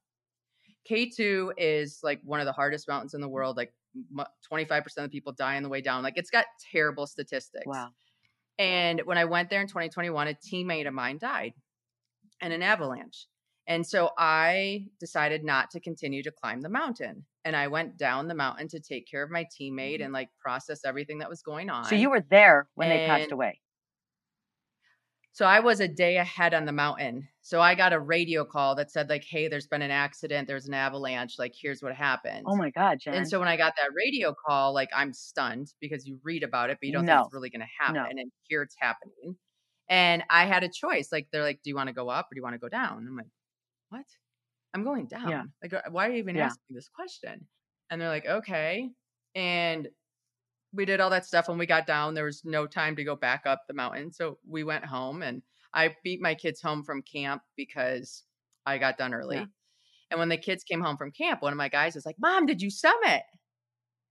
K2 0.90 1.52
is 1.58 2.00
like 2.04 2.20
one 2.24 2.40
of 2.40 2.46
the 2.46 2.52
hardest 2.52 2.88
mountains 2.88 3.14
in 3.14 3.22
the 3.22 3.30
world. 3.30 3.58
Like 3.58 3.74
25% 4.52 4.84
of 4.98 5.12
people 5.12 5.34
die 5.34 5.58
on 5.58 5.64
the 5.64 5.70
way 5.70 5.82
down. 5.82 6.04
Like 6.04 6.18
it's 6.18 6.30
got 6.30 6.46
terrible 6.72 7.08
statistics. 7.08 7.66
Wow. 7.66 7.90
And 8.58 9.02
when 9.06 9.18
I 9.18 9.26
went 9.26 9.50
there 9.50 9.62
in 9.62 9.68
2021, 9.68 10.28
a 10.28 10.34
teammate 10.34 10.88
of 10.88 10.94
mine 10.94 11.18
died 11.18 11.54
in 12.42 12.52
an 12.52 12.62
avalanche. 12.62 13.28
And 13.68 13.86
so 13.86 14.12
I 14.18 14.88
decided 15.00 15.44
not 15.44 15.72
to 15.72 15.80
continue 15.80 16.24
to 16.24 16.32
climb 16.32 16.62
the 16.62 16.70
mountain. 16.70 17.26
And 17.46 17.56
I 17.56 17.68
went 17.68 17.96
down 17.98 18.28
the 18.28 18.36
mountain 18.36 18.68
to 18.70 18.80
take 18.80 19.08
care 19.10 19.24
of 19.24 19.32
my 19.32 19.46
teammate 19.46 19.96
mm-hmm. 19.96 20.04
and 20.04 20.14
like 20.14 20.30
process 20.40 20.84
everything 20.84 21.20
that 21.20 21.30
was 21.30 21.42
going 21.42 21.70
on. 21.70 21.86
So 21.86 21.96
you 21.96 22.10
were 22.10 22.26
there 22.30 22.68
when 22.74 22.90
they 22.90 23.06
passed 23.06 23.32
away. 23.32 23.62
So 25.32 25.46
I 25.46 25.60
was 25.60 25.82
a 25.82 25.88
day 25.90 26.16
ahead 26.16 26.54
on 26.54 26.64
the 26.64 26.72
mountain. 26.72 27.28
So 27.42 27.60
I 27.60 27.76
got 27.76 27.92
a 27.92 28.00
radio 28.00 28.46
call 28.46 28.76
that 28.76 28.90
said, 28.90 29.10
like, 29.10 29.26
hey, 29.30 29.50
there's 29.50 29.68
been 29.68 29.82
an 29.82 29.92
accident, 29.92 30.48
there's 30.48 30.66
an 30.66 30.74
avalanche, 30.74 31.36
like, 31.38 31.54
here's 31.62 31.84
what 31.84 31.94
happened. 31.94 32.46
Oh 32.48 32.56
my 32.56 32.70
God, 32.70 33.00
Jenn. 33.02 33.16
And 33.16 33.28
so 33.28 33.38
when 33.38 33.50
I 33.50 33.58
got 33.58 33.74
that 33.76 33.90
radio 33.94 34.34
call, 34.34 34.74
like 34.74 34.88
I'm 34.96 35.12
stunned 35.12 35.74
because 35.82 36.08
you 36.08 36.20
read 36.24 36.44
about 36.44 36.70
it, 36.70 36.78
but 36.80 36.88
you 36.88 36.94
don't 36.94 37.06
No. 37.06 37.18
think 37.18 37.26
it's 37.26 37.34
really 37.34 37.50
going 37.50 37.60
to 37.60 37.84
happen. 37.84 37.96
No. 37.96 38.06
And 38.10 38.32
here 38.44 38.62
it's 38.62 38.78
happening. 38.80 39.36
And 39.90 40.24
I 40.30 40.46
had 40.46 40.64
a 40.64 40.70
choice. 40.70 41.10
Like 41.12 41.28
they're 41.34 41.44
like, 41.44 41.60
"Do 41.64 41.70
you 41.70 41.76
want 41.76 41.88
to 41.90 41.94
go 41.94 42.10
up 42.10 42.28
or 42.32 42.36
do 42.36 42.40
you 42.40 42.44
want 42.44 42.56
to 42.56 42.60
go 42.60 42.70
down?" 42.70 43.06
I'm 43.06 43.18
like, 43.18 43.28
"What? 43.90 44.06
I'm 44.76 44.84
going 44.84 45.08
down. 45.08 45.30
Yeah. 45.30 45.44
Like, 45.64 45.74
why 45.90 46.08
are 46.08 46.12
you 46.12 46.18
even 46.18 46.36
Yeah. 46.36 46.46
asking 46.48 46.76
this 46.76 46.90
question?" 46.90 47.48
And 47.90 48.00
they're 48.00 48.10
like, 48.10 48.26
"Okay." 48.28 48.92
And 49.34 49.88
we 50.74 50.86
did 50.86 51.00
all 51.00 51.10
that 51.12 51.26
stuff. 51.26 51.48
When 51.48 51.58
we 51.58 51.66
got 51.66 51.88
down, 51.88 52.14
there 52.14 52.26
was 52.26 52.44
no 52.46 52.68
time 52.68 52.96
to 52.98 53.04
go 53.04 53.16
back 53.16 53.46
up 53.46 53.64
the 53.68 53.74
mountain, 53.74 54.12
so 54.12 54.38
we 54.48 54.64
went 54.64 54.86
home. 54.86 55.24
And 55.24 55.42
I 55.74 55.96
beat 56.04 56.22
my 56.22 56.36
kids 56.36 56.62
home 56.62 56.84
from 56.84 57.02
camp 57.02 57.42
because 57.56 58.24
I 58.66 58.78
got 58.78 58.98
done 58.98 59.14
early. 59.14 59.38
Yeah. 59.38 59.46
And 60.12 60.20
when 60.20 60.30
the 60.30 60.38
kids 60.38 60.64
came 60.64 60.82
home 60.82 60.98
from 60.98 61.12
camp, 61.12 61.42
one 61.42 61.54
of 61.54 61.58
my 61.58 61.70
guys 61.70 61.96
was 61.96 62.06
like, 62.06 62.18
Mom, 62.20 62.46
did 62.46 62.62
you 62.62 62.70
summit? 62.70 63.24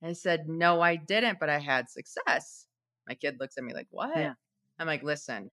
And 0.02 0.10
I 0.10 0.12
said, 0.14 0.48
No, 0.48 0.80
I 0.80 0.96
didn't, 0.96 1.38
but 1.40 1.50
I 1.50 1.58
had 1.58 1.88
success. 1.90 2.66
My 3.06 3.14
kid 3.14 3.36
looks 3.38 3.56
at 3.58 3.64
me 3.64 3.74
like, 3.74 3.88
What? 3.90 4.16
Yeah. 4.16 4.34
I'm 4.78 4.86
like, 4.86 5.02
Listen, 5.02 5.50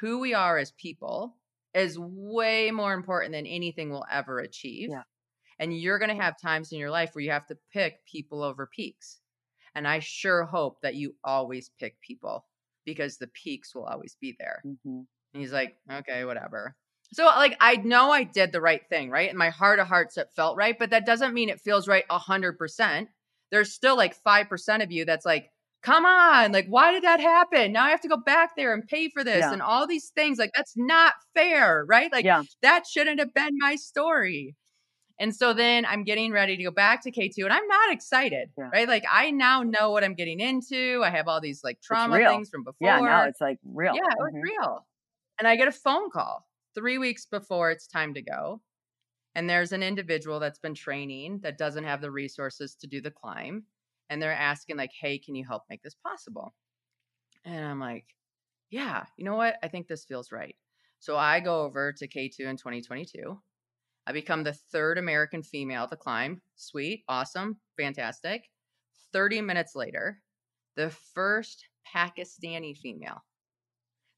who 0.00 0.18
we 0.20 0.34
are 0.34 0.58
as 0.58 0.72
people 0.72 1.36
is 1.74 1.98
way 1.98 2.70
more 2.70 2.94
important 2.94 3.32
than 3.32 3.46
anything 3.46 3.90
we'll 3.90 4.06
ever 4.10 4.40
achieve. 4.40 4.90
Yeah. 4.90 5.02
And 5.58 5.78
you're 5.78 5.98
going 5.98 6.14
to 6.14 6.22
have 6.22 6.40
times 6.40 6.72
in 6.72 6.78
your 6.78 6.90
life 6.90 7.14
where 7.14 7.24
you 7.24 7.30
have 7.30 7.46
to 7.46 7.58
pick 7.72 8.04
people 8.06 8.42
over 8.42 8.66
peaks. 8.66 9.20
And 9.74 9.86
I 9.86 10.00
sure 10.00 10.44
hope 10.44 10.80
that 10.82 10.94
you 10.94 11.14
always 11.24 11.70
pick 11.78 12.00
people 12.00 12.46
because 12.84 13.18
the 13.18 13.26
peaks 13.28 13.74
will 13.74 13.84
always 13.84 14.16
be 14.20 14.36
there. 14.38 14.62
hmm 14.64 15.00
And 15.32 15.42
he's 15.42 15.52
like, 15.52 15.76
okay, 15.90 16.24
whatever. 16.24 16.76
So, 17.12 17.24
like, 17.24 17.56
I 17.60 17.76
know 17.76 18.10
I 18.10 18.24
did 18.24 18.52
the 18.52 18.60
right 18.60 18.82
thing, 18.88 19.10
right? 19.10 19.30
In 19.30 19.36
my 19.36 19.50
heart 19.50 19.78
of 19.78 19.86
hearts, 19.86 20.16
it 20.16 20.30
felt 20.34 20.56
right, 20.56 20.76
but 20.78 20.90
that 20.90 21.06
doesn't 21.06 21.34
mean 21.34 21.48
it 21.48 21.60
feels 21.60 21.86
right 21.86 22.04
100%. 22.10 23.08
There's 23.50 23.72
still 23.72 23.96
like 23.96 24.16
5% 24.22 24.82
of 24.82 24.90
you 24.90 25.04
that's 25.04 25.24
like, 25.24 25.50
come 25.82 26.04
on, 26.06 26.52
like, 26.52 26.66
why 26.68 26.92
did 26.92 27.04
that 27.04 27.20
happen? 27.20 27.72
Now 27.72 27.84
I 27.84 27.90
have 27.90 28.00
to 28.02 28.08
go 28.08 28.16
back 28.16 28.56
there 28.56 28.74
and 28.74 28.86
pay 28.86 29.08
for 29.10 29.22
this 29.24 29.38
Yeah. 29.40 29.52
and 29.52 29.62
all 29.62 29.86
these 29.86 30.10
things. 30.10 30.38
Like, 30.38 30.50
that's 30.56 30.74
not 30.76 31.14
fair, 31.34 31.84
right? 31.88 32.10
Like, 32.12 32.24
yeah. 32.24 32.42
that 32.62 32.86
shouldn't 32.86 33.20
have 33.20 33.32
been 33.34 33.56
my 33.58 33.76
story. 33.76 34.56
And 35.18 35.34
so 35.34 35.54
then 35.54 35.86
I'm 35.86 36.04
getting 36.04 36.32
ready 36.32 36.56
to 36.58 36.62
go 36.64 36.70
back 36.70 37.02
to 37.04 37.10
K2 37.12 37.44
and 37.44 37.52
I'm 37.52 37.66
not 37.68 37.92
excited, 37.92 38.50
Yeah. 38.58 38.68
right? 38.72 38.88
Like, 38.88 39.04
I 39.10 39.30
now 39.30 39.62
know 39.62 39.90
what 39.90 40.04
I'm 40.04 40.14
getting 40.14 40.40
into. 40.40 41.02
I 41.04 41.10
have 41.10 41.28
all 41.28 41.40
these 41.40 41.62
like 41.64 41.80
trauma 41.82 42.18
things 42.18 42.50
from 42.50 42.64
before. 42.64 42.86
Yeah. 42.88 43.00
Now 43.00 43.24
it's 43.24 43.40
like 43.40 43.58
real. 43.64 43.94
Yeah, 43.94 44.02
it 44.02 44.18
was 44.18 44.34
Mhm. 44.34 44.42
real. 44.42 44.86
And 45.38 45.48
I 45.48 45.56
get 45.56 45.68
a 45.68 45.72
phone 45.72 46.10
call 46.10 46.46
three 46.74 46.98
weeks 46.98 47.24
before 47.26 47.70
it's 47.70 47.86
time 47.86 48.12
to 48.14 48.22
go. 48.22 48.60
And 49.34 49.48
there's 49.48 49.72
an 49.72 49.82
individual 49.82 50.40
that's 50.40 50.58
been 50.58 50.74
training 50.74 51.40
that 51.40 51.58
doesn't 51.58 51.84
have 51.84 52.00
the 52.00 52.10
resources 52.10 52.74
to 52.76 52.86
do 52.86 53.00
the 53.00 53.10
climb. 53.10 53.66
And 54.10 54.22
they're 54.22 54.32
asking, 54.32 54.76
like, 54.76 54.92
hey, 54.92 55.18
can 55.18 55.34
you 55.34 55.44
help 55.44 55.64
make 55.70 55.82
this 55.82 55.94
possible? 55.94 56.54
And 57.44 57.64
I'm 57.64 57.80
like, 57.80 58.16
yeah, 58.70 59.06
you 59.16 59.24
know 59.24 59.36
what? 59.36 59.58
I 59.62 59.68
think 59.68 59.86
this 59.88 60.04
feels 60.04 60.32
right. 60.32 60.56
So 60.98 61.16
I 61.16 61.40
go 61.40 61.62
over 61.62 61.92
to 61.92 62.08
K2 62.08 62.46
in 62.48 62.56
2022. 62.56 63.42
I 64.06 64.12
become 64.12 64.44
the 64.44 64.52
third 64.54 64.98
American 64.98 65.42
female 65.42 65.88
to 65.88 65.96
climb. 65.96 66.42
Sweet, 66.56 67.04
awesome, 67.08 67.60
fantastic. 67.76 68.50
30 69.12 69.40
minutes 69.40 69.74
later, 69.74 70.22
the 70.76 70.90
first 70.90 71.68
Pakistani 71.86 72.76
female, 72.76 73.24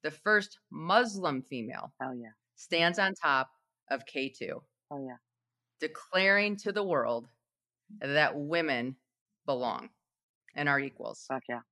the 0.03 0.11
first 0.11 0.59
Muslim 0.71 1.43
female 1.43 1.95
Oh 2.01 2.13
yeah. 2.13 2.33
stands 2.57 2.99
on 2.99 3.15
top 3.15 3.53
of 3.91 4.07
K2, 4.07 4.65
Oh 4.91 4.99
yeah. 4.99 5.19
declaring 5.81 6.57
to 6.59 6.73
the 6.73 6.85
world 6.85 7.29
that 8.01 8.37
women 8.39 8.97
belong 9.49 9.91
and 10.55 10.69
are 10.69 10.81
equals, 10.81 11.33
Fuck 11.33 11.43
yeah. 11.49 11.63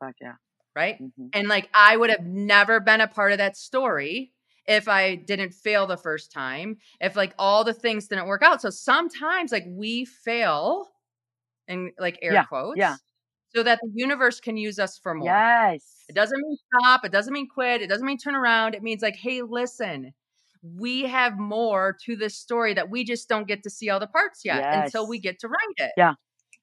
Fuck 0.00 0.16
yeah. 0.20 0.34
right? 0.76 0.98
hmm 0.98 1.28
And 1.32 1.48
like, 1.48 1.68
I 1.74 1.96
would 1.96 2.10
have 2.10 2.24
never 2.26 2.80
been 2.80 3.00
a 3.00 3.08
part 3.08 3.32
of 3.32 3.38
that 3.38 3.56
story 3.56 4.32
if 4.66 4.88
I 4.88 5.16
didn't 5.16 5.54
fail 5.54 5.86
the 5.86 5.96
first 5.96 6.32
time, 6.32 6.78
if 7.00 7.16
like 7.16 7.34
all 7.38 7.64
the 7.64 7.74
things 7.74 8.08
didn't 8.08 8.26
work 8.26 8.42
out. 8.42 8.62
So 8.62 8.70
sometimes, 8.70 9.52
like, 9.52 9.64
we 9.68 10.04
fail 10.06 10.88
in 11.68 11.92
like 11.98 12.18
air 12.22 12.32
Yeah, 12.34 12.44
quotes, 12.44 12.78
yeah. 12.78 12.96
so 13.54 13.62
that 13.62 13.78
the 13.82 13.90
universe 13.94 14.40
can 14.40 14.56
use 14.56 14.78
us 14.78 14.98
for 14.98 15.14
more. 15.14 15.26
Yes. 15.26 16.04
It 16.08 16.14
doesn't 16.14 16.40
mean 16.40 16.56
stop. 16.80 17.04
It 17.04 17.12
doesn't 17.12 17.32
mean 17.32 17.48
quit. 17.48 17.82
It 17.82 17.88
doesn't 17.88 18.06
mean 18.06 18.18
turn 18.18 18.34
around. 18.34 18.74
It 18.74 18.82
means 18.82 19.02
like, 19.02 19.16
hey, 19.16 19.42
listen, 19.42 20.12
we 20.62 21.02
have 21.04 21.38
more 21.38 21.96
to 22.04 22.16
this 22.16 22.36
story 22.38 22.74
that 22.74 22.90
we 22.90 23.04
just 23.04 23.28
don't 23.28 23.48
get 23.48 23.62
to 23.64 23.70
see 23.70 23.90
all 23.90 24.00
the 24.00 24.06
parts 24.06 24.44
yet 24.44 24.66
until 24.70 25.06
we 25.08 25.18
get 25.20 25.38
to 25.40 25.48
write 25.48 25.76
it. 25.78 25.92
Yeah. 25.96 26.14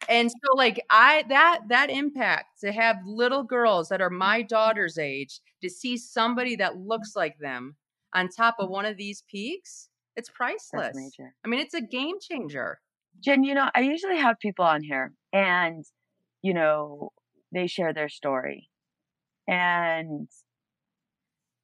And 0.10 0.32
so 0.32 0.56
like 0.56 0.84
I 0.90 1.24
that 1.30 1.62
that 1.70 1.90
impact 1.90 2.62
to 2.62 2.72
have 2.72 2.98
little 3.06 3.44
girls 3.44 3.90
that 3.90 4.02
are 4.02 4.10
my 4.10 4.42
daughter's 4.42 4.98
age 4.98 5.40
to 5.62 5.70
see 5.70 5.98
somebody 5.98 6.56
that 6.58 6.78
looks 6.78 7.16
like 7.16 7.38
them 7.40 7.76
on 8.14 8.28
top 8.28 8.56
of 8.60 8.70
one 8.70 8.86
of 8.86 8.98
these 8.98 9.24
peaks, 9.30 9.90
it's 10.16 10.30
priceless. 10.30 10.98
I 11.46 11.48
mean, 11.48 11.60
it's 11.60 11.74
a 11.74 11.82
game 11.82 12.16
changer. 12.20 12.80
Jenn, 13.22 13.44
you 13.44 13.54
know, 13.54 13.70
I 13.76 13.82
usually 13.82 14.18
have 14.18 14.40
people 14.40 14.66
on 14.66 14.84
here 14.84 15.14
and, 15.32 15.86
you 16.42 16.54
know, 16.54 17.12
they 17.54 17.68
share 17.68 17.94
their 17.94 18.10
story. 18.10 18.70
And, 19.48 20.28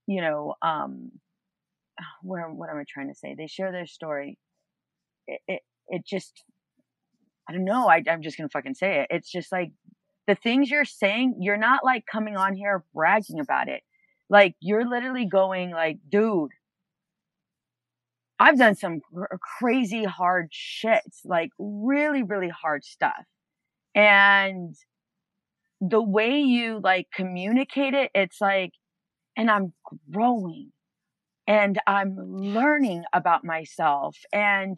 you 0.06 0.21
know, 0.21 0.56
um, 0.62 1.12
where, 2.21 2.47
what 2.50 2.69
am 2.69 2.78
I 2.78 2.84
trying 2.88 3.10
to 3.10 3.15
say? 3.15 3.36
They 3.36 3.47
share 3.47 3.71
their 3.71 3.88
story. 3.88 4.38
It, 5.28 5.41
it, 5.47 5.62
it 5.89 6.06
just, 6.06 6.43
I 7.47 7.53
don't 7.53 7.65
know. 7.65 7.88
I, 7.88 8.03
I'm 8.10 8.21
just 8.21 8.38
to 8.38 8.49
fucking 8.49 8.75
say 8.75 9.01
it. 9.01 9.07
It's 9.10 9.31
just 9.31 9.51
like 9.51 9.71
the 10.27 10.36
things 10.36 10.69
you're 10.69 10.86
saying, 10.86 11.38
you're 11.39 11.57
not 11.57 11.86
like 11.86 12.05
coming 12.05 12.36
on 12.36 12.55
here 12.55 12.83
bragging 12.93 13.39
about 13.39 13.69
it. 13.69 13.81
Like 14.29 14.55
you're 14.60 14.88
literally 14.88 15.25
going 15.25 15.71
like, 15.71 15.97
dude, 16.10 16.51
I've 18.39 18.57
done 18.57 18.75
some 18.75 18.99
cr- 18.99 19.33
uh, 19.33 19.38
crazy 19.60 20.03
hard 20.03 20.49
shit, 20.51 21.01
like 21.25 21.49
really, 21.57 22.23
really 22.23 22.49
hard 22.49 22.83
stuff. 22.83 23.25
And 23.95 24.75
the 25.81 26.01
way 26.01 26.39
you 26.41 26.79
like 26.83 27.07
communicate 27.13 27.93
it, 27.93 28.12
it's 28.13 28.41
like, 28.41 28.71
and 29.36 29.49
I'm 29.49 29.73
growing 30.12 30.71
and 31.47 31.79
I'm 31.88 32.15
learning 32.17 33.03
about 33.13 33.45
myself 33.45 34.17
and 34.33 34.77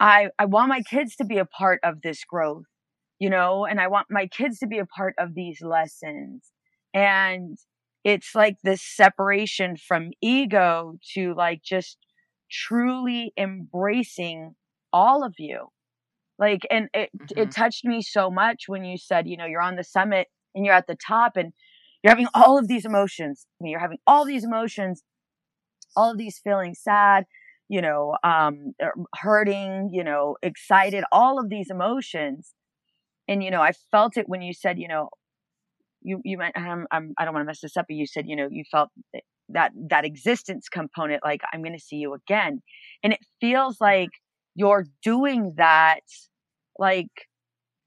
I, 0.00 0.30
I 0.38 0.46
want 0.46 0.70
my 0.70 0.82
kids 0.82 1.16
to 1.16 1.24
be 1.24 1.38
a 1.38 1.46
part 1.46 1.80
of 1.84 2.02
this 2.02 2.24
growth, 2.24 2.64
you 3.18 3.30
know, 3.30 3.66
and 3.66 3.80
I 3.80 3.88
want 3.88 4.08
my 4.10 4.26
kids 4.28 4.58
to 4.60 4.68
be 4.68 4.78
a 4.78 4.86
part 4.86 5.14
of 5.18 5.34
these 5.34 5.60
lessons. 5.62 6.50
And 6.94 7.58
it's 8.04 8.34
like 8.34 8.56
this 8.64 8.82
separation 8.82 9.76
from 9.76 10.10
ego 10.22 10.96
to 11.14 11.34
like 11.34 11.62
just 11.62 11.98
truly 12.50 13.32
embracing 13.38 14.54
all 14.92 15.24
of 15.24 15.34
you. 15.38 15.68
Like, 16.38 16.62
and 16.70 16.88
it, 16.94 17.10
it 17.36 17.50
Mhm. 17.50 17.54
touched 17.54 17.84
me 17.84 18.02
so 18.02 18.30
much 18.30 18.64
when 18.68 18.84
you 18.84 18.98
said, 18.98 19.28
you 19.28 19.36
know, 19.36 19.46
you're 19.46 19.62
on 19.62 19.76
the 19.76 19.84
summit 19.84 20.28
and 20.54 20.64
you're 20.64 20.74
at 20.74 20.86
the 20.86 20.96
top 20.96 21.36
and 21.36 21.52
you're 22.02 22.10
having 22.10 22.28
all 22.34 22.58
of 22.58 22.68
these 22.68 22.84
emotions. 22.86 23.46
I 23.60 23.64
mean, 23.64 23.72
you're 23.72 23.80
having 23.80 23.98
all 24.06 24.24
these 24.24 24.44
emotions, 24.44 25.02
all 25.96 26.10
of 26.12 26.18
these 26.18 26.38
feelings 26.38 26.80
sad, 26.82 27.24
you 27.70 27.80
know, 27.80 28.16
um, 28.24 28.72
er, 28.82 28.92
hurting, 29.14 29.90
you 29.92 30.02
know, 30.02 30.36
excited, 30.42 31.04
all 31.12 31.38
of 31.38 31.48
these 31.48 31.70
emotions. 31.70 32.52
And, 33.28 33.44
you 33.44 33.50
know, 33.52 33.62
I 33.62 33.70
felt 33.92 34.16
it 34.16 34.28
when 34.28 34.42
you 34.42 34.52
said, 34.52 34.76
you 34.76 34.88
know, 34.88 35.08
you, 36.02 36.20
you 36.24 36.36
meant, 36.36 36.58
I'm, 36.58 36.88
I'm, 36.90 37.14
I 37.16 37.24
don't 37.24 37.32
want 37.32 37.44
to 37.44 37.46
mess 37.46 37.60
this 37.60 37.76
up, 37.76 37.86
but 37.88 37.94
you 37.94 38.08
said, 38.08 38.24
you 38.26 38.34
know, 38.34 38.48
you 38.50 38.64
felt 38.72 38.88
that, 39.50 39.70
that 39.88 40.04
existence 40.04 40.68
component, 40.68 41.22
like, 41.22 41.42
I'm 41.52 41.62
going 41.62 41.78
to 41.78 41.84
see 41.88 41.96
you 41.96 42.12
again. 42.12 42.60
And 43.04 43.12
it 43.12 43.20
feels 43.40 43.80
like 43.80 44.10
you're 44.56 44.86
doing 45.04 45.54
that, 45.56 46.00
like, 46.76 47.28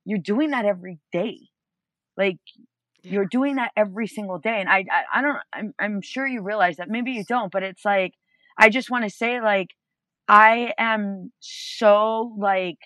you're 0.06 0.18
doing 0.18 0.52
that 0.52 0.64
every 0.64 1.00
day. 1.12 1.40
Like, 2.16 2.38
you're 3.02 3.26
doing 3.26 3.56
that 3.56 3.72
every 3.76 4.08
single 4.08 4.40
day. 4.40 4.62
And 4.62 4.70
I, 4.70 4.86
I, 4.90 5.20
I 5.20 5.22
don't, 5.22 5.38
I'm, 5.52 5.74
I'm 5.78 6.02
sure 6.02 6.26
you 6.26 6.42
realize 6.42 6.78
that. 6.78 6.88
Maybe 6.88 7.12
you 7.12 7.26
don't, 7.28 7.52
but 7.52 7.64
it's 7.64 7.84
like, 7.84 8.14
I 8.58 8.70
just 8.70 8.90
want 8.90 9.04
to 9.06 9.10
say, 9.10 9.42
like, 9.42 9.70
I 10.28 10.74
am 10.78 11.32
so, 11.40 12.34
like, 12.38 12.78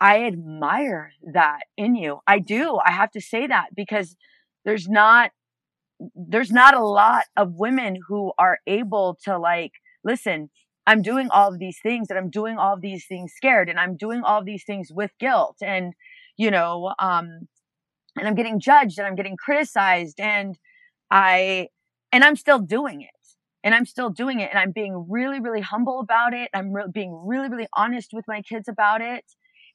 I 0.00 0.24
admire 0.24 1.12
that 1.32 1.60
in 1.76 1.94
you. 1.94 2.20
I 2.26 2.38
do. 2.40 2.78
I 2.84 2.90
have 2.92 3.10
to 3.12 3.20
say 3.20 3.46
that 3.46 3.68
because 3.74 4.16
there's 4.64 4.88
not, 4.88 5.30
there's 6.16 6.50
not 6.50 6.74
a 6.74 6.84
lot 6.84 7.24
of 7.36 7.54
women 7.54 7.96
who 8.08 8.32
are 8.38 8.58
able 8.66 9.18
to, 9.24 9.38
like, 9.38 9.72
listen, 10.04 10.50
I'm 10.86 11.02
doing 11.02 11.28
all 11.30 11.52
of 11.52 11.58
these 11.60 11.78
things 11.82 12.08
and 12.10 12.18
I'm 12.18 12.30
doing 12.30 12.58
all 12.58 12.74
of 12.74 12.80
these 12.80 13.06
things 13.06 13.32
scared 13.36 13.68
and 13.68 13.78
I'm 13.78 13.96
doing 13.96 14.22
all 14.24 14.40
of 14.40 14.46
these 14.46 14.64
things 14.64 14.88
with 14.92 15.12
guilt 15.20 15.56
and, 15.62 15.94
you 16.36 16.50
know, 16.50 16.94
um, 16.98 17.48
and 18.18 18.28
I'm 18.28 18.34
getting 18.34 18.60
judged 18.60 18.98
and 18.98 19.06
I'm 19.06 19.14
getting 19.14 19.36
criticized 19.36 20.20
and 20.20 20.58
I, 21.10 21.68
and 22.12 22.24
I'm 22.24 22.36
still 22.36 22.58
doing 22.58 23.02
it 23.02 23.10
and 23.64 23.74
I'm 23.74 23.86
still 23.86 24.10
doing 24.10 24.40
it 24.40 24.50
and 24.50 24.58
I'm 24.58 24.72
being 24.72 25.06
really, 25.08 25.40
really 25.40 25.60
humble 25.60 26.00
about 26.00 26.34
it. 26.34 26.50
I'm 26.54 26.72
re- 26.72 26.86
being 26.92 27.12
really, 27.26 27.48
really 27.48 27.68
honest 27.76 28.10
with 28.12 28.24
my 28.26 28.42
kids 28.42 28.68
about 28.68 29.00
it. 29.00 29.24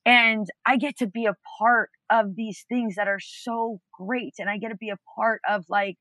And 0.05 0.47
I 0.65 0.77
get 0.77 0.97
to 0.99 1.07
be 1.07 1.25
a 1.25 1.35
part 1.59 1.89
of 2.09 2.35
these 2.35 2.65
things 2.69 2.95
that 2.95 3.07
are 3.07 3.19
so 3.19 3.79
great. 3.93 4.35
And 4.39 4.49
I 4.49 4.57
get 4.57 4.69
to 4.69 4.77
be 4.77 4.89
a 4.89 4.97
part 5.15 5.41
of 5.47 5.65
like, 5.69 5.97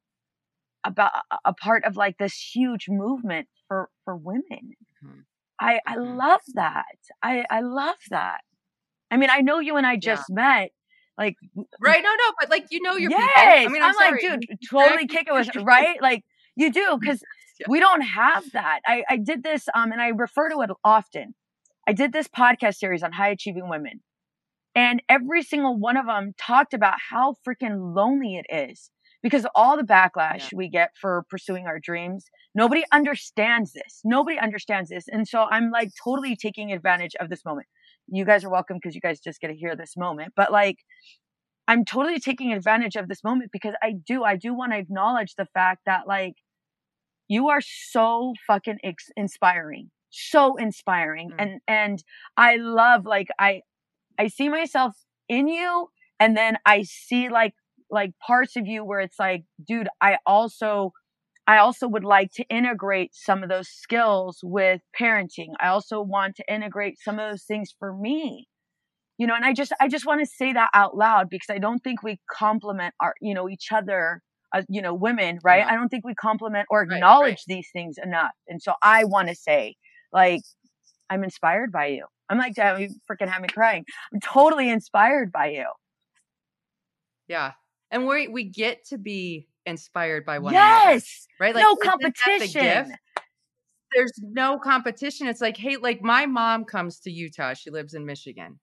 about 0.84 1.10
a 1.44 1.52
part 1.52 1.84
of 1.84 1.96
like 1.96 2.16
this 2.18 2.38
huge 2.54 2.86
movement 2.88 3.48
for, 3.66 3.88
for 4.04 4.16
women. 4.16 4.74
Mm-hmm. 5.04 5.20
I, 5.60 5.80
I 5.86 5.96
mm-hmm. 5.96 6.16
love 6.16 6.40
that. 6.54 6.84
I, 7.22 7.44
I 7.50 7.60
love 7.60 7.96
that. 8.10 8.42
I 9.10 9.16
mean, 9.16 9.30
I 9.30 9.40
know 9.40 9.58
you 9.58 9.76
and 9.76 9.86
I 9.86 9.96
just 9.96 10.24
yeah. 10.28 10.34
met, 10.34 10.70
like 11.18 11.36
right. 11.80 12.02
No, 12.02 12.10
no, 12.10 12.32
but 12.38 12.50
like 12.50 12.66
you 12.70 12.82
know 12.82 12.96
your 12.96 13.10
yes. 13.10 13.30
I 13.36 13.68
mean, 13.68 13.82
I'm, 13.82 13.94
I'm 13.98 14.12
like, 14.12 14.20
dude, 14.20 14.44
totally 14.70 15.06
kick 15.06 15.28
it 15.28 15.32
with 15.32 15.48
right. 15.64 16.00
Like 16.02 16.24
you 16.56 16.72
do 16.72 16.98
because 17.00 17.22
yeah. 17.60 17.66
we 17.68 17.80
don't 17.80 18.02
have 18.02 18.50
that. 18.52 18.80
I, 18.86 19.04
I 19.08 19.16
did 19.18 19.42
this, 19.42 19.66
um, 19.74 19.92
and 19.92 20.00
I 20.00 20.08
refer 20.08 20.48
to 20.50 20.60
it 20.62 20.70
often. 20.84 21.34
I 21.88 21.92
did 21.92 22.12
this 22.12 22.28
podcast 22.28 22.76
series 22.76 23.02
on 23.02 23.12
high 23.12 23.28
achieving 23.28 23.68
women, 23.68 24.00
and 24.74 25.02
every 25.08 25.42
single 25.42 25.78
one 25.78 25.96
of 25.96 26.06
them 26.06 26.32
talked 26.38 26.74
about 26.74 26.94
how 27.10 27.36
freaking 27.46 27.94
lonely 27.94 28.36
it 28.36 28.46
is 28.52 28.90
because 29.22 29.44
of 29.44 29.50
all 29.54 29.76
the 29.76 29.82
backlash 29.82 30.52
yeah. 30.52 30.56
we 30.56 30.68
get 30.68 30.90
for 31.00 31.24
pursuing 31.28 31.66
our 31.66 31.80
dreams. 31.80 32.26
Nobody 32.54 32.84
understands 32.92 33.72
this. 33.72 34.00
Nobody 34.04 34.38
understands 34.38 34.90
this. 34.90 35.06
And 35.08 35.26
so 35.26 35.46
I'm 35.50 35.70
like 35.70 35.90
totally 36.04 36.36
taking 36.36 36.72
advantage 36.72 37.12
of 37.18 37.28
this 37.28 37.44
moment. 37.44 37.66
You 38.06 38.24
guys 38.24 38.44
are 38.44 38.50
welcome 38.50 38.76
because 38.80 38.94
you 38.94 39.00
guys 39.00 39.18
just 39.18 39.40
get 39.40 39.48
to 39.48 39.54
hear 39.54 39.74
this 39.74 39.96
moment. 39.96 40.32
But 40.36 40.52
like, 40.52 40.76
I'm 41.66 41.84
totally 41.84 42.20
taking 42.20 42.52
advantage 42.52 42.94
of 42.94 43.08
this 43.08 43.24
moment 43.24 43.50
because 43.52 43.74
I 43.82 43.94
do, 44.06 44.22
I 44.22 44.36
do 44.36 44.54
want 44.54 44.72
to 44.72 44.78
acknowledge 44.78 45.34
the 45.36 45.46
fact 45.46 45.80
that 45.86 46.06
like, 46.06 46.34
you 47.28 47.48
are 47.48 47.60
so 47.60 48.34
fucking 48.46 48.78
ex- 48.84 49.10
inspiring 49.16 49.90
so 50.10 50.56
inspiring 50.56 51.30
mm. 51.30 51.34
and 51.38 51.60
and 51.68 52.04
i 52.36 52.56
love 52.56 53.04
like 53.04 53.28
i 53.38 53.60
i 54.18 54.26
see 54.26 54.48
myself 54.48 54.94
in 55.28 55.48
you 55.48 55.88
and 56.18 56.36
then 56.36 56.56
i 56.64 56.82
see 56.82 57.28
like 57.28 57.54
like 57.90 58.12
parts 58.26 58.56
of 58.56 58.66
you 58.66 58.84
where 58.84 59.00
it's 59.00 59.18
like 59.18 59.44
dude 59.66 59.88
i 60.00 60.16
also 60.24 60.92
i 61.46 61.58
also 61.58 61.86
would 61.86 62.04
like 62.04 62.30
to 62.32 62.44
integrate 62.48 63.14
some 63.14 63.42
of 63.42 63.48
those 63.48 63.68
skills 63.68 64.38
with 64.42 64.80
parenting 64.98 65.52
i 65.60 65.68
also 65.68 66.00
want 66.00 66.34
to 66.34 66.44
integrate 66.52 66.98
some 66.98 67.18
of 67.18 67.30
those 67.30 67.44
things 67.44 67.74
for 67.78 67.94
me 67.94 68.48
you 69.18 69.26
know 69.26 69.34
and 69.34 69.44
i 69.44 69.52
just 69.52 69.72
i 69.80 69.88
just 69.88 70.06
want 70.06 70.20
to 70.20 70.26
say 70.26 70.52
that 70.52 70.70
out 70.72 70.96
loud 70.96 71.28
because 71.28 71.50
i 71.50 71.58
don't 71.58 71.80
think 71.80 72.02
we 72.02 72.18
complement 72.30 72.94
our 73.00 73.14
you 73.20 73.34
know 73.34 73.48
each 73.48 73.68
other 73.72 74.22
uh, 74.56 74.62
you 74.68 74.80
know, 74.80 74.94
women, 74.94 75.38
right? 75.42 75.58
Yeah. 75.58 75.72
I 75.72 75.76
don't 75.76 75.88
think 75.88 76.04
we 76.04 76.14
compliment 76.14 76.66
or 76.70 76.82
acknowledge 76.82 77.22
right, 77.22 77.30
right. 77.30 77.38
these 77.46 77.68
things 77.72 77.96
enough. 78.02 78.32
And 78.48 78.60
so 78.62 78.72
I 78.82 79.04
want 79.04 79.28
to 79.28 79.34
say, 79.34 79.76
like, 80.12 80.40
I'm 81.10 81.24
inspired 81.24 81.72
by 81.72 81.86
you. 81.86 82.06
I'm 82.28 82.38
like, 82.38 82.54
damn, 82.54 82.80
you 82.80 82.88
freaking 83.10 83.28
have 83.28 83.42
me 83.42 83.48
crying. 83.48 83.84
I'm 84.12 84.20
totally 84.20 84.68
inspired 84.68 85.30
by 85.30 85.50
you. 85.50 85.66
Yeah. 87.28 87.52
And 87.90 88.06
we 88.06 88.28
we 88.28 88.44
get 88.44 88.84
to 88.86 88.98
be 88.98 89.48
inspired 89.64 90.24
by 90.24 90.38
one 90.38 90.52
yes! 90.54 91.26
another. 91.40 91.54
Right? 91.54 91.54
Like 91.54 91.62
no 91.62 91.76
competition. 91.76 92.88
The 92.88 92.96
There's 93.94 94.12
no 94.20 94.58
competition. 94.58 95.28
It's 95.28 95.40
like, 95.40 95.56
hey, 95.56 95.76
like 95.76 96.02
my 96.02 96.26
mom 96.26 96.64
comes 96.64 96.98
to 97.00 97.10
Utah. 97.10 97.54
She 97.54 97.70
lives 97.70 97.94
in 97.94 98.06
Michigan. 98.06 98.58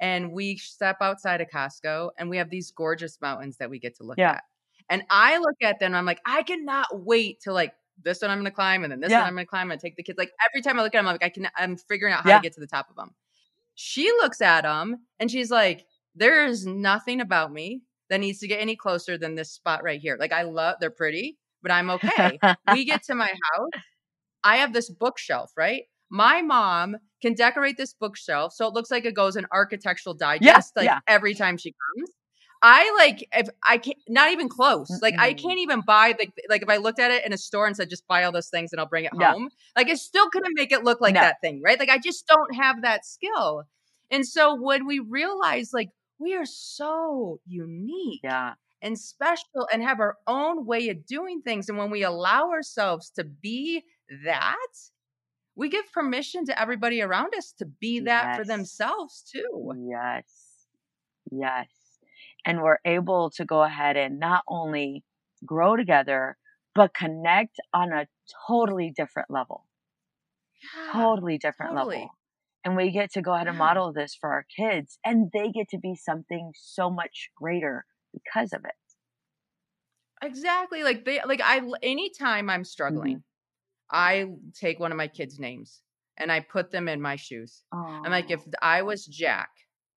And 0.00 0.32
we 0.32 0.56
step 0.56 0.96
outside 1.00 1.40
of 1.40 1.48
Costco 1.48 2.10
and 2.18 2.28
we 2.28 2.38
have 2.38 2.50
these 2.50 2.72
gorgeous 2.72 3.18
mountains 3.20 3.56
that 3.58 3.70
we 3.70 3.78
get 3.78 3.96
to 3.96 4.04
look 4.04 4.18
yeah. 4.18 4.32
at. 4.32 4.42
And 4.92 5.04
I 5.08 5.38
look 5.38 5.56
at 5.62 5.80
them, 5.80 5.94
I'm 5.94 6.04
like, 6.04 6.20
I 6.26 6.42
cannot 6.42 6.86
wait 6.92 7.40
to 7.44 7.52
like 7.52 7.72
this 8.02 8.20
one 8.20 8.30
I'm 8.30 8.38
gonna 8.38 8.50
climb, 8.50 8.84
and 8.84 8.92
then 8.92 9.00
this 9.00 9.10
yeah. 9.10 9.20
one 9.20 9.28
I'm 9.28 9.34
gonna 9.34 9.46
climb 9.46 9.70
and 9.70 9.80
take 9.80 9.96
the 9.96 10.02
kids. 10.02 10.18
Like 10.18 10.32
every 10.50 10.60
time 10.60 10.78
I 10.78 10.82
look 10.82 10.94
at 10.94 10.98
them, 10.98 11.06
I'm 11.06 11.14
like, 11.14 11.24
I 11.24 11.30
can 11.30 11.48
I'm 11.56 11.78
figuring 11.78 12.12
out 12.12 12.24
how 12.24 12.28
yeah. 12.28 12.36
to 12.36 12.42
get 12.42 12.52
to 12.54 12.60
the 12.60 12.66
top 12.66 12.90
of 12.90 12.96
them. 12.96 13.14
She 13.74 14.10
looks 14.12 14.42
at 14.42 14.64
them 14.64 14.98
and 15.18 15.30
she's 15.30 15.50
like, 15.50 15.86
There 16.14 16.44
is 16.44 16.66
nothing 16.66 17.22
about 17.22 17.50
me 17.54 17.80
that 18.10 18.20
needs 18.20 18.40
to 18.40 18.48
get 18.48 18.60
any 18.60 18.76
closer 18.76 19.16
than 19.16 19.34
this 19.34 19.50
spot 19.50 19.82
right 19.82 19.98
here. 19.98 20.18
Like 20.20 20.32
I 20.32 20.42
love 20.42 20.76
they're 20.78 20.90
pretty, 20.90 21.38
but 21.62 21.72
I'm 21.72 21.88
okay. 21.88 22.38
we 22.74 22.84
get 22.84 23.02
to 23.04 23.14
my 23.14 23.28
house. 23.54 23.82
I 24.44 24.56
have 24.58 24.74
this 24.74 24.90
bookshelf, 24.90 25.52
right? 25.56 25.84
My 26.10 26.42
mom 26.42 26.98
can 27.22 27.32
decorate 27.32 27.78
this 27.78 27.94
bookshelf 27.94 28.52
so 28.52 28.66
it 28.66 28.74
looks 28.74 28.90
like 28.90 29.06
it 29.06 29.14
goes 29.14 29.36
in 29.36 29.46
architectural 29.52 30.14
digest 30.14 30.74
yeah, 30.76 30.82
like 30.82 31.02
every 31.08 31.32
time 31.32 31.56
she 31.56 31.72
comes. 31.96 32.10
I 32.62 32.94
like 32.96 33.28
if 33.32 33.48
I 33.66 33.78
can't 33.78 33.98
not 34.08 34.30
even 34.30 34.48
close. 34.48 34.88
Mm-mm. 34.88 35.02
Like 35.02 35.18
I 35.18 35.34
can't 35.34 35.58
even 35.58 35.80
buy 35.80 36.14
the 36.16 36.28
like 36.48 36.62
if 36.62 36.68
I 36.68 36.76
looked 36.76 37.00
at 37.00 37.10
it 37.10 37.26
in 37.26 37.32
a 37.32 37.38
store 37.38 37.66
and 37.66 37.76
said 37.76 37.90
just 37.90 38.06
buy 38.06 38.22
all 38.22 38.30
those 38.30 38.48
things 38.48 38.72
and 38.72 38.80
I'll 38.80 38.86
bring 38.86 39.04
it 39.04 39.12
home. 39.12 39.50
Like 39.76 39.90
I 39.90 39.94
still 39.94 40.30
couldn't 40.30 40.54
make 40.54 40.70
it 40.70 40.84
look 40.84 41.00
like 41.00 41.14
no. 41.14 41.22
that 41.22 41.40
thing, 41.40 41.60
right? 41.64 41.78
Like 41.78 41.90
I 41.90 41.98
just 41.98 42.26
don't 42.28 42.54
have 42.54 42.82
that 42.82 43.04
skill. 43.04 43.64
And 44.12 44.26
so 44.26 44.54
when 44.54 44.86
we 44.86 45.00
realize 45.00 45.72
like 45.72 45.90
we 46.20 46.34
are 46.34 46.46
so 46.46 47.40
unique. 47.46 48.20
Yeah. 48.22 48.54
And 48.84 48.98
special 48.98 49.68
and 49.72 49.80
have 49.80 50.00
our 50.00 50.16
own 50.26 50.66
way 50.66 50.88
of 50.88 51.06
doing 51.06 51.40
things. 51.40 51.68
And 51.68 51.78
when 51.78 51.88
we 51.88 52.02
allow 52.02 52.50
ourselves 52.50 53.10
to 53.10 53.22
be 53.22 53.84
that, 54.24 54.56
we 55.54 55.68
give 55.68 55.84
permission 55.92 56.44
to 56.46 56.60
everybody 56.60 57.00
around 57.00 57.32
us 57.36 57.52
to 57.58 57.64
be 57.64 58.00
that 58.00 58.24
yes. 58.26 58.36
for 58.36 58.44
themselves 58.44 59.22
too. 59.32 59.72
Yes. 59.88 60.24
Yes 61.30 61.81
and 62.44 62.62
we're 62.62 62.78
able 62.84 63.30
to 63.36 63.44
go 63.44 63.62
ahead 63.62 63.96
and 63.96 64.18
not 64.18 64.42
only 64.48 65.04
grow 65.44 65.76
together, 65.76 66.36
but 66.74 66.94
connect 66.94 67.56
on 67.72 67.92
a 67.92 68.06
totally 68.48 68.92
different 68.94 69.30
level. 69.30 69.66
Yeah, 70.62 70.92
totally 70.92 71.38
different 71.38 71.72
totally. 71.72 71.96
level. 71.96 72.10
And 72.64 72.76
we 72.76 72.92
get 72.92 73.12
to 73.14 73.22
go 73.22 73.34
ahead 73.34 73.48
and 73.48 73.58
model 73.58 73.92
this 73.92 74.16
for 74.18 74.30
our 74.30 74.46
kids, 74.56 74.98
and 75.04 75.30
they 75.32 75.50
get 75.50 75.68
to 75.70 75.78
be 75.78 75.96
something 75.96 76.52
so 76.54 76.90
much 76.90 77.30
greater 77.36 77.84
because 78.12 78.52
of 78.52 78.64
it. 78.64 78.74
Exactly. 80.24 80.84
Like 80.84 81.04
they, 81.04 81.20
like 81.26 81.40
I, 81.42 81.60
anytime 81.82 82.48
I'm 82.48 82.64
struggling, 82.64 83.16
mm-hmm. 83.16 83.96
I 83.96 84.26
take 84.58 84.78
one 84.78 84.92
of 84.92 84.96
my 84.96 85.08
kids' 85.08 85.40
names 85.40 85.80
and 86.16 86.30
I 86.30 86.40
put 86.40 86.70
them 86.70 86.88
in 86.88 87.02
my 87.02 87.16
shoes. 87.16 87.62
Aww. 87.74 88.02
I'm 88.04 88.12
like, 88.12 88.30
if 88.30 88.40
I 88.62 88.82
was 88.82 89.04
Jack, 89.04 89.50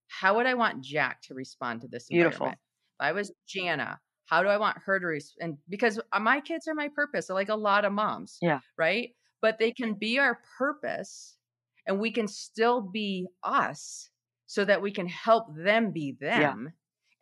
how 0.07 0.35
would 0.35 0.45
I 0.45 0.53
want 0.53 0.83
Jack 0.83 1.21
to 1.23 1.33
respond 1.33 1.81
to 1.81 1.87
this 1.87 2.07
Beautiful. 2.07 2.47
If 2.47 2.55
I 2.99 3.11
was 3.11 3.31
Jana, 3.47 3.99
how 4.25 4.41
do 4.43 4.49
I 4.49 4.57
want 4.57 4.77
her 4.85 4.99
to 4.99 5.05
respond? 5.05 5.49
And 5.49 5.57
because 5.69 5.99
uh, 6.11 6.19
my 6.19 6.41
kids 6.41 6.67
are 6.67 6.73
my 6.73 6.89
purpose, 6.89 7.29
like 7.29 7.49
a 7.49 7.55
lot 7.55 7.85
of 7.85 7.93
moms. 7.93 8.37
Yeah. 8.41 8.59
Right. 8.77 9.09
But 9.41 9.59
they 9.59 9.71
can 9.71 9.93
be 9.93 10.17
our 10.19 10.39
purpose 10.57 11.37
and 11.85 11.99
we 11.99 12.11
can 12.11 12.27
still 12.27 12.81
be 12.81 13.27
us 13.43 14.09
so 14.47 14.65
that 14.65 14.81
we 14.81 14.91
can 14.91 15.07
help 15.07 15.55
them 15.55 15.91
be 15.91 16.15
them. 16.19 16.63
Yeah. 16.65 16.71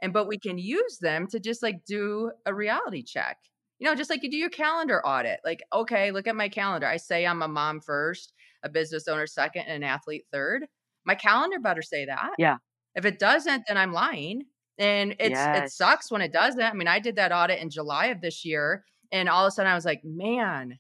And 0.02 0.14
but 0.14 0.28
we 0.28 0.38
can 0.38 0.58
use 0.58 0.98
them 1.00 1.28
to 1.28 1.40
just 1.40 1.64
like 1.64 1.86
do 1.86 2.32
a 2.46 2.54
reality 2.54 3.04
check. 3.04 3.38
You 3.80 3.88
know, 3.90 3.96
just 3.96 4.10
like 4.10 4.24
you 4.24 4.32
do 4.32 4.38
your 4.38 4.50
calendar 4.50 5.06
audit. 5.06 5.40
Like, 5.44 5.62
okay, 5.74 6.12
look 6.12 6.28
at 6.28 6.36
my 6.36 6.48
calendar. 6.48 6.88
I 6.88 6.98
say 6.98 7.26
I'm 7.26 7.42
a 7.42 7.48
mom 7.48 7.82
first, 7.82 8.32
a 8.64 8.70
business 8.70 9.08
owner 9.08 9.28
second, 9.28 9.64
and 9.64 9.84
an 9.84 9.90
athlete 9.90 10.26
third. 10.32 10.68
My 11.06 11.16
calendar 11.16 11.60
better 11.60 11.82
say 11.82 12.06
that. 12.06 12.32
Yeah. 12.38 12.58
If 12.96 13.06
it 13.06 13.20
doesn't, 13.20 13.64
then 13.68 13.78
I'm 13.78 13.94
lying. 13.94 14.44
And 14.78 15.16
it's 15.20 15.36
yes. 15.36 15.64
it 15.64 15.74
sucks 15.74 16.12
when 16.12 16.22
it 16.22 16.34
doesn't. 16.34 16.62
I 16.62 16.74
mean, 16.74 16.88
I 16.88 17.00
did 17.00 17.16
that 17.18 17.32
audit 17.32 17.60
in 17.60 17.70
July 17.70 18.08
of 18.08 18.22
this 18.22 18.44
year, 18.44 18.84
and 19.12 19.30
all 19.30 19.46
of 19.46 19.50
a 19.50 19.52
sudden 19.52 19.72
I 19.72 19.76
was 19.76 19.86
like, 19.86 20.02
man, 20.04 20.80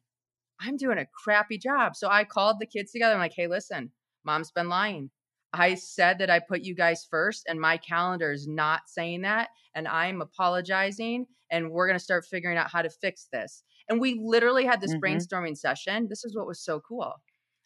I'm 0.59 0.78
doing 0.78 0.97
a 0.97 1.05
crappy 1.24 1.57
job. 1.57 1.95
So 1.95 2.09
I 2.09 2.24
called 2.24 2.57
the 2.59 2.66
kids 2.66 2.91
together. 2.91 3.14
I'm 3.14 3.20
like, 3.20 3.34
hey, 3.36 3.47
listen, 3.47 3.91
mom's 4.26 4.51
been 4.51 4.70
lying. 4.70 5.11
I 5.53 5.76
said 5.76 6.18
that 6.20 6.32
I 6.32 6.39
put 6.39 6.61
you 6.61 6.74
guys 6.74 7.05
first, 7.09 7.45
and 7.47 7.61
my 7.61 7.78
calendar 7.78 8.32
is 8.32 8.47
not 8.47 8.82
saying 8.88 9.22
that. 9.22 9.49
And 9.76 9.88
I'm 9.88 10.22
apologizing, 10.22 11.28
and 11.51 11.70
we're 11.70 11.88
going 11.88 11.97
to 11.99 12.03
start 12.03 12.26
figuring 12.26 12.57
out 12.57 12.72
how 12.72 12.82
to 12.82 12.89
fix 12.89 13.28
this. 13.32 13.64
And 13.89 13.99
we 13.99 14.20
literally 14.24 14.66
had 14.66 14.82
this 14.82 14.93
mm-hmm. 14.93 15.03
brainstorming 15.03 15.57
session. 15.57 16.07
This 16.09 16.24
is 16.24 16.36
what 16.36 16.47
was 16.47 16.64
so 16.64 16.80
cool. 16.80 17.14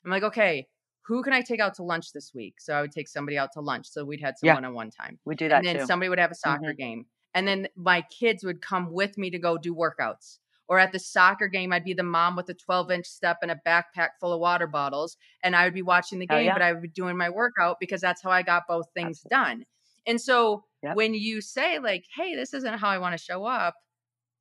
I'm 0.03 0.11
like, 0.11 0.23
okay, 0.23 0.67
who 1.07 1.23
can 1.23 1.31
I 1.31 1.41
take 1.41 1.61
out 1.61 1.73
to 1.75 1.83
lunch 1.83 2.11
this 2.11 2.33
week? 2.35 2.55
So 2.59 2.73
I 2.73 2.81
would 2.81 2.91
take 2.91 3.07
somebody 3.07 3.37
out 3.37 3.53
to 3.53 3.61
lunch. 3.61 3.87
So 3.87 4.03
we'd 4.03 4.19
had 4.19 4.37
some 4.37 4.53
one 4.53 4.65
on 4.65 4.73
one 4.73 4.91
time. 4.91 5.17
We 5.25 5.35
do 5.35 5.47
that. 5.47 5.63
Too. 5.63 5.69
And 5.69 5.79
then 5.79 5.83
too. 5.83 5.87
somebody 5.87 6.09
would 6.09 6.19
have 6.19 6.31
a 6.31 6.35
soccer 6.35 6.67
mm-hmm. 6.67 6.77
game. 6.77 7.05
And 7.33 7.47
then 7.47 7.67
my 7.75 8.01
kids 8.01 8.43
would 8.43 8.61
come 8.61 8.91
with 8.91 9.17
me 9.17 9.29
to 9.29 9.39
go 9.39 9.57
do 9.57 9.73
workouts. 9.73 10.39
Or 10.67 10.79
at 10.79 10.91
the 10.91 10.99
soccer 10.99 11.47
game, 11.47 11.71
I'd 11.71 11.85
be 11.85 11.93
the 11.93 12.03
mom 12.03 12.35
with 12.35 12.49
a 12.49 12.53
12 12.53 12.91
inch 12.91 13.05
step 13.05 13.37
and 13.41 13.51
a 13.51 13.59
backpack 13.65 14.09
full 14.19 14.33
of 14.33 14.41
water 14.41 14.67
bottles. 14.67 15.15
And 15.41 15.55
I 15.55 15.63
would 15.63 15.73
be 15.73 15.81
watching 15.81 16.19
the 16.19 16.27
game, 16.27 16.47
yeah. 16.47 16.53
but 16.53 16.61
I 16.61 16.73
would 16.73 16.81
be 16.81 16.89
doing 16.89 17.15
my 17.15 17.29
workout 17.29 17.77
because 17.79 18.01
that's 18.01 18.21
how 18.21 18.31
I 18.31 18.41
got 18.41 18.63
both 18.67 18.87
things 18.93 19.21
done. 19.29 19.63
And 20.05 20.19
so 20.19 20.65
yep. 20.83 20.97
when 20.97 21.13
you 21.13 21.39
say, 21.39 21.79
like, 21.79 22.03
hey, 22.13 22.35
this 22.35 22.53
isn't 22.53 22.79
how 22.79 22.89
I 22.89 22.97
want 22.97 23.17
to 23.17 23.23
show 23.23 23.45
up, 23.45 23.75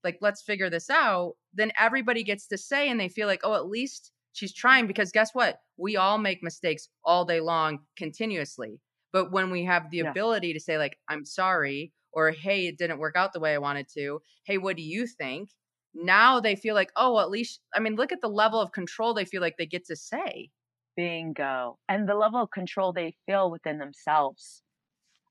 like, 0.03 0.19
let's 0.21 0.43
figure 0.43 0.71
this 0.71 0.91
out, 0.91 1.35
then 1.55 1.73
everybody 1.79 2.25
gets 2.25 2.47
to 2.49 2.59
say, 2.59 2.89
and 2.89 2.99
they 2.99 3.09
feel 3.09 3.27
like, 3.27 3.41
oh, 3.45 3.55
at 3.55 3.67
least 3.67 4.13
She's 4.37 4.53
trying 4.53 4.87
because 4.87 5.13
guess 5.13 5.31
what? 5.35 5.61
We 5.79 5.97
all 5.97 6.19
make 6.19 6.43
mistakes 6.43 6.89
all 7.05 7.25
day 7.25 7.41
long 7.41 7.81
continuously. 7.97 8.81
But 9.13 9.33
when 9.33 9.51
we 9.51 9.65
have 9.65 9.91
the 9.91 9.99
Yeah. 9.99 10.11
ability 10.11 10.53
to 10.53 10.61
say, 10.61 10.77
like, 10.77 10.99
I'm 11.09 11.25
sorry, 11.25 11.93
or 12.13 12.33
hey, 12.33 12.67
it 12.67 12.77
didn't 12.77 12.99
work 12.99 13.17
out 13.17 13.33
the 13.33 13.41
way 13.41 13.55
I 13.55 13.59
wanted 13.59 13.89
to. 13.95 14.21
Hey, 14.45 14.59
what 14.59 14.77
do 14.77 14.83
you 14.83 15.07
think? 15.07 15.49
Now 15.95 16.39
they 16.41 16.55
feel 16.55 16.75
like, 16.75 16.93
oh, 16.97 17.19
at 17.21 17.31
least, 17.31 17.61
I 17.75 17.81
mean, 17.81 17.97
look 17.97 18.13
at 18.13 18.21
the 18.21 18.29
level 18.29 18.61
of 18.61 18.73
control 18.73 19.15
they 19.15 19.25
feel 19.25 19.41
like 19.41 19.57
they 19.57 19.65
get 19.67 19.87
to 19.87 19.97
say. 19.97 20.51
Bingo. 20.97 21.79
And 21.89 22.07
the 22.09 22.15
level 22.15 22.43
of 22.43 22.51
control 22.51 22.93
they 22.93 23.15
feel 23.25 23.51
within 23.51 23.79
themselves. 23.79 24.63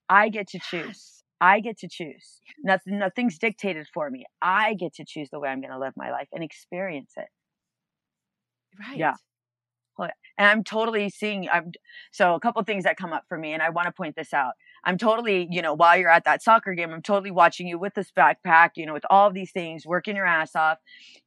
I 0.10 0.30
get 0.30 0.47
to 0.49 0.60
choose. 0.60 0.86
Yes. 0.88 1.24
I 1.41 1.60
get 1.60 1.78
to 1.80 1.88
choose. 1.88 2.39
Nothing, 2.64 2.97
nothing's 2.99 3.38
dictated 3.38 3.88
for 3.93 4.10
me. 4.10 4.26
I 4.41 4.74
get 4.74 4.93
to 4.95 5.06
choose 5.06 5.30
the 5.32 5.39
way 5.39 5.49
I'm 5.49 5.62
going 5.62 5.74
to 5.74 5.80
live 5.80 5.93
my 5.95 6.10
life 6.12 6.28
and 6.32 6.43
experience 6.43 7.14
it. 7.18 7.28
Right. 8.80 8.97
Yeah. 8.97 9.15
And 10.38 10.47
I'm 10.49 10.63
totally 10.63 11.09
seeing. 11.09 11.47
I'm 11.49 11.71
so 12.11 12.36
a 12.36 12.39
couple 12.39 12.61
things 12.63 12.84
that 12.84 12.97
come 12.97 13.13
up 13.13 13.23
for 13.28 13.38
me, 13.38 13.53
and 13.53 13.61
I 13.63 13.69
want 13.69 13.86
to 13.88 13.91
point 13.91 14.15
this 14.15 14.34
out. 14.34 14.53
I'm 14.84 14.97
totally, 14.97 15.47
you 15.49 15.61
know, 15.61 15.73
while 15.73 15.97
you're 15.97 16.09
at 16.09 16.26
that 16.26 16.43
soccer 16.43 16.73
game, 16.73 16.91
I'm 16.91 17.01
totally 17.01 17.32
watching 17.32 17.67
you 17.67 17.80
with 17.80 17.93
this 17.95 18.11
backpack, 18.11 18.71
you 18.76 18.86
know, 18.86 18.93
with 18.93 19.05
all 19.09 19.28
of 19.28 19.34
these 19.34 19.51
things, 19.51 19.86
working 19.86 20.15
your 20.15 20.26
ass 20.26 20.55
off, 20.55 20.78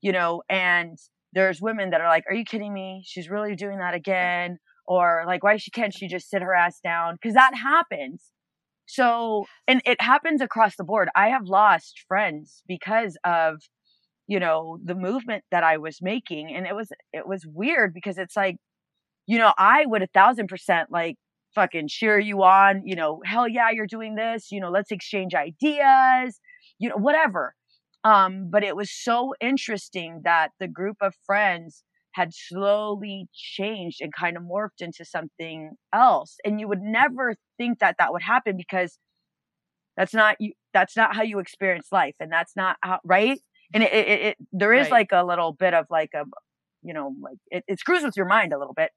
you 0.00 0.12
know, 0.12 0.42
and 0.48 0.98
there's 1.32 1.60
women 1.60 1.90
that 1.90 2.00
are 2.00 2.08
like, 2.08 2.24
"Are 2.28 2.34
you 2.34 2.44
kidding 2.44 2.72
me? 2.72 3.02
She's 3.06 3.30
really 3.30 3.56
doing 3.56 3.78
that 3.78 3.94
again?" 3.94 4.58
Or 4.86 5.24
like, 5.26 5.42
"Why 5.42 5.56
she 5.56 5.70
can't 5.70 5.94
she 5.94 6.06
just 6.08 6.28
sit 6.30 6.42
her 6.42 6.54
ass 6.54 6.80
down?" 6.80 7.14
Because 7.14 7.34
that 7.34 7.54
happens. 7.54 8.30
So, 8.86 9.46
and 9.68 9.82
it 9.86 10.00
happens 10.00 10.40
across 10.40 10.76
the 10.76 10.84
board. 10.84 11.08
I 11.14 11.28
have 11.28 11.44
lost 11.46 12.04
friends 12.08 12.62
because 12.68 13.18
of 13.24 13.62
you 14.28 14.40
know 14.40 14.78
the 14.84 14.94
movement 14.96 15.44
that 15.52 15.64
i 15.64 15.78
was 15.78 15.98
making 16.02 16.54
and 16.54 16.66
it 16.66 16.76
was 16.76 16.90
it 17.12 17.26
was 17.28 17.46
weird 17.46 17.94
because 17.94 18.18
it's 18.18 18.36
like 18.36 18.56
you 19.26 19.38
know 19.38 19.52
i 19.58 19.84
would 19.86 20.02
a 20.02 20.06
thousand 20.08 20.48
percent 20.48 20.90
like 20.90 21.16
fucking 21.54 21.88
cheer 21.88 22.18
you 22.18 22.42
on 22.42 22.82
you 22.84 22.94
know 22.96 23.20
hell 23.24 23.48
yeah 23.48 23.70
you're 23.70 23.86
doing 23.86 24.14
this 24.14 24.50
you 24.50 24.60
know 24.60 24.70
let's 24.70 24.90
exchange 24.90 25.34
ideas 25.34 26.40
you 26.78 26.88
know 26.88 26.96
whatever. 26.96 27.54
Um 28.04 28.48
but 28.50 28.62
it 28.64 28.76
was 28.76 28.90
so 28.92 29.34
interesting 29.40 30.20
that 30.24 30.50
the 30.60 30.68
group 30.68 30.96
of 31.00 31.14
friends 31.26 31.82
had 32.12 32.32
slowly 32.34 33.26
changed 33.34 34.00
and 34.00 34.12
kind 34.12 34.36
of 34.36 34.42
morphed 34.44 34.80
into 34.80 35.04
something 35.04 35.72
else 35.92 36.36
and 36.44 36.60
you 36.60 36.68
would 36.68 36.82
never 36.82 37.34
think 37.58 37.80
that 37.80 37.96
that 37.98 38.12
would 38.12 38.22
happen 38.22 38.56
because 38.56 38.98
that's 39.96 40.14
not 40.14 40.36
you 40.40 40.52
that's 40.72 40.96
not 40.96 41.14
how 41.14 41.22
you 41.22 41.38
experience 41.38 41.88
life 41.92 42.14
and 42.20 42.30
that's 42.30 42.54
not 42.56 42.76
how 42.82 42.98
right 43.04 43.40
and 43.74 43.82
it, 43.82 43.92
it, 43.92 44.20
it 44.22 44.36
there 44.52 44.72
is 44.72 44.90
Right. 44.90 44.92
like 44.92 45.08
a 45.12 45.24
little 45.24 45.52
bit 45.52 45.74
of 45.74 45.86
like 45.90 46.10
a 46.14 46.24
you 46.82 46.94
know 46.94 47.14
like 47.20 47.38
it, 47.50 47.64
it 47.68 47.78
screws 47.80 48.02
with 48.04 48.16
your 48.16 48.26
mind 48.26 48.52
a 48.52 48.58
little 48.58 48.74
bit. 48.74 48.90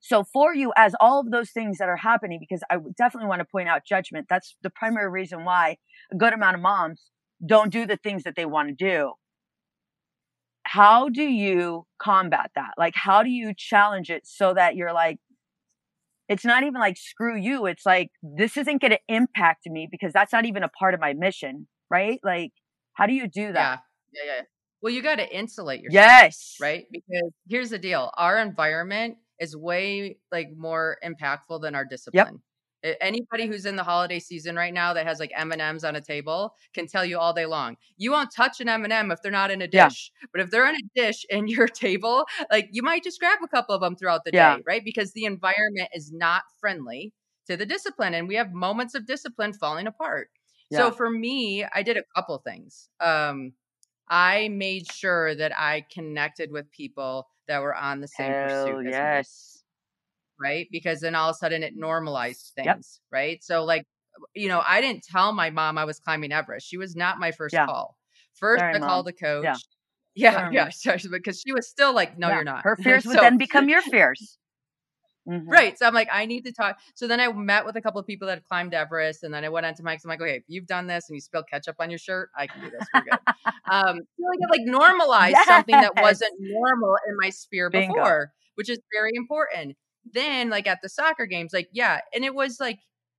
So 0.00 0.22
for 0.24 0.54
you 0.54 0.72
as 0.76 0.94
all 1.00 1.20
of 1.20 1.30
those 1.30 1.50
things 1.50 1.78
that 1.78 1.88
are 1.88 1.96
happening 1.96 2.38
because 2.40 2.62
i 2.70 2.76
definitely 2.96 3.28
want 3.28 3.40
to 3.40 3.44
point 3.44 3.68
out 3.68 3.82
judgment 3.84 4.26
that's 4.30 4.56
the 4.62 4.70
primary 4.70 5.08
reason 5.10 5.44
why 5.44 5.76
a 6.12 6.16
good 6.16 6.32
amount 6.32 6.54
of 6.56 6.62
moms 6.62 7.10
don't 7.44 7.70
do 7.72 7.86
the 7.86 7.96
things 7.96 8.22
that 8.24 8.34
they 8.36 8.46
want 8.46 8.68
to 8.68 8.74
do. 8.74 9.12
How 10.64 11.08
do 11.08 11.22
you 11.22 11.86
combat 11.98 12.50
that? 12.54 12.74
Like 12.76 12.94
how 12.96 13.22
do 13.22 13.30
you 13.30 13.54
challenge 13.56 14.10
it 14.10 14.26
so 14.26 14.54
that 14.54 14.76
you're 14.76 14.92
like 14.92 15.18
it's 16.28 16.44
not 16.44 16.62
even 16.62 16.74
like 16.80 16.96
screw 16.96 17.36
you 17.36 17.66
it's 17.66 17.86
like 17.86 18.10
this 18.22 18.56
isn't 18.56 18.80
going 18.80 18.90
to 18.90 18.98
impact 19.08 19.66
me 19.66 19.88
because 19.90 20.12
that's 20.12 20.32
not 20.32 20.44
even 20.44 20.62
a 20.62 20.68
part 20.68 20.94
of 20.94 21.00
my 21.00 21.12
mission 21.14 21.66
right? 21.90 22.20
Like 22.22 22.52
how 22.98 23.06
do 23.06 23.14
you 23.14 23.28
do 23.28 23.52
that 23.52 23.80
Yeah. 24.12 24.22
Yeah. 24.24 24.32
Yeah. 24.36 24.42
Well, 24.82 24.92
you 24.92 25.02
got 25.02 25.16
to 25.16 25.36
insulate 25.36 25.80
yourself. 25.80 26.04
yes 26.06 26.56
right? 26.60 26.84
Because 26.92 27.30
here's 27.48 27.70
the 27.70 27.78
deal: 27.78 28.10
our 28.16 28.38
environment 28.38 29.16
is 29.40 29.56
way 29.56 30.18
like 30.32 30.48
more 30.56 30.98
impactful 31.04 31.60
than 31.62 31.74
our 31.74 31.84
discipline. 31.84 32.40
A- 32.84 33.00
Anybody 33.02 33.46
who's 33.48 33.66
in 33.66 33.74
the 33.76 33.82
holiday 33.82 34.18
season 34.20 34.54
right 34.56 34.72
now 34.72 34.92
that 34.94 35.04
has 35.06 35.18
like 35.20 35.32
M 35.34 35.50
and 35.52 35.60
M's 35.60 35.84
on 35.84 35.96
a 35.96 36.00
table 36.00 36.54
can 36.74 36.86
tell 36.86 37.04
you 37.04 37.18
all 37.18 37.32
day 37.32 37.46
long. 37.46 37.76
You 37.96 38.12
won't 38.12 38.30
touch 38.34 38.60
an 38.60 38.68
M 38.68 38.84
and 38.84 38.92
m 38.92 39.10
if 39.10 39.20
they're 39.22 39.32
not 39.32 39.50
in 39.50 39.62
a 39.62 39.68
Yeah. 39.72 39.88
dish, 39.88 40.12
but 40.32 40.40
if 40.40 40.50
they're 40.50 40.66
on 40.66 40.76
a 40.76 40.88
dish 41.00 41.24
in 41.30 41.48
your 41.48 41.66
table, 41.84 42.24
like 42.50 42.68
you 42.72 42.82
might 42.84 43.02
just 43.04 43.18
grab 43.20 43.38
a 43.42 43.48
couple 43.48 43.74
of 43.74 43.80
them 43.80 43.96
throughout 43.96 44.24
the 44.24 44.30
Yeah. 44.32 44.56
day, 44.56 44.62
right? 44.66 44.84
Because 44.84 45.12
the 45.12 45.24
environment 45.24 45.88
is 45.92 46.12
not 46.12 46.42
friendly 46.60 47.12
to 47.48 47.56
the 47.56 47.66
discipline, 47.66 48.14
and 48.14 48.28
we 48.28 48.36
have 48.36 48.52
moments 48.52 48.94
of 48.94 49.06
discipline 49.06 49.52
falling 49.54 49.86
apart. 49.88 50.28
Yeah. 50.70 50.78
So 50.78 50.90
for 50.92 51.10
me, 51.10 51.64
I 51.64 51.82
did 51.82 51.96
a 51.96 52.02
couple 52.14 52.38
things. 52.38 52.88
Um, 53.00 53.54
I 54.08 54.48
made 54.48 54.86
sure 54.86 55.34
that 55.34 55.52
I 55.58 55.86
connected 55.92 56.50
with 56.50 56.70
people 56.70 57.28
that 57.46 57.60
were 57.60 57.74
on 57.74 58.00
the 58.00 58.08
same 58.08 58.34
Hell 58.34 58.42
pursuit 58.42 58.86
as 58.86 59.02
me, 59.02 59.10
yes 59.10 59.64
right? 60.40 60.68
Because 60.70 61.00
then 61.00 61.14
all 61.14 61.30
of 61.30 61.34
a 61.34 61.38
sudden 61.38 61.62
it 61.62 61.76
normalized 61.76 62.52
things, 62.54 62.66
Yep. 62.66 63.10
right? 63.10 63.42
So 63.42 63.64
like, 63.64 63.86
you 64.34 64.48
know, 64.48 64.62
I 64.66 64.80
didn't 64.80 65.04
tell 65.04 65.32
my 65.32 65.50
mom 65.50 65.78
I 65.78 65.84
was 65.84 66.00
climbing 66.00 66.32
Everest. 66.32 66.66
She 66.66 66.76
was 66.76 66.96
not 66.96 67.18
my 67.18 67.30
first 67.32 67.54
Yeah. 67.54 67.66
call. 67.66 67.98
First, 68.34 68.60
Sorry, 68.60 68.74
I 68.74 68.78
Mom. 68.78 68.88
called 68.90 69.06
the 69.06 69.12
coach. 69.12 69.44
Yeah. 69.44 69.58
Yeah, 70.14 70.32
Sorry, 70.32 70.54
yeah, 70.54 70.70
because 71.12 71.40
she 71.40 71.52
was 71.52 71.68
still 71.68 71.94
like, 71.94 72.18
"No, 72.18 72.28
Yeah. 72.28 72.34
you're 72.34 72.44
not." 72.44 72.64
her 72.64 72.76
fears 72.76 73.06
would 73.06 73.20
then 73.20 73.38
become 73.38 73.68
your 73.68 73.82
fears 73.82 74.38
Mhm. 75.28 75.58
Right. 75.58 75.78
So 75.78 75.86
I'm 75.86 75.94
like, 75.94 76.08
I 76.12 76.26
need 76.26 76.44
to 76.44 76.52
talk. 76.52 76.78
So 76.94 77.06
then 77.08 77.20
I 77.20 77.32
met 77.32 77.64
with 77.64 77.74
a 77.76 77.80
couple 77.80 77.98
of 78.00 78.06
people 78.06 78.26
that 78.28 78.34
had 78.34 78.44
climbed 78.44 78.74
Everest, 78.74 79.22
and 79.22 79.32
then 79.32 79.44
I 79.44 79.48
went 79.48 79.64
on 79.64 79.74
to 79.74 79.82
Mike's. 79.82 80.04
I'm 80.04 80.10
like, 80.10 80.20
okay, 80.20 80.36
if 80.36 80.44
you've 80.46 80.66
done 80.66 80.86
this 80.88 81.08
and 81.08 81.16
you 81.16 81.22
spill 81.22 81.42
ketchup 81.42 81.76
on 81.80 81.88
your 81.90 81.98
shirt, 81.98 82.30
I 82.36 82.46
can 82.48 82.60
do 82.60 82.70
this. 82.70 82.90
We're 82.92 83.00
good. 83.02 83.20
um, 83.70 83.96
so 84.18 84.24
like, 84.28 84.40
I 84.42 84.58
like 84.58 84.66
normalize 84.68 85.38
something 85.38 85.80
that 85.80 85.96
wasn't 85.96 86.34
normal 86.38 86.96
in 87.08 87.16
my 87.20 87.30
sphere 87.30 87.70
Bingo. 87.70 88.10
before, 88.10 88.32
which 88.56 88.68
is 88.68 88.78
very 88.92 89.12
important. 89.14 89.76
Then, 90.12 90.50
like 90.50 90.66
at 90.66 90.80
the 90.82 90.88
soccer 90.90 91.26
games, 91.26 91.52
like 91.54 91.68
yeah, 91.72 92.00
and 92.14 92.24
it 92.24 92.34
was 92.34 92.60
like 92.60 92.78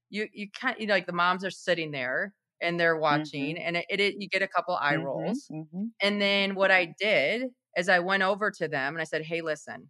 you 0.09 0.27
you 0.33 0.49
can't 0.51 0.79
you 0.79 0.87
know 0.87 0.93
like 0.93 1.05
the 1.07 1.13
moms 1.13 1.43
are 1.45 1.51
sitting 1.51 1.91
there 1.91 2.33
and 2.61 2.79
they're 2.79 2.97
watching, 2.97 3.57
and 3.57 3.77
it, 3.77 3.85
it, 3.89 4.15
you 4.19 4.27
get 4.29 4.41
a 4.41 4.47
couple 4.47 4.75
eye 4.75 4.95
Mhm, 4.95 4.97
rolls. 4.97 5.49
mhm. 5.49 5.91
And 6.01 6.21
then 6.21 6.55
what 6.55 6.71
I 6.71 6.93
did 6.99 7.49
is 7.77 7.89
I 7.89 7.99
went 7.99 8.23
over 8.23 8.51
to 8.51 8.67
them 8.67 8.93
and 8.95 9.01
I 9.01 9.05
said, 9.05 9.23
Hey, 9.23 9.41
listen, 9.41 9.89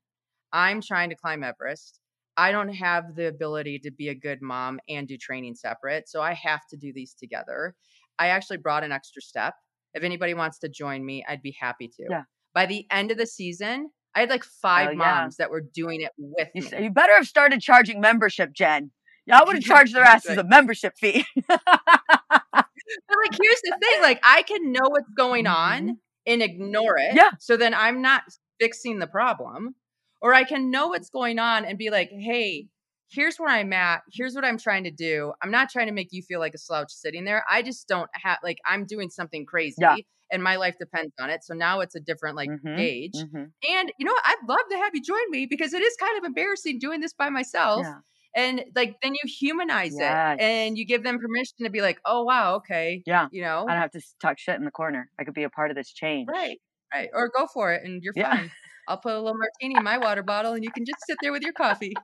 I'm 0.54 0.82
trying 0.82 1.10
to 1.12 1.16
climb 1.16 1.44
Everest. 1.44 2.00
I 2.40 2.52
don't 2.54 2.74
have 2.74 3.16
the 3.16 3.28
ability 3.28 3.80
to 3.80 3.92
be 3.92 4.08
a 4.08 4.16
good 4.16 4.42
mom 4.42 4.80
and 4.88 5.08
do 5.08 5.18
training 5.18 5.56
separate. 5.56 6.08
So 6.08 6.22
I 6.22 6.34
have 6.34 6.62
to 6.70 6.78
do 6.78 6.94
these 6.94 7.14
together. 7.14 7.76
I 8.18 8.28
actually 8.28 8.58
brought 8.58 8.86
an 8.86 8.94
extra 8.94 9.22
step. 9.22 9.56
If 9.94 10.04
anybody 10.04 10.34
wants 10.34 10.60
to 10.60 10.70
join 10.70 11.06
me, 11.06 11.26
I'd 11.28 11.42
be 11.42 11.56
happy 11.60 11.90
to. 11.90 12.06
Yeah. 12.10 12.24
By 12.54 12.66
the 12.66 12.86
end 12.90 13.12
of 13.12 13.18
the 13.18 13.28
season, 13.28 13.90
I 14.16 14.22
had 14.22 14.30
like 14.30 14.46
five 14.46 14.92
yeah. 14.92 14.98
moms 14.98 15.36
that 15.38 15.50
were 15.52 15.62
doing 15.74 16.02
it 16.02 16.12
with 16.18 16.48
You, 16.56 16.62
me. 16.64 16.84
you 16.86 16.90
better 16.92 17.14
have 17.14 17.26
started 17.28 17.60
charging 17.62 18.00
membership, 18.00 18.54
Jenn. 18.54 18.92
Yeah, 19.26 19.40
I 19.40 19.44
would 19.44 19.56
have 19.56 19.64
Yeah, 19.68 19.76
charged 19.76 19.94
their 19.96 20.04
asses 20.06 20.38
a 20.38 20.44
membership 20.48 20.94
fee. 20.98 21.26
But 21.48 23.18
like, 23.24 23.38
here's 23.42 23.62
the 23.64 23.78
thing: 23.82 24.02
like, 24.02 24.20
I 24.24 24.44
can 24.44 24.72
know 24.72 24.88
what's 24.90 25.10
going 25.16 25.46
on 25.46 25.88
Mhm. 25.88 25.94
and 26.26 26.42
ignore 26.42 26.98
it. 26.98 27.16
Yeah. 27.16 27.32
So 27.40 27.58
then 27.58 27.74
I'm 27.74 28.02
not 28.02 28.24
fixing 28.60 29.00
the 29.00 29.08
problem, 29.08 29.76
or 30.22 30.34
I 30.34 30.44
can 30.44 30.70
know 30.72 30.88
what's 30.88 31.10
going 31.10 31.40
on 31.40 31.66
and 31.66 31.78
be 31.78 31.90
like, 31.90 32.10
hey. 32.12 32.68
Here's 33.12 33.38
where 33.38 33.50
I'm 33.50 33.74
at. 33.74 34.02
Here's 34.14 34.36
what 34.36 34.46
I'm 34.46 34.60
trying 34.60 34.84
to 34.84 34.92
do. 34.92 35.34
I'm 35.42 35.50
not 35.50 35.72
trying 35.72 35.88
to 35.88 35.92
make 35.94 36.10
you 36.12 36.22
feel 36.22 36.40
like 36.40 36.54
a 36.54 36.60
slouch 36.60 36.92
sitting 36.92 37.26
there. 37.26 37.44
I 37.50 37.64
just 37.64 37.88
don't 37.88 38.08
have 38.14 38.38
like 38.44 38.60
I'm 38.68 38.86
doing 38.86 39.10
something 39.10 39.48
crazy 39.48 39.78
Yeah. 39.82 39.96
and 40.32 40.44
my 40.44 40.58
life 40.58 40.76
depends 40.80 41.12
on 41.20 41.32
it. 41.32 41.44
So 41.44 41.56
now 41.56 41.80
it's 41.80 41.96
a 41.96 42.00
different 42.00 42.36
like 42.36 42.50
Mhm, 42.50 42.76
gauge. 42.78 43.16
mhm. 43.16 43.52
And 43.68 43.92
you 43.98 44.06
know 44.06 44.12
what? 44.12 44.22
I'd 44.28 44.48
love 44.48 44.60
to 44.70 44.78
have 44.78 44.92
you 44.94 45.02
join 45.02 45.32
me 45.32 45.48
because 45.48 45.74
it 45.74 45.82
is 45.82 45.96
kind 46.00 46.20
of 46.20 46.24
embarrassing 46.24 46.78
doing 46.78 47.00
this 47.02 47.14
by 47.14 47.30
myself 47.32 47.88
Yeah. 47.88 48.02
and 48.36 48.64
like 48.76 48.96
then 49.02 49.16
you 49.16 49.22
humanize 49.40 49.96
Yes. 49.98 50.38
it 50.38 50.44
and 50.44 50.78
you 50.78 50.86
give 50.86 51.02
them 51.04 51.18
permission 51.18 51.64
to 51.64 51.72
be 51.72 51.82
like 51.82 52.00
oh 52.06 52.24
wow 52.24 52.58
okay 52.58 53.02
Yeah. 53.08 53.28
you 53.32 53.42
know 53.42 53.66
I 53.68 53.74
don't 53.74 53.82
have 53.82 53.92
to 53.94 54.02
talk 54.22 54.38
shit 54.38 54.56
in 54.56 54.66
the 54.66 54.72
corner. 54.72 55.10
I 55.20 55.24
could 55.24 55.34
be 55.34 55.46
a 55.46 55.50
part 55.50 55.72
of 55.72 55.76
this 55.76 55.92
change. 55.92 56.28
right 56.32 56.60
right 56.94 57.10
or 57.12 57.32
go 57.36 57.48
for 57.52 57.74
it 57.74 57.84
and 57.84 58.04
you're 58.04 58.14
Yeah. 58.14 58.30
fine 58.36 58.52
i'll 58.90 58.98
put 58.98 59.14
a 59.14 59.20
little 59.22 59.38
martini 59.38 59.78
in 59.78 59.84
my 59.84 59.98
water 59.98 60.24
bottle 60.24 60.54
and 60.54 60.66
you 60.66 60.72
can 60.72 60.86
just 60.86 61.00
sit 61.08 61.18
there 61.22 61.32
with 61.32 61.44
your 61.44 61.54
coffee 61.54 61.96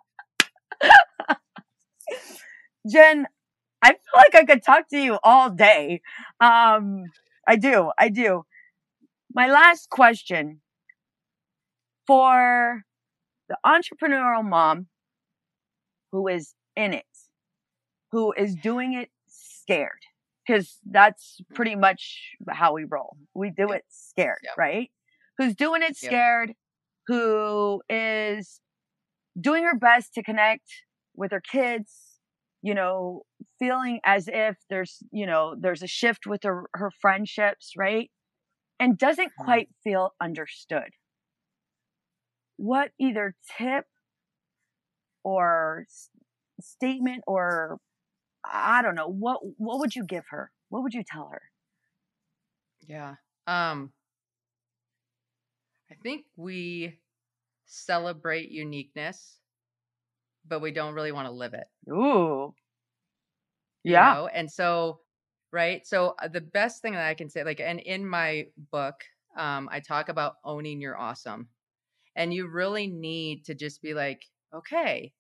Jenn, 2.90 3.28
I 3.82 3.90
feel 3.90 3.98
like 4.16 4.36
I 4.36 4.46
could 4.46 4.64
talk 4.64 4.90
to 4.90 4.98
you 4.98 5.18
all 5.24 5.50
day. 5.50 6.02
Um, 6.40 7.06
I 7.48 7.56
do. 7.56 7.92
I 7.98 8.10
do. 8.10 8.44
My 9.34 9.48
last 9.48 9.90
question 9.90 10.62
for 12.08 12.84
the 13.50 13.58
entrepreneurial 13.66 14.48
mom 14.48 14.88
who 16.12 16.28
is 16.28 16.54
in 16.76 16.94
it, 16.94 17.06
who 18.12 18.32
is 18.34 18.56
doing 18.56 18.94
it 18.94 19.10
scared, 19.28 20.00
because 20.48 20.78
that's 20.90 21.42
pretty 21.54 21.76
much 21.76 22.36
how 22.48 22.74
we 22.74 22.84
roll. 22.86 23.18
We 23.34 23.50
do 23.50 23.72
it 23.72 23.84
scared, 23.90 24.40
Yep. 24.44 24.54
right? 24.58 24.92
Who's 25.38 25.56
doing 25.56 25.82
it 25.82 25.98
Yep. 26.02 26.12
Who 27.08 27.82
is 27.90 28.62
doing 29.40 29.64
her 29.64 29.78
best 29.78 30.14
to 30.16 30.24
connect 30.24 30.68
with 31.16 31.32
her 31.32 31.42
kids, 31.42 32.20
you 32.62 32.74
know, 32.74 33.24
feeling 33.60 34.00
as 34.06 34.28
if 34.28 34.58
there's, 34.70 35.04
you 35.12 35.26
know, 35.26 35.56
there's 35.60 35.84
a 35.84 35.88
shift 35.88 36.28
with 36.28 36.44
her, 36.44 36.66
her 36.74 36.92
friendships, 37.02 37.74
right? 37.78 38.12
And 38.80 38.98
doesn't 38.98 39.34
quite 39.38 39.70
feel 39.84 40.12
understood. 40.22 40.92
what 42.58 42.92
either 43.00 43.36
tip 43.58 43.86
or 45.24 45.86
statement 46.60 47.24
or 47.28 47.80
I 48.46 48.82
don't 48.82 48.96
know 48.96 49.10
what 49.10 49.42
what 49.58 49.80
would 49.80 49.96
you 49.96 50.06
give 50.06 50.26
her? 50.30 50.52
What 50.70 50.84
would 50.84 50.94
you 50.94 51.04
tell 51.06 51.30
her? 51.30 51.44
Yeah. 52.88 53.16
Um 53.48 53.94
think 56.06 56.26
we 56.38 57.00
celebrate 57.66 58.52
uniqueness, 58.52 59.40
but 60.48 60.62
we 60.62 60.72
don't 60.72 60.94
really 60.94 61.12
want 61.12 61.28
to 61.28 61.32
live 61.32 61.56
it. 61.56 61.66
Ooh, 61.92 62.54
you 63.84 63.94
yeah, 63.94 64.14
know? 64.14 64.28
And 64.28 64.52
so, 64.52 65.00
right? 65.52 65.86
So 65.88 66.14
uh, 66.22 66.28
the 66.28 66.42
best 66.42 66.84
thing 66.84 66.94
that 66.94 67.08
I 67.08 67.16
can 67.16 67.28
say, 67.28 67.44
like, 67.44 67.60
and 67.60 67.80
in 67.80 68.08
my 68.08 68.46
book, 68.72 68.94
um, 69.36 69.68
I 69.72 69.80
talk 69.80 70.10
about 70.10 70.36
owning 70.44 70.80
your 70.80 70.96
awesome. 70.96 71.48
And 72.16 72.32
you 72.32 72.48
really 72.48 72.86
need 72.86 73.44
to 73.46 73.56
just 73.56 73.82
be 73.82 73.96
like, 73.96 74.22
okay, 74.54 75.12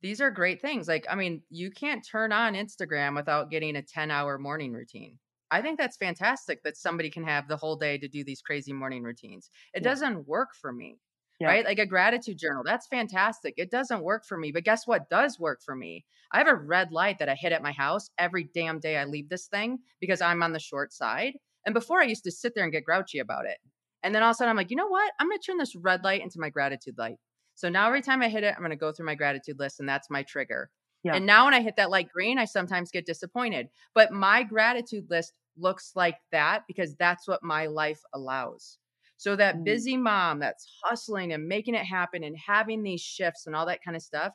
these 0.00 0.20
are 0.20 0.30
great 0.30 0.62
things. 0.62 0.86
Like, 0.86 1.06
I 1.10 1.16
mean, 1.16 1.42
you 1.50 1.72
can't 1.72 2.06
turn 2.06 2.30
on 2.30 2.54
Instagram 2.54 3.16
without 3.16 3.50
getting 3.50 3.74
a 3.74 3.82
10 3.82 4.12
hour 4.12 4.38
morning 4.38 4.72
routine. 4.72 5.18
I 5.54 5.62
think 5.62 5.78
that's 5.78 5.96
fantastic 5.96 6.64
that 6.64 6.76
somebody 6.76 7.10
can 7.10 7.22
have 7.24 7.46
the 7.46 7.56
whole 7.56 7.76
day 7.76 7.96
to 7.98 8.08
do 8.08 8.24
these 8.24 8.42
crazy 8.42 8.72
morning 8.72 9.04
routines. 9.04 9.50
It 9.72 9.82
Yeah. 9.82 9.90
doesn't 9.90 10.26
work 10.26 10.54
for 10.60 10.72
me, 10.72 10.98
Yeah. 11.38 11.46
right? 11.46 11.64
Like 11.64 11.78
a 11.78 11.86
gratitude 11.86 12.38
journal, 12.38 12.64
that's 12.64 12.88
fantastic. 12.88 13.54
It 13.56 13.70
doesn't 13.70 14.02
work 14.02 14.24
for 14.24 14.36
me. 14.36 14.50
But 14.50 14.64
guess 14.64 14.84
what 14.84 15.08
does 15.08 15.38
work 15.38 15.62
for 15.62 15.76
me? 15.76 16.04
I 16.32 16.38
have 16.38 16.48
a 16.48 16.56
red 16.56 16.90
light 16.90 17.20
that 17.20 17.28
I 17.28 17.36
hit 17.36 17.52
at 17.52 17.62
my 17.62 17.70
house 17.70 18.10
every 18.18 18.44
damn 18.52 18.80
day 18.80 18.96
I 18.96 19.04
leave 19.04 19.28
this 19.28 19.46
thing 19.46 19.78
because 20.00 20.20
I'm 20.20 20.42
on 20.42 20.52
the 20.52 20.58
short 20.58 20.92
side. 20.92 21.34
And 21.64 21.72
before 21.72 22.00
I 22.00 22.06
used 22.06 22.24
to 22.24 22.32
sit 22.32 22.54
there 22.56 22.64
and 22.64 22.72
get 22.72 22.84
grouchy 22.84 23.20
about 23.20 23.46
it. 23.46 23.58
And 24.02 24.12
then 24.12 24.24
all 24.24 24.30
of 24.30 24.34
a 24.34 24.36
sudden 24.38 24.50
I'm 24.50 24.56
like, 24.56 24.70
you 24.70 24.76
know 24.76 24.88
what? 24.88 25.12
I'm 25.20 25.28
going 25.28 25.38
to 25.38 25.46
turn 25.46 25.58
this 25.58 25.76
red 25.76 26.02
light 26.02 26.20
into 26.22 26.40
my 26.40 26.50
gratitude 26.50 26.98
light. 26.98 27.18
So 27.54 27.68
now 27.68 27.86
every 27.86 28.02
time 28.02 28.22
I 28.22 28.28
hit 28.28 28.42
it, 28.42 28.54
I'm 28.54 28.60
going 28.60 28.70
to 28.70 28.76
go 28.76 28.90
through 28.90 29.06
my 29.06 29.14
gratitude 29.14 29.60
list 29.60 29.78
and 29.78 29.88
that's 29.88 30.10
my 30.10 30.24
trigger. 30.24 30.68
Yeah. 31.04 31.14
And 31.14 31.26
now 31.26 31.44
when 31.44 31.54
I 31.54 31.60
hit 31.60 31.76
that 31.76 31.90
light 31.90 32.08
green, 32.08 32.38
I 32.38 32.46
sometimes 32.46 32.90
get 32.90 33.06
disappointed. 33.06 33.68
But 33.94 34.10
my 34.12 34.42
gratitude 34.42 35.08
list 35.10 35.34
looks 35.56 35.92
like 35.94 36.16
that 36.32 36.64
because 36.68 36.94
that's 36.96 37.26
what 37.28 37.42
my 37.42 37.66
life 37.66 38.00
allows. 38.14 38.78
So 39.16 39.36
that 39.36 39.56
Mm. 39.56 39.64
busy 39.64 39.96
mom 39.96 40.40
that's 40.40 40.66
hustling 40.82 41.32
and 41.32 41.46
making 41.48 41.74
it 41.74 41.84
happen 41.84 42.24
and 42.24 42.36
having 42.38 42.82
these 42.82 43.00
shifts 43.00 43.46
and 43.46 43.54
all 43.56 43.66
that 43.66 43.82
kind 43.84 43.96
of 43.96 44.02
stuff, 44.02 44.32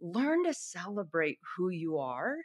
learn 0.00 0.44
to 0.44 0.54
celebrate 0.54 1.38
who 1.56 1.70
you 1.70 1.98
are. 1.98 2.36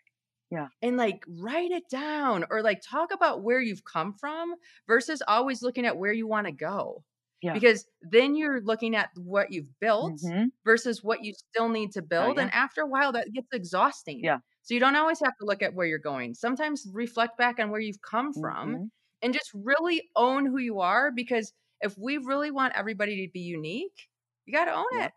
Yeah. 0.52 0.68
And 0.82 0.98
like 0.98 1.24
write 1.28 1.72
it 1.72 1.90
down 1.90 2.46
or 2.50 2.62
like 2.62 2.82
talk 2.82 3.14
about 3.14 3.44
where 3.44 3.62
you've 3.62 3.86
come 3.86 4.14
from 4.14 4.56
versus 4.88 5.22
always 5.28 5.62
looking 5.62 5.86
at 5.86 5.98
where 5.98 6.12
you 6.14 6.28
want 6.28 6.48
to 6.48 6.52
go. 6.54 7.04
Yeah. 7.42 7.54
Because 7.54 7.88
then 8.02 8.36
you're 8.36 8.62
looking 8.62 8.96
at 8.96 9.10
what 9.16 9.52
you've 9.52 9.80
built 9.80 10.20
Mhm. 10.26 10.52
versus 10.66 11.04
what 11.04 11.24
you 11.24 11.34
still 11.34 11.70
need 11.70 11.92
to 11.94 12.02
build. 12.02 12.38
yeah. 12.38 12.44
And 12.44 12.52
after 12.52 12.82
a 12.82 12.88
while, 12.88 13.12
that 13.14 13.32
gets 13.34 13.48
exhausting. 13.54 14.22
Yeah. 14.24 14.40
So 14.64 14.74
you 14.74 14.80
don't 14.80 14.96
always 14.96 15.20
have 15.22 15.36
to 15.40 15.46
look 15.46 15.62
at 15.62 15.74
where 15.74 15.88
you're 15.88 16.00
going. 16.00 16.34
Sometimes 16.36 16.88
reflect 16.94 17.38
back 17.38 17.60
on 17.60 17.72
where 17.72 17.82
you've 17.82 18.02
come 18.02 18.34
from 18.34 18.78
Mhm. 18.78 18.92
and 19.22 19.34
just 19.34 19.52
really 19.54 20.10
own 20.16 20.46
who 20.46 20.60
you 20.60 20.80
are. 20.80 21.12
Because 21.12 21.54
if 21.82 21.98
we 21.98 22.18
really 22.18 22.52
want 22.52 22.76
everybody 22.76 23.26
to 23.26 23.32
be 23.32 23.42
unique, 23.42 24.10
you 24.46 24.54
got 24.54 24.66
to 24.66 24.74
own 24.76 24.86
Yep. 24.90 25.06
it 25.06 25.14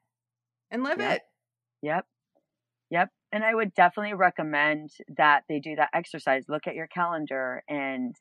and 0.71 0.85
live 0.85 0.99
Yep. 0.99 1.19
it. 1.19 1.23
Yep. 1.83 2.07
Yep. 2.91 3.11
And 3.33 3.45
I 3.45 3.55
would 3.55 3.75
definitely 3.75 4.15
recommend 4.15 4.91
that 5.17 5.45
they 5.49 5.61
do 5.61 5.77
that 5.77 5.91
exercise. 5.95 6.49
Look 6.49 6.67
at 6.67 6.75
your 6.75 6.87
calendar 6.89 7.65
and 7.69 8.15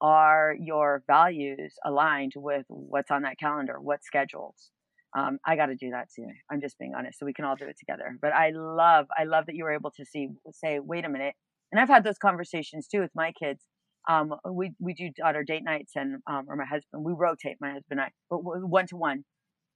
are 0.00 0.56
your 0.58 1.04
values 1.06 1.76
aligned 1.84 2.32
with 2.36 2.66
what's 2.68 3.10
on 3.10 3.22
that 3.22 3.38
calendar? 3.38 3.80
What 3.80 4.04
schedules? 4.04 4.72
Um, 5.16 5.38
I 5.46 5.56
got 5.56 5.66
to 5.66 5.74
do 5.74 5.90
that 5.90 6.08
too. 6.14 6.26
I'm 6.50 6.60
just 6.60 6.78
being 6.78 6.94
honest, 6.96 7.18
so 7.18 7.26
we 7.26 7.34
can 7.34 7.44
all 7.44 7.56
do 7.56 7.66
it 7.66 7.76
together. 7.78 8.16
But 8.20 8.32
I 8.32 8.50
love, 8.54 9.06
I 9.16 9.24
love 9.24 9.46
that 9.46 9.54
you 9.54 9.64
were 9.64 9.72
able 9.72 9.90
to 9.96 10.04
see, 10.04 10.28
say, 10.52 10.78
wait 10.78 11.04
a 11.04 11.08
minute. 11.08 11.34
And 11.70 11.80
I've 11.80 11.88
had 11.88 12.04
those 12.04 12.18
conversations 12.18 12.86
too 12.86 13.00
with 13.00 13.10
my 13.14 13.32
kids. 13.32 13.62
Um, 14.08 14.34
we 14.50 14.72
we 14.80 14.94
do 14.94 15.10
daughter 15.16 15.44
date 15.44 15.62
nights, 15.64 15.92
and 15.94 16.16
um, 16.26 16.46
or 16.48 16.56
my 16.56 16.64
husband, 16.64 17.04
we 17.04 17.12
rotate 17.16 17.56
my 17.60 17.68
husband 17.72 18.00
and 18.00 18.00
I, 18.00 18.10
but 18.28 18.38
one 18.38 18.86
to 18.88 18.96
one, 18.96 19.24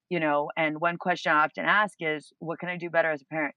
you 0.09 0.19
know. 0.21 0.51
And 0.57 0.81
one 0.81 0.97
question 0.97 1.33
I 1.33 1.45
often 1.45 1.65
ask 1.65 1.95
is, 2.01 2.33
what 2.39 2.59
can 2.59 2.69
I 2.69 2.77
do 2.77 2.91
better 2.91 3.11
as 3.11 3.23
a 3.23 3.27
parent? 3.27 3.55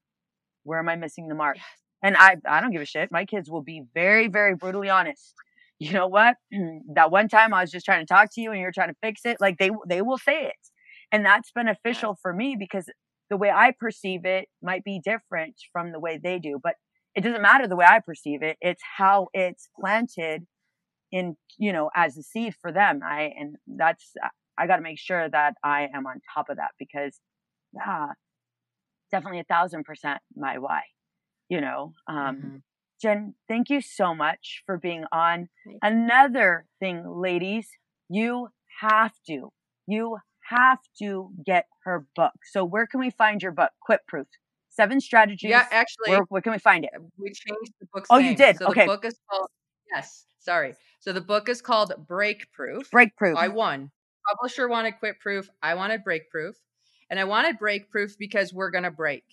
Where 0.62 0.78
am 0.78 0.88
I 0.88 0.96
missing 0.96 1.28
the 1.28 1.34
mark? 1.34 1.56
Yes. 1.56 1.66
And 2.02 2.16
I, 2.16 2.36
I 2.48 2.60
don't 2.60 2.70
give 2.70 2.82
a 2.82 2.86
shit. 2.86 3.10
My 3.10 3.24
kids 3.24 3.50
will 3.50 3.62
be 3.62 3.82
very, 3.94 4.28
very 4.28 4.54
brutally 4.54 4.88
honest. 4.88 5.34
You 5.78 5.94
know 5.94 6.08
what? 6.08 6.36
that 6.94 7.10
one 7.10 7.28
time 7.28 7.54
I 7.54 7.62
was 7.62 7.70
just 7.70 7.86
trying 7.86 8.00
to 8.00 8.06
talk 8.06 8.28
to 8.34 8.40
you 8.42 8.52
and 8.52 8.60
you're 8.60 8.70
trying 8.70 8.90
to 8.90 8.96
fix 9.02 9.22
it. 9.24 9.38
Like 9.40 9.56
they, 9.58 9.70
they 9.88 10.02
will 10.02 10.18
say 10.18 10.44
it. 10.44 10.69
And 11.12 11.24
that's 11.24 11.50
beneficial 11.52 12.16
for 12.22 12.32
me 12.32 12.56
because 12.58 12.88
the 13.30 13.36
way 13.36 13.50
I 13.50 13.72
perceive 13.78 14.24
it 14.24 14.48
might 14.62 14.84
be 14.84 15.00
different 15.04 15.54
from 15.72 15.92
the 15.92 16.00
way 16.00 16.18
they 16.22 16.38
do, 16.38 16.58
but 16.62 16.74
it 17.14 17.22
doesn't 17.22 17.42
matter 17.42 17.66
the 17.66 17.76
way 17.76 17.86
I 17.88 18.00
perceive 18.00 18.42
it. 18.42 18.56
It's 18.60 18.82
how 18.96 19.28
it's 19.34 19.68
planted 19.80 20.46
in, 21.12 21.36
you 21.58 21.72
know, 21.72 21.90
as 21.94 22.16
a 22.16 22.22
seed 22.22 22.54
for 22.60 22.72
them. 22.72 23.00
I, 23.04 23.32
and 23.38 23.56
that's, 23.66 24.12
I 24.58 24.66
got 24.66 24.76
to 24.76 24.82
make 24.82 24.98
sure 24.98 25.28
that 25.28 25.54
I 25.64 25.88
am 25.94 26.06
on 26.06 26.20
top 26.34 26.48
of 26.50 26.56
that 26.58 26.70
because, 26.78 27.18
yeah, 27.72 28.08
definitely 29.10 29.40
a 29.40 29.44
thousand 29.44 29.84
percent 29.84 30.20
my 30.36 30.58
why, 30.58 30.82
you 31.48 31.60
know, 31.60 31.94
um, 32.06 32.36
Mhm. 32.36 32.62
Jenn, 33.02 33.34
thank 33.48 33.70
you 33.70 33.80
so 33.80 34.14
much 34.14 34.62
for 34.66 34.76
being 34.76 35.04
on. 35.10 35.48
Another 35.82 36.66
thing, 36.80 37.02
ladies, 37.06 37.68
you 38.10 38.48
have 38.80 39.14
to, 39.26 39.52
you 39.86 40.18
have 40.50 40.78
to 40.98 41.30
get 41.44 41.66
her 41.84 42.06
book. 42.16 42.32
So 42.44 42.64
where 42.64 42.86
can 42.86 43.00
we 43.00 43.10
find 43.10 43.42
your 43.42 43.52
book? 43.52 43.70
Quit 43.80 44.00
Proof. 44.06 44.26
Seven 44.68 45.00
strategies. 45.00 45.50
Yeah, 45.50 45.66
actually, 45.70 46.10
where, 46.10 46.22
where 46.28 46.42
can 46.42 46.52
we 46.52 46.58
find 46.58 46.84
it? 46.84 46.90
we 47.18 47.28
changed 47.32 47.72
the 47.80 47.86
book's 47.92 48.08
Oh, 48.10 48.18
you 48.18 48.36
did? 48.36 48.56
So 48.58 48.66
Okay. 48.66 48.82
the 48.82 48.86
book 48.86 49.04
is 49.04 49.18
called, 49.28 49.48
yes, 49.92 50.26
sorry. 50.38 50.74
So 51.00 51.12
the 51.12 51.20
book 51.20 51.48
is 51.48 51.60
called 51.60 51.92
Break 52.06 52.52
Proof. 52.52 52.90
Break 52.90 53.16
Proof. 53.16 53.36
I 53.36 53.48
won. 53.48 53.90
Publisher 54.28 54.68
wanted 54.68 54.98
quit 54.98 55.18
proof. 55.18 55.48
I 55.62 55.74
wanted 55.74 56.04
break 56.04 56.30
proof. 56.30 56.56
And 57.10 57.18
I 57.18 57.24
wanted 57.24 57.58
break 57.58 57.90
proof 57.90 58.16
because 58.18 58.52
we're 58.52 58.70
going 58.70 58.84
to 58.84 58.90
break. 58.90 59.24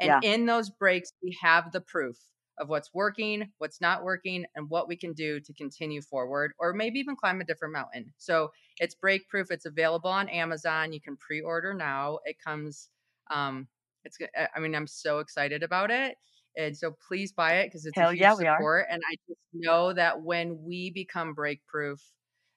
And 0.00 0.08
Yeah. 0.08 0.20
in 0.22 0.46
those 0.46 0.70
breaks, 0.70 1.12
we 1.22 1.36
have 1.40 1.70
the 1.72 1.80
proof 1.80 2.16
of 2.58 2.68
what's 2.68 2.92
working, 2.92 3.52
what's 3.58 3.80
not 3.80 4.02
working, 4.02 4.44
and 4.54 4.68
what 4.68 4.88
we 4.88 4.96
can 4.96 5.12
do 5.12 5.40
to 5.40 5.52
continue 5.54 6.02
forward 6.02 6.52
or 6.58 6.72
maybe 6.72 6.98
even 6.98 7.16
climb 7.16 7.40
a 7.40 7.44
different 7.44 7.72
mountain. 7.72 8.12
So 8.18 8.50
it's 8.80 8.94
break 8.94 9.28
proof. 9.28 9.50
It's 9.50 9.66
available 9.66 10.10
on 10.10 10.28
Amazon. 10.28 10.92
You 10.92 11.00
can 11.00 11.16
pre 11.16 11.40
order 11.42 11.74
now. 11.74 12.18
It 12.24 12.36
comes, 12.44 12.88
um, 13.30 13.68
it's, 14.04 14.16
I 14.56 14.58
mean, 14.58 14.74
I'm 14.74 14.86
so 14.86 15.18
excited 15.18 15.62
about 15.62 15.90
it. 15.90 16.16
And 16.56 16.76
so 16.76 16.96
please 17.06 17.30
buy 17.30 17.58
it 17.58 17.66
because 17.66 17.86
it's 17.86 17.96
Hell 17.96 18.08
a 18.08 18.12
huge 18.12 18.22
yeah, 18.22 18.34
support. 18.34 18.86
And 18.90 19.00
I 19.08 19.14
just 19.28 19.38
know 19.52 19.92
that 19.92 20.22
when 20.22 20.58
we 20.64 20.90
become 20.90 21.34
break 21.34 21.64
proof, 21.66 22.00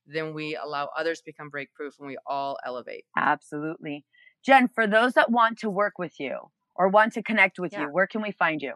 then 0.08 0.34
we 0.34 0.56
allow 0.56 0.90
others 0.98 1.20
to 1.20 1.26
become 1.26 1.50
break 1.50 1.74
proof 1.74 1.96
and 2.00 2.08
we 2.08 2.18
all 2.26 2.58
elevate. 2.66 3.06
Absolutely. 3.16 4.06
Jenn, 4.46 4.70
for 4.70 4.88
those 4.88 5.14
that 5.14 5.30
want 5.32 5.60
to 5.60 5.70
work 5.70 6.00
with 6.00 6.20
you 6.20 6.38
or 6.76 6.88
want 6.88 7.14
to 7.14 7.22
connect 7.22 7.60
with 7.60 7.74
Yeah. 7.74 7.82
you, 7.82 7.88
where 7.88 8.08
can 8.08 8.22
we 8.22 8.32
find 8.32 8.62
you? 8.62 8.74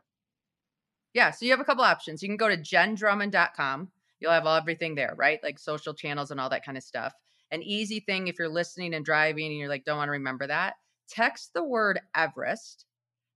Yeah. 1.13 1.31
So 1.31 1.45
you 1.45 1.51
have 1.51 1.59
a 1.61 1.65
couple 1.65 1.83
options. 1.83 2.21
You 2.21 2.29
can 2.29 2.37
go 2.37 2.49
to 2.49 2.57
jenndrummond.com. 2.57 3.91
You'll 4.19 4.31
have 4.31 4.45
all 4.45 4.55
everything 4.55 4.95
there, 4.95 5.15
right? 5.17 5.39
Like 5.41 5.57
social 5.59 5.93
channels 5.93 6.31
and 6.31 6.39
all 6.39 6.49
that 6.49 6.65
kind 6.65 6.77
of 6.77 6.83
stuff. 6.83 7.13
An 7.51 7.63
easy 7.63 7.99
thing 7.99 8.27
if 8.27 8.37
you're 8.37 8.49
listening 8.49 8.93
and 8.93 9.05
driving 9.05 9.47
and 9.47 9.57
you're 9.57 9.69
like, 9.69 9.85
don't 9.85 9.97
want 9.97 10.09
to 10.09 10.13
remember 10.13 10.47
that, 10.47 10.75
text 11.09 11.53
the 11.53 11.63
word 11.63 11.99
Everest 12.15 12.85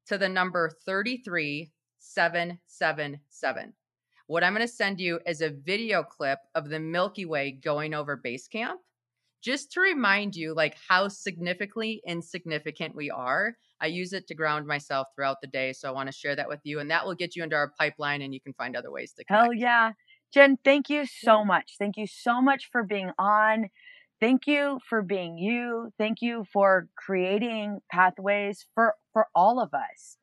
to 0.08 0.18
the 0.18 0.30
number 0.30 0.72
33777. 0.86 3.74
What 4.28 4.44
I'm 4.44 4.54
going 4.54 4.68
to 4.68 4.74
send 4.74 5.00
you 5.00 5.20
is 5.26 5.42
a 5.42 5.50
video 5.50 6.04
clip 6.04 6.40
of 6.56 6.70
the 6.70 6.80
Milky 6.80 7.26
Way 7.26 7.52
going 7.52 7.94
over 7.94 8.16
base 8.16 8.48
camp 8.48 8.80
just 9.42 9.72
to 9.74 9.82
remind 9.82 10.36
you 10.36 10.54
like 10.54 10.76
how 10.88 11.08
significantly 11.08 12.02
insignificant 12.06 12.96
we 12.96 13.10
are. 13.10 13.56
I 13.82 13.88
use 13.88 14.14
it 14.14 14.28
to 14.28 14.36
ground 14.36 14.68
myself 14.68 15.08
throughout 15.16 15.42
the 15.42 15.48
day, 15.48 15.74
so 15.74 15.90
I 15.90 15.92
want 15.92 16.08
to 16.08 16.14
share 16.14 16.36
that 16.36 16.48
with 16.48 16.60
you 16.64 16.80
and 16.80 16.92
that 16.92 17.06
will 17.06 17.16
get 17.16 17.36
you 17.36 17.44
into 17.44 17.56
our 17.56 17.74
pipeline 17.80 18.22
and 18.22 18.34
you 18.34 18.40
can 18.40 18.54
find 18.54 18.76
other 18.76 18.92
ways 18.92 19.14
to 19.14 19.24
connect. 19.24 19.44
Hell 19.44 19.54
yeah. 19.54 19.94
Jenn, 20.34 20.58
thank 20.64 20.90
you 20.90 21.06
so 21.06 21.44
much. 21.44 21.76
Thank 21.78 21.98
you 21.98 22.08
so 22.08 22.42
much 22.42 22.70
for 22.72 22.84
being 22.84 23.12
on. 23.18 23.70
Thank 24.22 24.46
you 24.46 24.80
for 24.88 25.02
being 25.02 25.40
you. 25.40 25.92
Thank 25.98 26.22
you 26.22 26.46
for 26.54 26.88
creating 26.96 27.80
pathways 27.92 28.68
for, 28.76 28.94
for 29.14 29.26
all 29.34 29.60
of 29.60 29.74
us. 29.74 30.18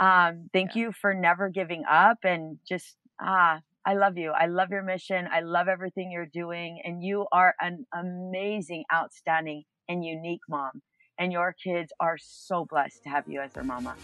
Um, 0.00 0.48
thank 0.54 0.74
you 0.74 0.90
for 0.90 1.12
never 1.12 1.50
giving 1.50 1.84
up 1.88 2.16
and 2.24 2.58
just, 2.66 2.96
ah, 3.20 3.60
I 3.84 3.94
love 3.94 4.16
you. 4.16 4.30
I 4.30 4.46
love 4.46 4.70
your 4.70 4.82
mission. 4.82 5.28
I 5.30 5.40
love 5.40 5.68
everything 5.68 6.10
you're 6.10 6.24
doing. 6.24 6.80
And 6.82 7.04
you 7.04 7.26
are 7.30 7.54
an 7.60 7.84
amazing, 7.94 8.84
outstanding, 8.92 9.64
and 9.86 10.02
unique 10.02 10.40
mom. 10.48 10.80
And 11.18 11.30
your 11.30 11.52
kids 11.52 11.92
are 12.00 12.16
so 12.18 12.64
blessed 12.64 13.02
to 13.04 13.10
have 13.10 13.28
you 13.28 13.42
as 13.42 13.52
their 13.52 13.64
mama. 13.64 13.96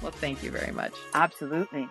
Well, 0.00 0.12
thank 0.12 0.44
you 0.44 0.52
very 0.52 0.72
much. 0.72 0.92
Absolutely. 1.12 1.88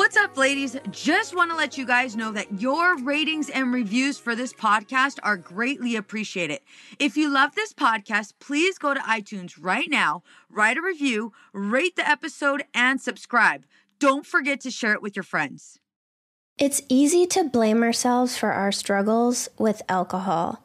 What's 0.00 0.16
up, 0.16 0.38
ladies? 0.38 0.78
Just 0.90 1.36
want 1.36 1.50
to 1.50 1.56
let 1.58 1.76
you 1.76 1.84
guys 1.84 2.16
know 2.16 2.32
that 2.32 2.58
your 2.58 2.96
ratings 3.02 3.50
and 3.50 3.70
reviews 3.70 4.16
for 4.18 4.34
this 4.34 4.50
podcast 4.50 5.18
are 5.22 5.36
greatly 5.36 5.94
appreciated. 5.94 6.60
If 6.98 7.18
you 7.18 7.28
love 7.28 7.54
this 7.54 7.74
podcast, 7.74 8.32
please 8.40 8.78
go 8.78 8.94
to 8.94 9.00
iTunes 9.00 9.58
right 9.60 9.90
now, 9.90 10.22
write 10.48 10.78
a 10.78 10.82
review, 10.82 11.34
rate 11.52 11.96
the 11.96 12.08
episode, 12.08 12.64
and 12.72 12.98
subscribe. 12.98 13.66
Don't 13.98 14.24
forget 14.24 14.62
to 14.62 14.70
share 14.70 14.94
it 14.94 15.02
with 15.02 15.16
your 15.16 15.22
friends. 15.22 15.80
It's 16.56 16.80
easy 16.88 17.26
to 17.26 17.44
blame 17.44 17.82
ourselves 17.82 18.38
for 18.38 18.52
our 18.52 18.72
struggles 18.72 19.50
with 19.58 19.82
alcohol. 19.86 20.64